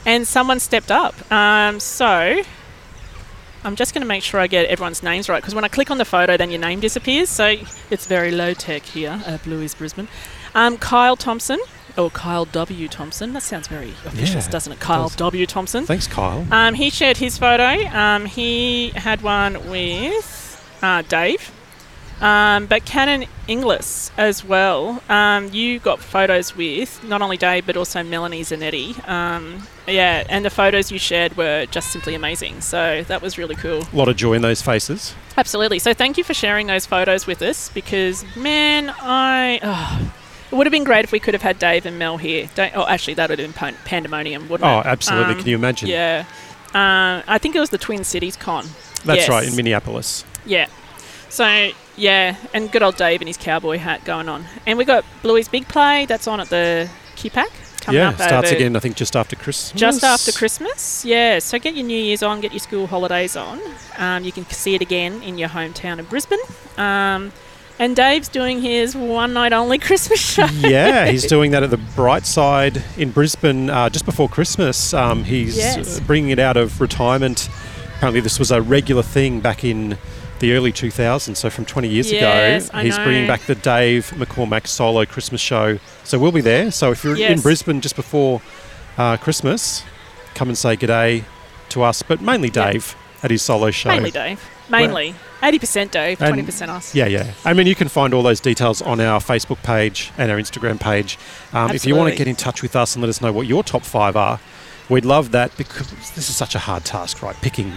and 0.05 0.27
someone 0.27 0.59
stepped 0.59 0.91
up. 0.91 1.13
Um, 1.31 1.79
so 1.79 2.41
I'm 3.63 3.75
just 3.75 3.93
going 3.93 4.01
to 4.01 4.07
make 4.07 4.23
sure 4.23 4.39
I 4.39 4.47
get 4.47 4.65
everyone's 4.67 5.03
names 5.03 5.29
right 5.29 5.41
because 5.41 5.55
when 5.55 5.63
I 5.63 5.69
click 5.69 5.89
on 5.91 5.97
the 5.97 6.05
photo, 6.05 6.35
then 6.37 6.51
your 6.51 6.59
name 6.59 6.79
disappears. 6.79 7.29
So 7.29 7.55
it's 7.89 8.05
very 8.07 8.31
low 8.31 8.53
tech 8.53 8.83
here 8.83 9.21
at 9.25 9.43
Bluey's 9.43 9.73
Brisbane. 9.75 10.07
Um, 10.55 10.77
Kyle 10.77 11.15
Thompson, 11.15 11.59
or 11.97 12.09
Kyle 12.09 12.45
W. 12.45 12.87
Thompson. 12.87 13.33
That 13.33 13.43
sounds 13.43 13.67
very 13.67 13.91
officious, 14.05 14.45
Yeah, 14.45 14.51
doesn't 14.51 14.73
it? 14.73 14.79
Kyle 14.79 15.03
does. 15.07 15.15
W. 15.15 15.45
Thompson. 15.45 15.85
Thanks, 15.85 16.07
Kyle. 16.07 16.45
Um, 16.51 16.73
he 16.75 16.89
shared 16.89 17.17
his 17.17 17.37
photo. 17.37 17.63
Um, 17.95 18.25
he 18.25 18.89
had 18.89 19.21
one 19.21 19.69
with 19.69 20.42
uh, 20.83 21.01
Dave. 21.01 21.51
Um, 22.21 22.67
but 22.67 22.85
Canon 22.85 23.25
Inglis 23.49 24.11
as 24.17 24.45
well. 24.45 25.01
Um, 25.09 25.51
you 25.51 25.79
got 25.79 25.99
photos 25.99 26.55
with 26.55 27.03
not 27.03 27.21
only 27.21 27.35
Dave 27.35 27.65
but 27.65 27.75
also 27.75 28.01
Melanie 28.01 28.43
Zanetti. 28.43 29.05
Um, 29.09 29.63
yeah, 29.87 30.23
and 30.29 30.45
the 30.45 30.49
photos 30.49 30.89
you 30.89 30.99
shared 30.99 31.35
were 31.35 31.65
just 31.65 31.91
simply 31.91 32.13
amazing. 32.15 32.61
So 32.61 33.03
that 33.07 33.21
was 33.21 33.37
really 33.37 33.55
cool. 33.55 33.81
A 33.91 33.95
lot 33.95 34.07
of 34.07 34.15
joy 34.15 34.33
in 34.33 34.41
those 34.41 34.61
faces. 34.61 35.13
Absolutely. 35.35 35.79
So 35.79 35.93
thank 35.93 36.17
you 36.17 36.23
for 36.23 36.33
sharing 36.33 36.67
those 36.67 36.85
photos 36.85 37.27
with 37.27 37.41
us 37.41 37.69
because, 37.69 38.23
man, 38.37 38.93
I. 39.01 39.59
oh, 39.61 40.13
it 40.49 40.55
would 40.55 40.67
have 40.67 40.71
been 40.71 40.83
great 40.85 41.03
if 41.03 41.11
we 41.11 41.19
could 41.19 41.33
have 41.33 41.41
had 41.41 41.57
Dave 41.59 41.85
and 41.85 41.97
Mel 41.99 42.17
here. 42.17 42.47
Don't, 42.55 42.71
oh, 42.77 42.85
actually, 42.87 43.15
that 43.15 43.29
would 43.31 43.39
have 43.39 43.53
been 43.55 43.73
pandemonium, 43.85 44.47
wouldn't 44.47 44.69
Oh, 44.69 44.79
it? 44.79 44.85
Oh, 44.85 44.89
absolutely. 44.89 45.35
Can 45.35 45.47
you 45.47 45.55
imagine? 45.55 45.89
Yeah. 45.89 46.25
Uh, 46.73 47.21
I 47.27 47.37
think 47.39 47.55
it 47.55 47.59
was 47.59 47.71
the 47.71 47.77
Twin 47.79 48.03
Cities 48.05 48.37
Con. 48.37 48.65
That's 49.03 49.21
Yes. 49.21 49.29
right, 49.29 49.45
in 49.47 49.55
Minneapolis. 49.55 50.23
Yeah. 50.45 50.67
So, 51.29 51.71
yeah, 51.95 52.36
and 52.53 52.71
good 52.71 52.84
old 52.84 52.95
Dave 52.95 53.21
in 53.21 53.27
his 53.27 53.38
cowboy 53.38 53.77
hat 53.77 54.03
going 54.06 54.29
on. 54.29 54.45
And 54.67 54.77
we 54.77 54.86
got 54.86 55.03
Bluey's 55.23 55.47
Big 55.47 55.67
Play 55.67 56.06
that's 56.06 56.27
on 56.27 56.39
at 56.39 56.49
the 56.49 56.89
QPAC 57.15 57.82
coming 57.82 57.99
yeah, 57.99 58.10
up 58.10 58.15
starts 58.15 58.47
over- 58.49 58.56
again, 58.56 58.75
I 58.75 58.79
think, 58.79 58.95
just 58.95 59.15
after 59.15 59.36
Christmas. 59.36 59.79
just 59.79 60.03
after 60.03 60.32
Christmas, 60.32 61.03
yeah. 61.03 61.39
So 61.39 61.60
get 61.60 61.75
your 61.75 61.86
New 61.86 61.97
Year's 61.97 62.23
on, 62.23 62.39
get 62.39 62.51
your 62.53 62.60
school 62.60 62.88
holidays 62.88 63.36
on. 63.36 63.60
Um, 63.97 64.23
you 64.23 64.32
can 64.32 64.45
see 64.45 64.75
it 64.75 64.82
again 64.82 65.21
in 65.23 65.38
your 65.38 65.49
hometown 65.49 65.99
of 65.99 66.10
Brisbane. 66.10 66.39
Um, 66.77 67.32
and 67.79 67.95
Dave's 67.95 68.29
doing 68.29 68.62
his 68.62 68.95
one 68.95 69.34
night 69.34 69.51
only 69.53 69.77
Christmas 69.79 70.19
show. 70.21 70.45
yeah, 70.60 71.08
he's 71.12 71.25
doing 71.25 71.51
that 71.51 71.63
at 71.63 71.71
the 71.71 71.77
Bright 71.77 72.25
Side 72.25 72.82
in 72.97 73.10
Brisbane 73.12 73.69
uh, 73.69 73.89
just 73.89 74.06
before 74.06 74.29
Christmas. 74.29 74.93
Um, 74.93 75.23
he's 75.23 75.58
Yes. 75.58 75.99
bringing 75.99 76.29
it 76.29 76.39
out 76.39 76.56
of 76.58 76.79
retirement. 76.79 77.49
Apparently, 77.97 78.21
this 78.21 78.38
was 78.39 78.51
a 78.51 78.62
regular 78.62 79.01
thing 79.03 79.39
back 79.39 79.63
in 79.63 79.97
the 80.43 80.51
early 80.51 80.73
2000s, 80.73 81.38
so 81.38 81.49
from 81.49 81.63
20 81.63 81.88
years 81.88 82.12
Yes, 82.12 82.67
ago. 82.67 82.77
I 82.77 82.84
he's 82.84 82.97
bringing 82.97 83.25
back 83.27 83.41
the 83.43 83.56
Dave 83.56 84.12
McCormack 84.17 84.67
solo 84.67 85.06
Christmas 85.06 85.39
show. 85.39 85.79
So 86.03 86.19
we'll 86.19 86.34
be 86.34 86.41
there. 86.41 86.69
So 86.69 86.91
if 86.91 87.01
you're 87.03 87.15
in 87.17 87.39
Brisbane 87.39 87.79
just 87.79 87.95
before 87.95 88.41
uh, 88.97 89.15
Christmas, 89.15 89.84
come 90.36 90.49
and 90.49 90.58
say 90.58 90.75
g'day 90.75 91.23
to 91.69 91.84
us, 91.84 92.03
but 92.03 92.19
mainly. 92.21 92.49
Dave 92.49 92.93
at 93.23 93.32
his 93.32 93.41
solo 93.41 93.71
show. 93.71 93.88
Mainly 93.88 94.12
Dave. 94.12 94.43
Mainly. 94.69 95.15
80% 95.41 95.91
Dave, 95.91 96.21
And- 96.21 96.36
20% 96.36 96.67
us. 96.67 96.93
Yeah, 96.93 97.06
yeah. 97.06 97.32
I 97.45 97.53
mean, 97.53 97.65
you 97.67 97.75
can 97.75 97.88
find 97.88 98.13
all 98.13 98.21
those 98.21 98.41
details 98.41 98.82
on 98.82 98.99
our 98.99 99.21
Facebook 99.21 99.63
page 99.63 100.12
and 100.17 100.29
our 100.29 100.38
Instagram 100.38 100.77
page. 100.77 101.17
Um, 101.53 101.71
if 101.71 101.86
you 101.86 101.95
want 101.95 102.12
to 102.12 102.17
get 102.17 102.27
in 102.27 102.36
touch 102.36 102.62
with 102.62 102.75
us 102.75 102.95
and 102.95 103.01
let 103.01 103.08
us 103.10 103.21
know 103.21 103.32
what 103.32 103.47
your 103.47 103.63
top 103.63 103.84
five 103.84 104.17
are, 104.17 104.41
we'd 104.89 105.06
love 105.06 105.32
that 105.32 105.56
because 105.58 105.89
this 106.15 106.29
is 106.29 106.36
such 106.36 106.53
a 106.53 106.60
hard 106.60 106.84
task, 106.84 107.21
right? 107.23 107.36
Picking. 107.41 107.71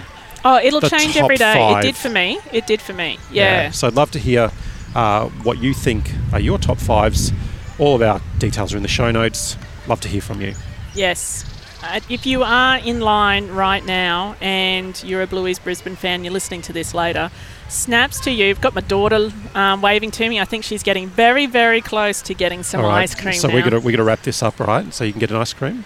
Oh, 0.46 0.61
it'll 0.62 0.80
change 0.80 1.16
every 1.16 1.37
day. 1.37 1.54
five. 1.54 1.85
It 1.85 1.88
did 1.88 1.96
for 1.96 2.09
me. 2.09 2.38
It 2.52 2.66
did 2.66 2.80
for 2.80 2.92
me. 2.92 3.18
Yeah. 3.32 3.70
So 3.70 3.87
I'd 3.88 3.94
love 3.94 4.11
to 4.12 4.18
hear 4.18 4.50
uh, 4.94 5.28
what 5.42 5.59
you 5.59 5.74
think 5.74 6.12
are 6.32 6.40
your 6.40 6.59
top 6.59 6.78
fives. 6.78 7.32
All 7.78 7.94
of 7.96 8.02
our 8.02 8.20
details 8.38 8.72
are 8.72 8.76
in 8.76 8.82
the 8.82 8.88
show 8.88 9.11
notes. 9.11 9.56
Love 9.87 10.00
to 10.02 10.09
hear 10.09 10.20
from 10.20 10.40
you. 10.40 10.54
Yes. 10.94 11.44
Uh, 11.82 12.00
if 12.09 12.26
you 12.26 12.42
are 12.42 12.78
in 12.78 13.00
line 13.00 13.48
right 13.48 13.85
now 13.85 14.35
and 14.40 15.02
you're 15.04 15.22
a 15.22 15.26
Bluey's 15.26 15.59
Brisbane 15.59 15.94
fan, 15.96 16.24
you're 16.24 16.32
listening 16.32 16.62
to 16.62 16.72
this 16.72 16.94
later, 16.94 17.30
snaps 17.68 18.18
to 18.20 18.30
you. 18.30 18.48
I've 18.50 18.61
got 18.61 18.74
my 18.74 18.80
daughter 18.80 19.30
um, 19.54 19.82
waving 19.82 20.11
to 20.12 20.28
me. 20.28 20.40
I 20.40 20.44
think 20.46 20.64
she's 20.64 20.82
getting 20.82 21.06
very, 21.09 21.46
very 21.46 21.80
close 21.80 22.22
to 22.22 22.35
getting 22.35 22.62
some 22.62 22.80
right. 22.80 23.02
ice 23.02 23.14
cream 23.14 23.35
So 23.35 23.48
now. 23.48 23.54
we're 23.54 23.80
we're 23.80 23.90
gonna 23.92 24.04
wrap 24.04 24.22
this 24.22 24.42
up, 24.42 24.59
right? 24.59 24.92
So 24.92 25.04
you 25.04 25.12
can 25.12 25.20
get 25.20 25.30
an 25.30 25.37
ice 25.37 25.52
cream. 25.52 25.85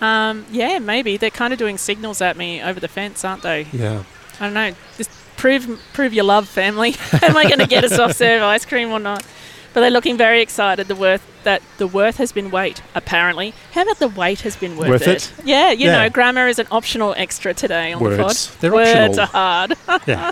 Um, 0.00 0.44
yeah, 0.50 0.78
maybe 0.78 1.16
they're 1.16 1.30
kind 1.30 1.52
of 1.52 1.58
doing 1.58 1.78
signals 1.78 2.20
at 2.20 2.36
me 2.36 2.60
over 2.62 2.80
the 2.80 2.88
fence, 2.88 3.24
aren't 3.24 3.42
they? 3.42 3.66
Yeah. 3.72 4.02
I 4.40 4.44
don't 4.44 4.54
know. 4.54 4.74
Just 4.96 5.10
prove 5.36 5.80
prove 5.92 6.12
your 6.12 6.24
love, 6.24 6.48
family. 6.48 6.94
Am 7.22 7.36
I 7.36 7.44
going 7.44 7.58
to 7.60 7.66
get 7.66 7.84
a 7.84 7.88
soft 7.88 8.16
serve 8.16 8.42
ice 8.54 8.64
cream 8.64 8.90
or 8.90 8.98
not? 8.98 9.24
But 9.72 9.80
they're 9.80 9.90
looking 9.90 10.16
very 10.16 10.40
excited. 10.40 10.86
The 10.88 10.94
worth 10.94 11.26
that 11.44 11.60
the 11.78 11.86
worth 11.86 12.16
has 12.18 12.32
been 12.32 12.50
weight. 12.50 12.82
Apparently, 12.94 13.54
how 13.72 13.82
about 13.82 13.98
the 13.98 14.08
weight 14.08 14.42
has 14.42 14.56
been 14.56 14.76
worth, 14.76 14.88
Worth 14.88 15.08
it? 15.08 15.32
Yeah, 15.44 15.70
you 15.72 15.86
Yeah. 15.86 16.02
know, 16.04 16.10
grammar 16.10 16.46
is 16.48 16.58
an 16.58 16.66
optional 16.70 17.14
extra 17.16 17.54
today 17.54 17.92
on 17.92 18.00
Words. 18.00 18.16
the 18.16 18.22
pod. 18.22 18.60
They're 18.60 18.72
Words 18.72 19.18
optional. 19.18 19.20
are 19.20 19.26
hard. 19.86 20.02
Yeah. 20.06 20.30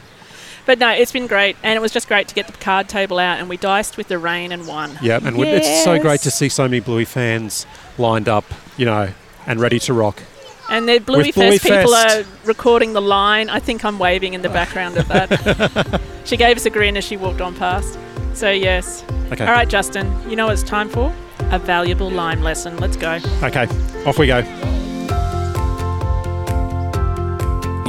But 0.64 0.78
no, 0.78 0.90
it's 0.90 1.10
been 1.10 1.26
great, 1.26 1.56
and 1.64 1.74
it 1.76 1.80
was 1.80 1.90
just 1.90 2.06
great 2.06 2.28
to 2.28 2.34
get 2.36 2.46
the 2.46 2.52
card 2.52 2.88
table 2.88 3.18
out, 3.18 3.40
and 3.40 3.48
we 3.48 3.56
diced 3.56 3.96
with 3.96 4.06
the 4.06 4.16
rain 4.16 4.52
and 4.52 4.64
won. 4.64 4.96
Yeah, 5.02 5.18
and 5.20 5.36
we 5.36 5.48
it's 5.48 5.82
so 5.82 5.98
great 6.00 6.20
to 6.20 6.30
see 6.30 6.48
so 6.48 6.62
many 6.64 6.78
Bluey 6.78 7.04
fans 7.04 7.66
lined 7.98 8.28
up, 8.28 8.44
you 8.76 8.86
know, 8.86 9.08
and 9.46 9.60
ready 9.60 9.78
to 9.80 9.92
rock. 9.92 10.22
And 10.70 10.88
the 10.88 10.98
Bluey 11.00 11.24
With 11.24 11.34
Bluey 11.34 11.58
Fest 11.58 11.64
people 11.64 11.92
Fest. 11.92 12.26
are 12.26 12.46
recording 12.46 12.92
the 12.92 13.02
line. 13.02 13.50
I 13.50 13.58
think 13.58 13.84
I'm 13.84 13.98
waving 13.98 14.34
in 14.34 14.42
the 14.42 14.48
background 14.48 14.96
of 14.96 15.08
that. 15.08 16.00
she 16.24 16.36
gave 16.36 16.56
us 16.56 16.64
a 16.64 16.70
grin 16.70 16.96
as 16.96 17.04
she 17.04 17.16
walked 17.16 17.40
on 17.40 17.54
past. 17.54 17.98
So, 18.34 18.50
yes. 18.50 19.04
Okay. 19.32 19.44
All 19.44 19.52
right, 19.52 19.68
Justin, 19.68 20.10
you 20.28 20.36
know 20.36 20.46
what 20.46 20.52
it's 20.54 20.62
time 20.62 20.88
for? 20.88 21.12
A 21.50 21.58
valuable 21.58 22.10
line 22.10 22.42
lesson. 22.42 22.76
Let's 22.78 22.96
go. 22.96 23.18
Okay, 23.42 23.66
off 24.06 24.18
we 24.18 24.26
go. 24.28 24.38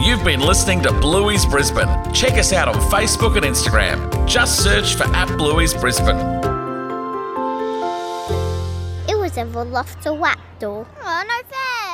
You've 0.03 0.23
been 0.25 0.41
listening 0.41 0.81
to 0.81 0.91
Bluey's 0.91 1.45
Brisbane. 1.45 1.87
Check 2.13 2.33
us 2.33 2.51
out 2.51 2.67
on 2.67 2.75
Facebook 2.91 3.37
and 3.37 3.45
Instagram. 3.45 4.27
Just 4.27 4.61
search 4.61 4.95
for 4.95 5.05
at 5.05 5.29
Bluey's 5.37 5.73
Brisbane 5.73 6.17
ever 9.37 9.63
lost 9.63 10.05
a 10.05 10.13
whack 10.13 10.39
door. 10.59 10.85
Oh, 11.01 11.23
no 11.27 11.37
fair. 11.49 11.92